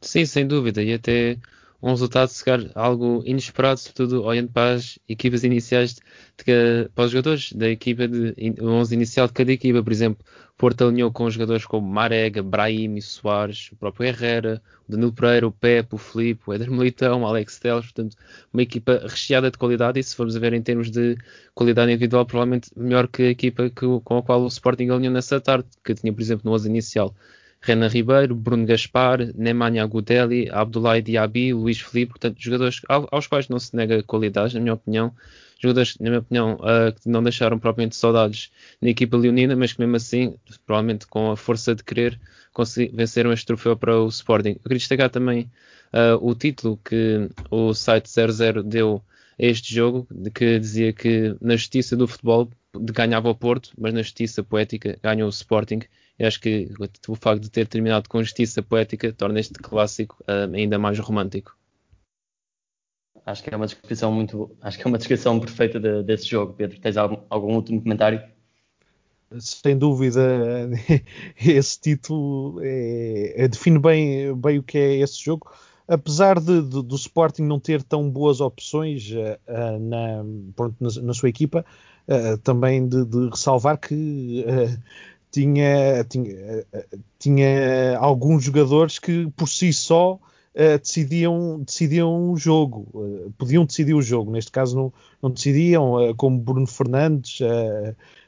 Sim, 0.00 0.24
sem 0.26 0.46
dúvida, 0.46 0.82
e 0.82 0.92
até 0.94 1.38
um 1.82 1.90
resultado 1.90 2.28
se 2.28 2.44
calhar 2.44 2.70
algo 2.74 3.22
inesperado, 3.24 3.78
sobretudo 3.80 4.24
olhando 4.24 4.50
para 4.50 4.74
as 4.74 4.98
equipas 5.08 5.44
iniciais 5.44 5.94
de, 5.94 6.02
de, 6.44 6.88
para 6.94 7.04
os 7.04 7.10
jogadores 7.12 7.52
da 7.52 7.68
equipa 7.68 8.06
de 8.08 8.34
11 8.60 8.94
inicial 8.94 9.26
de 9.28 9.32
cada 9.32 9.52
equipa, 9.52 9.82
por 9.82 9.92
exemplo, 9.92 10.24
Porto 10.58 10.84
alinhou 10.84 11.12
com 11.12 11.30
jogadores 11.30 11.64
como 11.64 11.86
Marega, 11.88 12.42
Brahim, 12.42 13.00
Soares, 13.00 13.70
o 13.72 13.76
próprio 13.76 14.08
Herrera, 14.08 14.60
o 14.88 14.90
Danilo 14.90 15.12
Pereira, 15.12 15.46
o 15.46 15.52
Pepe, 15.52 15.94
o 15.94 15.98
Filipe, 15.98 16.42
o 16.46 16.52
Éder 16.52 16.68
Militão, 16.68 17.22
o 17.22 17.26
Alex 17.26 17.60
Teles, 17.60 17.84
portanto, 17.84 18.16
uma 18.52 18.62
equipa 18.62 19.00
recheada 19.06 19.52
de 19.52 19.56
qualidade. 19.56 20.00
E 20.00 20.02
se 20.02 20.16
formos 20.16 20.34
a 20.34 20.40
ver 20.40 20.52
em 20.52 20.60
termos 20.60 20.90
de 20.90 21.16
qualidade 21.54 21.92
individual, 21.92 22.26
provavelmente 22.26 22.70
melhor 22.76 23.06
que 23.06 23.22
a 23.22 23.30
equipa 23.30 23.70
que, 23.70 23.86
com 24.02 24.18
a 24.18 24.22
qual 24.22 24.42
o 24.42 24.48
Sporting 24.48 24.88
alinhou 24.90 25.12
nessa 25.12 25.40
tarde, 25.40 25.68
que 25.84 25.94
tinha, 25.94 26.12
por 26.12 26.20
exemplo, 26.20 26.50
no 26.50 26.56
11 26.56 26.68
inicial 26.68 27.14
Renan 27.60 27.88
Ribeiro, 27.88 28.34
Bruno 28.34 28.66
Gaspar, 28.66 29.18
Nemanja 29.34 29.84
Gudeli, 29.86 30.48
Abdoulaye 30.50 31.02
Diaby, 31.02 31.52
Luís 31.52 31.80
Felipe, 31.80 32.12
portanto, 32.12 32.36
jogadores 32.38 32.80
aos 32.88 33.26
quais 33.26 33.48
não 33.48 33.58
se 33.58 33.74
nega 33.74 34.02
qualidade, 34.02 34.54
na 34.54 34.60
minha 34.60 34.74
opinião, 34.74 35.12
jogadores, 35.60 35.96
na 35.98 36.08
minha 36.08 36.20
opinião, 36.20 36.54
uh, 36.54 36.92
que 36.92 37.08
não 37.08 37.22
deixaram 37.22 37.58
propriamente 37.58 37.96
saudades 37.96 38.50
na 38.80 38.90
equipa 38.90 39.16
leonina, 39.16 39.56
mas 39.56 39.72
que 39.72 39.80
mesmo 39.80 39.96
assim, 39.96 40.34
provavelmente 40.64 41.06
com 41.06 41.32
a 41.32 41.36
força 41.36 41.74
de 41.74 41.82
querer, 41.82 42.18
venceram 42.92 43.32
este 43.32 43.46
troféu 43.46 43.76
para 43.76 43.98
o 43.98 44.08
Sporting. 44.08 44.50
Eu 44.50 44.60
queria 44.62 44.78
destacar 44.78 45.10
também 45.10 45.50
uh, 45.92 46.16
o 46.20 46.34
título 46.34 46.78
que 46.84 47.28
o 47.50 47.74
site 47.74 48.08
00 48.08 48.62
deu 48.62 49.02
este 49.38 49.74
jogo, 49.74 50.06
de 50.10 50.30
que 50.30 50.58
dizia 50.58 50.92
que 50.92 51.36
na 51.40 51.56
justiça 51.56 51.96
do 51.96 52.08
futebol 52.08 52.50
ganhava 52.74 53.28
o 53.28 53.34
Porto, 53.34 53.70
mas 53.78 53.94
na 53.94 54.02
justiça 54.02 54.42
poética 54.42 54.98
ganhou 55.02 55.26
o 55.28 55.30
Sporting. 55.30 55.80
E 56.18 56.24
acho 56.24 56.40
que 56.40 56.68
o 57.06 57.14
facto 57.14 57.42
de 57.42 57.50
ter 57.50 57.66
terminado 57.68 58.08
com 58.08 58.22
justiça 58.22 58.62
poética 58.62 59.12
torna 59.12 59.38
este 59.38 59.54
clássico 59.54 60.16
uh, 60.22 60.52
ainda 60.54 60.78
mais 60.78 60.98
romântico. 60.98 61.56
Acho 63.24 63.42
que 63.44 63.52
é 63.52 63.56
uma 63.56 63.66
descrição 63.66 64.10
muito, 64.10 64.56
acho 64.60 64.78
que 64.78 64.84
é 64.84 64.88
uma 64.88 64.98
descrição 64.98 65.38
perfeita 65.38 65.78
de, 65.78 66.02
desse 66.02 66.26
jogo. 66.26 66.54
Pedro, 66.54 66.80
tens 66.80 66.96
algum, 66.96 67.18
algum 67.28 67.54
último 67.54 67.80
comentário? 67.80 68.22
Sem 69.38 69.76
dúvida, 69.76 70.20
esse 71.38 71.78
título 71.78 72.58
é, 72.62 73.44
é, 73.44 73.48
define 73.48 73.78
bem, 73.78 74.34
bem 74.34 74.58
o 74.58 74.62
que 74.62 74.78
é 74.78 74.96
esse 74.96 75.22
jogo. 75.22 75.52
Apesar 75.86 76.40
de, 76.40 76.62
de, 76.62 76.82
do 76.82 76.96
Sporting 76.96 77.42
não 77.42 77.60
ter 77.60 77.82
tão 77.82 78.10
boas 78.10 78.40
opções 78.40 79.10
uh, 79.10 79.78
na, 79.78 80.24
pronto, 80.56 80.76
na, 80.80 81.02
na, 81.02 81.14
sua 81.14 81.28
equipa, 81.28 81.64
uh, 82.08 82.38
também 82.38 82.88
de, 82.88 83.04
de, 83.04 83.28
ressalvar 83.28 83.78
que 83.78 84.44
uh, 84.46 84.82
tinha, 85.30 86.04
tinha, 86.04 86.64
tinha 87.18 87.98
alguns 87.98 88.44
jogadores 88.44 88.98
que 88.98 89.28
por 89.36 89.48
si 89.48 89.72
só 89.72 90.18
Uh, 90.58 90.76
decidiam, 90.76 91.62
decidiam 91.64 92.32
o 92.32 92.36
jogo, 92.36 92.88
uh, 92.92 93.32
podiam 93.38 93.64
decidir 93.64 93.94
o 93.94 94.02
jogo, 94.02 94.32
neste 94.32 94.50
caso 94.50 94.74
não, 94.76 94.92
não 95.22 95.30
decidiam, 95.30 95.92
uh, 95.92 96.12
como 96.16 96.40
Bruno 96.40 96.66
Fernandes, 96.66 97.38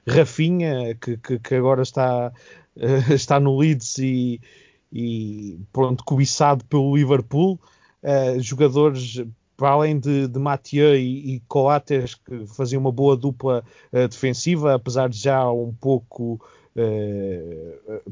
Rafinha, 0.07 0.95
que, 0.95 1.17
que, 1.17 1.41
que, 1.41 1.55
agora 1.57 1.83
está, 1.83 2.33
está 3.13 3.41
no 3.41 3.59
Leeds 3.59 3.99
e, 3.99 4.41
e 4.93 5.59
pronto, 5.73 6.05
cobiçado 6.05 6.65
pelo 6.67 6.95
Liverpool, 6.95 7.59
jogadores 8.39 9.25
para 9.57 9.71
além 9.71 9.99
de, 9.99 10.29
de 10.29 10.39
Mathieu 10.39 10.95
e, 10.97 11.35
e 11.35 11.41
Coates 11.49 12.15
que 12.15 12.47
faziam 12.47 12.81
uma 12.81 12.93
boa 12.93 13.17
dupla 13.17 13.65
defensiva, 14.09 14.75
apesar 14.75 15.09
de 15.09 15.19
já 15.19 15.51
um 15.51 15.75
pouco, 15.81 16.41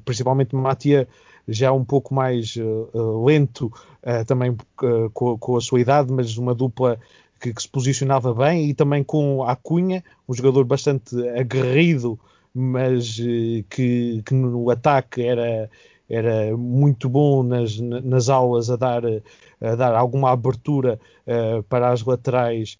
principalmente 0.04 0.54
Mathieu, 0.54 1.06
já 1.48 1.72
um 1.72 1.84
pouco 1.84 2.14
mais 2.14 2.54
uh, 2.56 3.24
lento, 3.24 3.72
uh, 4.02 4.24
também 4.26 4.50
uh, 4.50 5.10
com, 5.14 5.38
com, 5.38 5.56
a 5.56 5.60
sua 5.60 5.80
idade, 5.80 6.12
mas 6.12 6.36
uma 6.36 6.54
dupla 6.54 7.00
que, 7.40 7.54
que, 7.54 7.62
se 7.62 7.68
posicionava 7.68 8.34
bem, 8.34 8.68
e 8.68 8.74
também 8.74 9.02
com 9.02 9.42
a 9.42 9.56
Cunha, 9.56 10.04
um 10.28 10.34
jogador 10.34 10.64
bastante 10.64 11.16
aguerrido, 11.30 12.18
mas 12.54 13.16
que, 13.70 14.22
que, 14.24 14.34
no 14.34 14.68
ataque 14.70 15.22
era, 15.22 15.70
era 16.08 16.56
muito 16.56 17.08
bom 17.08 17.42
nas, 17.42 17.78
nas 17.78 18.28
aulas 18.28 18.68
a 18.70 18.76
dar, 18.76 19.02
a 19.60 19.74
dar 19.76 19.94
alguma 19.94 20.32
abertura 20.32 20.98
para 21.68 21.92
as 21.92 22.02
laterais 22.02 22.76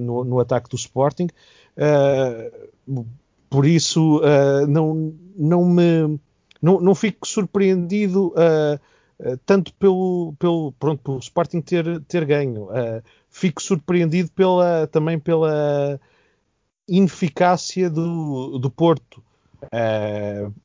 no, 0.00 0.24
no, 0.24 0.40
ataque 0.40 0.68
do 0.68 0.76
Sporting. 0.76 1.28
Por 3.54 3.66
isso, 3.66 4.20
não, 4.66 5.14
não 5.36 5.64
me 5.64 6.18
não, 6.64 6.80
não 6.80 6.94
fico 6.94 7.28
surpreendido 7.28 8.28
uh, 8.28 8.80
uh, 9.20 9.36
tanto 9.44 9.74
pelo, 9.74 10.34
pelo, 10.38 10.72
pronto, 10.72 11.02
pelo 11.02 11.18
Sporting 11.18 11.60
ter, 11.60 12.00
ter 12.08 12.24
ganho. 12.24 12.70
Uh, 12.70 13.02
fico 13.28 13.62
surpreendido 13.62 14.30
pela, 14.30 14.86
também 14.86 15.18
pela 15.18 16.00
ineficácia 16.88 17.90
do, 17.90 18.58
do 18.58 18.70
Porto. 18.70 19.22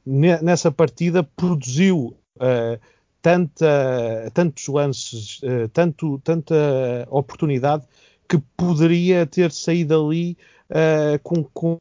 nessa 0.06 0.72
partida 0.72 1.22
produziu 1.24 2.16
tanta, 3.22 4.32
tantos 4.34 4.68
lances, 4.68 5.42
tanto, 5.74 6.20
tanta 6.20 6.56
oportunidade 7.10 7.86
que 8.28 8.38
poderia 8.56 9.26
ter 9.26 9.52
saído 9.52 10.08
ali 10.08 10.38
uh, 10.70 11.20
com, 11.24 11.44
com, 11.44 11.78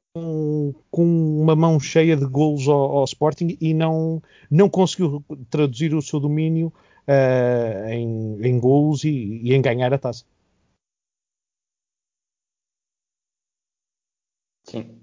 com, 0.91 1.41
uma 1.43 1.55
mão 1.55 1.79
cheia 1.79 2.17
de 2.17 2.27
golos 2.27 2.67
ao, 2.69 2.99
ao, 2.99 3.05
Sporting 3.05 3.57
e 3.61 3.75
não, 3.75 4.23
não 4.51 4.69
conseguiu 4.69 5.25
traduzir 5.51 5.95
o 5.95 6.03
seu 6.03 6.19
domínio 6.21 6.73
uh, 7.07 7.89
em, 7.89 8.39
em 8.43 8.59
golos 8.61 9.05
e, 9.05 9.41
e, 9.43 9.55
em 9.55 9.63
ganhar 9.63 9.93
a 9.93 9.99
taça. 9.99 10.25
Sim. 14.65 15.01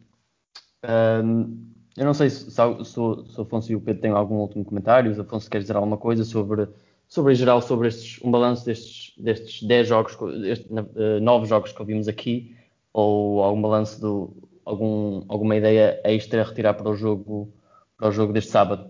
Um, 0.83 1.73
eu 1.97 2.05
não 2.05 2.13
sei 2.13 2.29
se, 2.29 2.51
se, 2.51 2.55
se, 2.85 2.99
o 2.99 3.41
Afonso 3.41 3.71
e 3.71 3.75
o 3.75 3.81
Pedro 3.81 4.01
têm 4.01 4.11
algum 4.11 4.35
último 4.35 4.63
comentário. 4.63 5.13
Se 5.13 5.21
Afonso 5.21 5.49
quer 5.49 5.59
dizer 5.59 5.75
alguma 5.75 5.97
coisa 5.97 6.23
sobre, 6.23 6.67
sobre 7.07 7.33
em 7.33 7.35
geral, 7.35 7.61
sobre 7.61 7.87
estes, 7.87 8.23
um 8.23 8.29
balanço 8.29 8.65
destes, 8.65 9.15
destes 9.17 9.63
10 9.67 9.87
jogos, 9.87 10.17
estes, 10.45 10.69
uh, 10.69 11.19
9 11.21 11.47
jogos 11.47 11.71
que 11.71 11.79
ouvimos 11.79 12.07
aqui 12.07 12.55
ou 12.95 13.43
algum 13.43 13.61
balanço 13.61 13.99
do 13.99 14.49
algum, 14.63 15.25
alguma 15.27 15.57
ideia 15.57 15.99
extra 16.05 16.41
a 16.41 16.45
retirar 16.45 16.75
para 16.75 16.89
o 16.89 16.95
jogo 16.95 17.53
para 17.97 18.07
o 18.07 18.11
jogo 18.11 18.31
deste 18.31 18.51
sábado? 18.51 18.89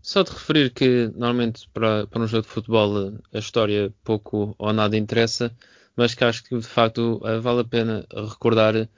Só 0.00 0.22
de 0.22 0.30
referir 0.30 0.72
que 0.72 1.08
normalmente 1.08 1.68
para, 1.70 2.06
para 2.06 2.22
um 2.22 2.26
jogo 2.28 2.44
de 2.44 2.48
futebol 2.48 3.18
a 3.32 3.38
história 3.38 3.92
pouco 4.04 4.54
ou 4.56 4.72
nada 4.72 4.96
interessa, 4.96 5.52
mas 5.96 6.14
que 6.14 6.22
acho 6.24 6.44
que 6.44 6.56
de 6.56 6.66
facto 6.66 7.20
eh, 7.24 7.40
vale 7.40 7.62
a 7.62 7.64
pena 7.64 8.06
recordar 8.14 8.76
uh, 8.76 8.88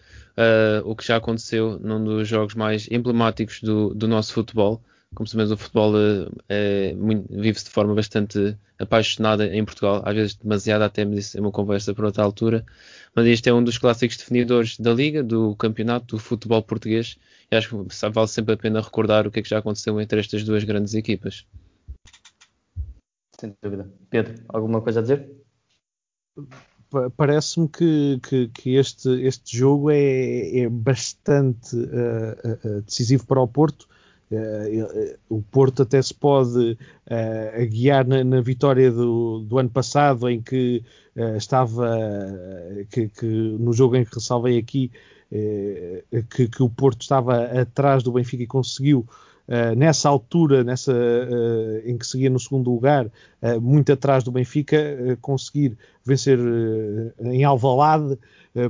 o 0.84 0.94
que 0.94 1.06
já 1.06 1.16
aconteceu 1.16 1.78
num 1.80 2.04
dos 2.04 2.28
jogos 2.28 2.54
mais 2.54 2.86
emblemáticos 2.90 3.62
do, 3.62 3.94
do 3.94 4.06
nosso 4.06 4.34
futebol, 4.34 4.82
como 5.14 5.26
sabemos, 5.26 5.50
o 5.50 5.56
futebol 5.56 5.92
é, 6.48 6.94
vive-se 7.30 7.64
de 7.64 7.70
forma 7.70 7.94
bastante 7.94 8.56
apaixonada 8.78 9.46
em 9.46 9.64
Portugal, 9.64 10.02
às 10.04 10.14
vezes 10.14 10.34
demasiado, 10.36 10.82
até 10.82 11.04
me 11.04 11.16
disse, 11.16 11.38
é 11.38 11.40
uma 11.40 11.50
conversa 11.50 11.94
para 11.94 12.06
outra 12.06 12.22
altura. 12.22 12.64
Mas 13.14 13.26
este 13.26 13.48
é 13.48 13.54
um 13.54 13.64
dos 13.64 13.78
clássicos 13.78 14.16
definidores 14.16 14.78
da 14.78 14.92
Liga, 14.92 15.22
do 15.22 15.56
campeonato, 15.56 16.16
do 16.16 16.22
futebol 16.22 16.62
português. 16.62 17.18
E 17.50 17.56
acho 17.56 17.68
que 17.70 18.08
vale 18.10 18.28
sempre 18.28 18.54
a 18.54 18.56
pena 18.56 18.80
recordar 18.80 19.26
o 19.26 19.30
que 19.30 19.40
é 19.40 19.42
que 19.42 19.48
já 19.48 19.58
aconteceu 19.58 20.00
entre 20.00 20.20
estas 20.20 20.44
duas 20.44 20.62
grandes 20.62 20.94
equipas. 20.94 21.46
Sem 23.40 23.56
dúvida. 23.62 23.90
Pedro, 24.10 24.34
alguma 24.48 24.80
coisa 24.80 25.00
a 25.00 25.02
dizer? 25.02 25.30
Parece-me 27.16 27.68
que, 27.68 28.20
que, 28.22 28.48
que, 28.48 28.76
este, 28.76 29.08
este 29.22 29.56
jogo 29.56 29.90
é, 29.90 30.60
é 30.60 30.68
bastante 30.68 31.76
uh, 31.76 32.68
uh, 32.78 32.82
decisivo 32.82 33.26
para 33.26 33.40
o 33.40 33.48
Porto 33.48 33.88
Uh, 33.88 33.97
o 35.28 35.42
Porto 35.42 35.82
até 35.82 36.00
se 36.02 36.12
pode 36.12 36.72
uh, 36.72 37.66
guiar 37.68 38.06
na, 38.06 38.22
na 38.22 38.40
vitória 38.40 38.90
do, 38.90 39.40
do, 39.40 39.58
ano 39.58 39.70
passado, 39.70 40.28
em 40.28 40.40
que 40.40 40.84
uh, 41.16 41.36
estava, 41.36 41.96
que, 42.90 43.08
que, 43.08 43.26
no 43.26 43.72
jogo 43.72 43.96
em 43.96 44.04
que 44.04 44.14
ressalvei 44.14 44.58
aqui, 44.58 44.90
que, 46.34 46.48
que, 46.48 46.62
o 46.62 46.70
Porto 46.70 47.02
estava 47.02 47.44
atrás 47.44 48.02
do 48.02 48.12
Benfica 48.12 48.42
e 48.42 48.46
conseguiu, 48.46 49.06
nessa 49.76 50.08
altura, 50.08 50.64
nessa, 50.64 50.94
em 51.84 51.98
que 51.98 52.06
seguia 52.06 52.30
no 52.30 52.40
segundo 52.40 52.72
lugar, 52.72 53.10
muito 53.60 53.92
atrás 53.92 54.24
do 54.24 54.32
Benfica, 54.32 54.78
conseguir 55.20 55.76
vencer 56.02 56.38
em 57.20 57.44
Alvalade 57.44 58.18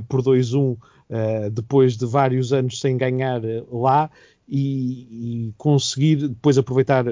por 0.09 0.21
2-1. 0.21 0.75
depois 1.53 1.95
de 1.95 2.05
vários 2.05 2.51
anos 2.51 2.81
sem 2.81 2.97
ganhar 2.97 3.41
lá 3.71 4.11
e, 4.49 5.47
e, 5.47 5.53
conseguir 5.57 6.27
depois 6.27 6.57
aproveitar 6.57 7.05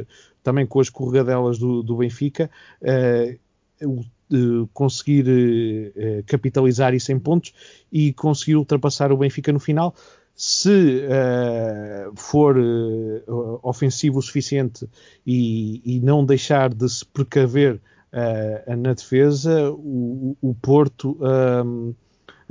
também 0.48 0.66
com 0.66 0.80
as 0.80 0.90
corregadelas 0.90 1.60
do, 1.60 1.84
do 1.84 1.98
Benfica 1.98 2.50
uh, 2.82 3.86
uh, 3.86 4.68
conseguir 4.74 5.28
uh, 5.28 6.24
capitalizar 6.26 6.94
isso 6.94 7.12
em 7.12 7.20
pontos 7.20 7.54
e 7.92 8.14
conseguir 8.14 8.56
ultrapassar 8.56 9.12
o 9.12 9.18
Benfica 9.18 9.52
no 9.52 9.60
final. 9.60 9.94
Se 10.34 11.02
for 12.16 12.56
ofensivo 13.64 14.20
o 14.20 14.22
suficiente 14.22 14.88
e, 15.26 15.82
e, 15.84 16.00
não 16.00 16.24
deixar 16.24 16.72
de 16.72 16.88
se 16.88 17.04
precaver 17.04 17.82
na 18.78 18.94
defesa 18.94 19.72
o, 19.72 20.38
o 20.40 20.54
Porto 20.54 21.18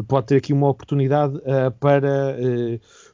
pode 0.09 0.27
ter 0.27 0.37
aqui 0.39 0.53
uma 0.53 0.69
oportunidade 0.69 1.41
para 1.79 2.37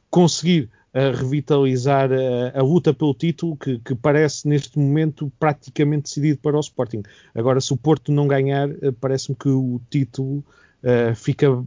conseguir 0.09 0.71
a 0.93 1.09
revitalizar 1.09 2.11
a, 2.11 2.59
a, 2.59 2.61
luta 2.61 2.93
pelo 2.93 3.15
título 3.15 3.57
que, 3.57 3.79
que, 3.79 3.95
parece 3.95 4.47
neste 4.47 4.77
momento 4.77 5.31
praticamente 5.39 6.03
decidido 6.03 6.39
para 6.39 6.55
o 6.55 6.59
Sporting. 6.59 7.01
Agora, 7.33 7.59
se 7.59 7.73
o 7.73 7.77
Porto 7.77 8.11
não 8.11 8.27
ganhar, 8.27 8.69
eh, 8.69 8.91
parece-me 9.01 9.35
que 9.35 9.49
o 9.49 9.81
título 9.89 10.45
uh, 10.83 11.15
fica, 11.15 11.65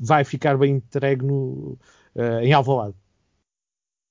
vai 0.00 0.22
ficar 0.22 0.56
bem 0.56 0.76
entregue 0.76 1.26
no, 1.26 1.76
uh, 2.14 2.40
em 2.40 2.52
Alvalade. 2.52 2.94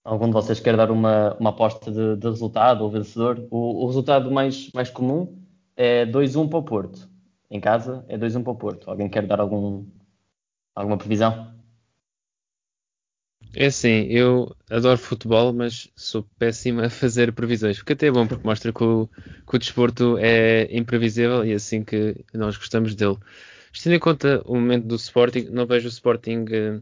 Algum 0.03 0.27
de 0.27 0.33
vocês 0.33 0.59
quer 0.59 0.75
dar 0.75 0.91
uma, 0.91 1.35
uma 1.39 1.49
aposta 1.51 1.89
de, 1.89 2.17
de 2.17 2.27
resultado 2.27 2.83
ou 2.83 2.89
vencedor? 2.89 3.45
O, 3.49 3.83
o, 3.83 3.87
resultado 3.87 4.29
mais, 4.29 4.69
mais 4.73 4.89
comum 4.89 5.37
é 5.77 6.05
2-1 6.05 6.49
para 6.49 6.59
o 6.59 6.63
Porto. 6.63 7.09
Em 7.49 7.59
casa 7.61 8.03
é 8.09 8.17
2-1 8.17 8.43
para 8.43 8.51
o 8.51 8.55
Porto. 8.55 8.89
Alguém 8.89 9.09
quer 9.09 9.25
dar 9.25 9.39
algum, 9.39 9.85
alguma 10.75 10.97
previsão? 10.97 11.56
É 13.53 13.67
assim, 13.67 14.03
eu 14.03 14.55
adoro 14.69 14.97
futebol, 14.97 15.51
mas 15.53 15.89
sou 15.95 16.23
péssimo 16.37 16.81
a 16.81 16.89
fazer 16.89 17.33
previsões, 17.33 17.77
porque 17.77 17.93
até 17.93 18.07
é 18.07 18.11
bom, 18.11 18.27
porque 18.27 18.45
mostra 18.45 18.71
que 18.71 18.83
o, 18.83 19.09
que 19.47 19.55
o 19.55 19.59
desporto 19.59 20.17
é 20.19 20.67
imprevisível 20.75 21.43
e 21.43 21.51
é 21.51 21.55
assim 21.55 21.83
que 21.83 22.15
nós 22.33 22.57
gostamos 22.57 22.93
dele. 22.93 23.17
tendo 23.81 23.95
em 23.95 23.99
conta 23.99 24.41
o 24.45 24.55
momento 24.55 24.85
do 24.85 24.95
Sporting, 24.95 25.47
não 25.51 25.65
vejo 25.65 25.87
o 25.87 25.89
Sporting 25.89 26.45
uh, 26.45 26.81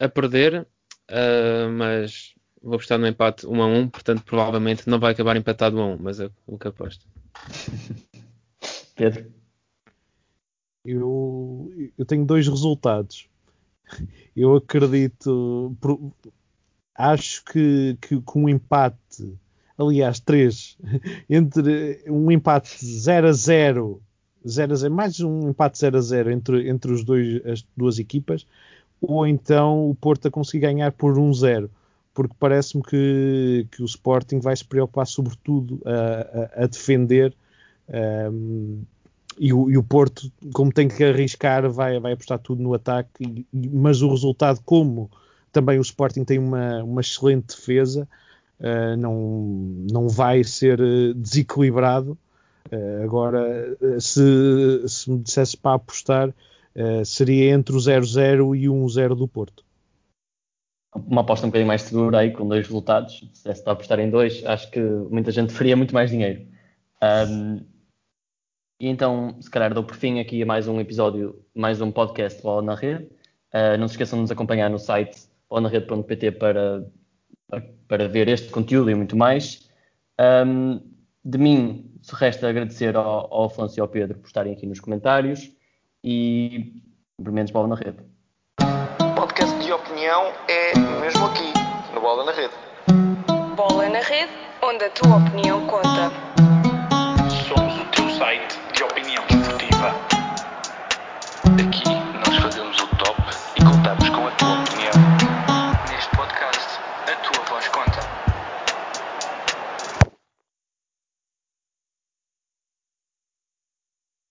a 0.00 0.08
perder, 0.08 0.66
uh, 1.10 1.70
mas 1.72 2.34
vou 2.62 2.74
apostar 2.74 2.98
no 2.98 3.06
empate 3.06 3.46
1 3.46 3.62
a 3.62 3.66
1, 3.66 3.88
portanto 3.88 4.24
provavelmente 4.24 4.88
não 4.88 4.98
vai 4.98 5.12
acabar 5.12 5.36
empatado 5.36 5.76
1 5.76 5.80
a 5.80 5.86
1, 5.86 5.98
mas 6.00 6.20
é 6.20 6.30
o 6.46 6.58
que 6.58 6.68
aposto. 6.68 7.06
Pedro? 8.96 9.32
Eu, 10.84 11.70
eu 11.96 12.04
tenho 12.06 12.24
dois 12.24 12.48
resultados. 12.48 13.28
Eu 14.36 14.56
acredito, 14.56 15.76
acho 16.94 17.44
que, 17.44 17.96
que 18.00 18.20
com 18.20 18.44
um 18.44 18.48
empate, 18.48 19.36
aliás, 19.76 20.20
três, 20.20 20.76
entre 21.28 22.02
um 22.08 22.30
empate 22.30 22.84
0 22.84 23.28
a 23.28 23.32
0, 23.32 24.02
0 24.46 24.72
a 24.72 24.76
0 24.76 24.94
mais 24.94 25.20
um 25.20 25.50
empate 25.50 25.78
0 25.78 25.98
a 25.98 26.00
0 26.00 26.30
entre, 26.30 26.68
entre 26.68 26.92
os 26.92 27.04
dois, 27.04 27.44
as 27.46 27.66
duas 27.76 27.98
equipas, 27.98 28.46
ou 29.00 29.26
então 29.26 29.88
o 29.88 29.94
Porto 29.94 30.28
a 30.28 30.30
conseguir 30.30 30.60
ganhar 30.60 30.92
por 30.92 31.14
1-0, 31.14 31.68
porque 32.12 32.34
parece-me 32.38 32.82
que, 32.82 33.66
que 33.70 33.82
o 33.82 33.86
Sporting 33.86 34.40
vai 34.40 34.56
se 34.56 34.64
preocupar 34.64 35.06
sobretudo 35.06 35.80
a, 35.84 36.60
a, 36.60 36.64
a 36.64 36.66
defender 36.66 37.34
um, 38.32 38.82
e, 39.38 39.52
o, 39.52 39.70
e, 39.70 39.76
o, 39.76 39.82
Porto, 39.82 40.30
como 40.52 40.72
tem 40.72 40.88
que 40.88 41.04
arriscar, 41.04 41.70
vai, 41.70 41.98
vai 41.98 42.12
apostar 42.12 42.38
tudo 42.38 42.62
no 42.62 42.74
ataque, 42.74 43.10
e, 43.20 43.46
mas 43.68 44.02
o 44.02 44.10
resultado, 44.10 44.60
como 44.64 45.10
também 45.52 45.78
o 45.78 45.82
Sporting 45.82 46.24
tem 46.24 46.38
uma, 46.38 46.82
uma 46.82 47.00
excelente 47.00 47.48
defesa, 47.48 48.08
uh, 48.60 48.96
não, 48.96 49.84
não 49.90 50.08
vai 50.08 50.44
ser 50.44 50.78
desequilibrado. 51.14 52.18
Uh, 52.70 53.02
agora, 53.02 53.76
se, 53.98 54.86
se 54.86 55.10
me 55.10 55.18
dissesse 55.18 55.56
para 55.56 55.74
apostar, 55.74 56.28
uh, 56.28 57.04
seria 57.04 57.52
entre 57.52 57.74
o 57.74 57.78
0-0 57.78 58.58
e 58.58 58.68
o 58.68 58.74
1-0 58.74 59.14
do 59.14 59.26
Porto. 59.26 59.64
Uma 60.94 61.20
aposta 61.20 61.46
um 61.46 61.50
bocadinho 61.50 61.68
mais 61.68 61.82
segura 61.82 62.18
aí, 62.18 62.32
com 62.32 62.46
dois 62.46 62.66
resultados. 62.66 63.28
Se 63.34 63.44
desse 63.44 63.62
para 63.62 63.72
apostar 63.72 64.00
em 64.00 64.10
dois, 64.10 64.44
acho 64.44 64.70
que 64.70 64.80
muita 64.80 65.30
gente 65.30 65.52
faria 65.52 65.76
muito 65.76 65.94
mais 65.94 66.10
dinheiro. 66.10 66.46
Um, 67.02 67.60
e 68.80 68.88
então, 68.88 69.36
se 69.40 69.50
calhar, 69.50 69.74
dou 69.74 69.82
por 69.82 69.96
fim 69.96 70.20
aqui 70.20 70.42
a 70.42 70.46
mais 70.46 70.68
um 70.68 70.80
episódio, 70.80 71.44
mais 71.54 71.80
um 71.80 71.90
podcast 71.90 72.40
Bola 72.42 72.62
na 72.62 72.74
Rede. 72.74 73.08
Uh, 73.52 73.76
não 73.78 73.88
se 73.88 73.94
esqueçam 73.94 74.18
de 74.18 74.22
nos 74.22 74.30
acompanhar 74.30 74.70
no 74.70 74.78
site 74.78 75.28
bolanarede.pt 75.48 76.32
para, 76.32 76.86
para 77.88 78.08
ver 78.08 78.28
este 78.28 78.50
conteúdo 78.50 78.90
e 78.90 78.94
muito 78.94 79.16
mais. 79.16 79.68
Um, 80.46 80.80
de 81.24 81.38
mim, 81.38 81.90
se 82.02 82.14
resta 82.14 82.48
agradecer 82.48 82.96
ao, 82.96 83.32
ao 83.32 83.44
Afonso 83.46 83.78
e 83.78 83.80
ao 83.80 83.88
Pedro 83.88 84.18
por 84.18 84.26
estarem 84.26 84.52
aqui 84.52 84.66
nos 84.66 84.80
comentários 84.80 85.50
e, 86.04 86.80
menos 87.18 87.50
Bola 87.50 87.68
na 87.68 87.74
Rede. 87.74 87.98
Podcast 89.16 89.58
de 89.58 89.72
opinião 89.72 90.32
é 90.48 90.78
mesmo 91.00 91.26
aqui, 91.26 91.52
no 91.94 92.00
Bola 92.00 92.24
na 92.24 92.32
Rede. 92.32 92.54
Bola 93.56 93.88
na 93.88 94.00
Rede, 94.00 94.32
onde 94.62 94.84
a 94.84 94.90
tua 94.90 95.16
opinião 95.16 95.66
conta. 95.66 96.47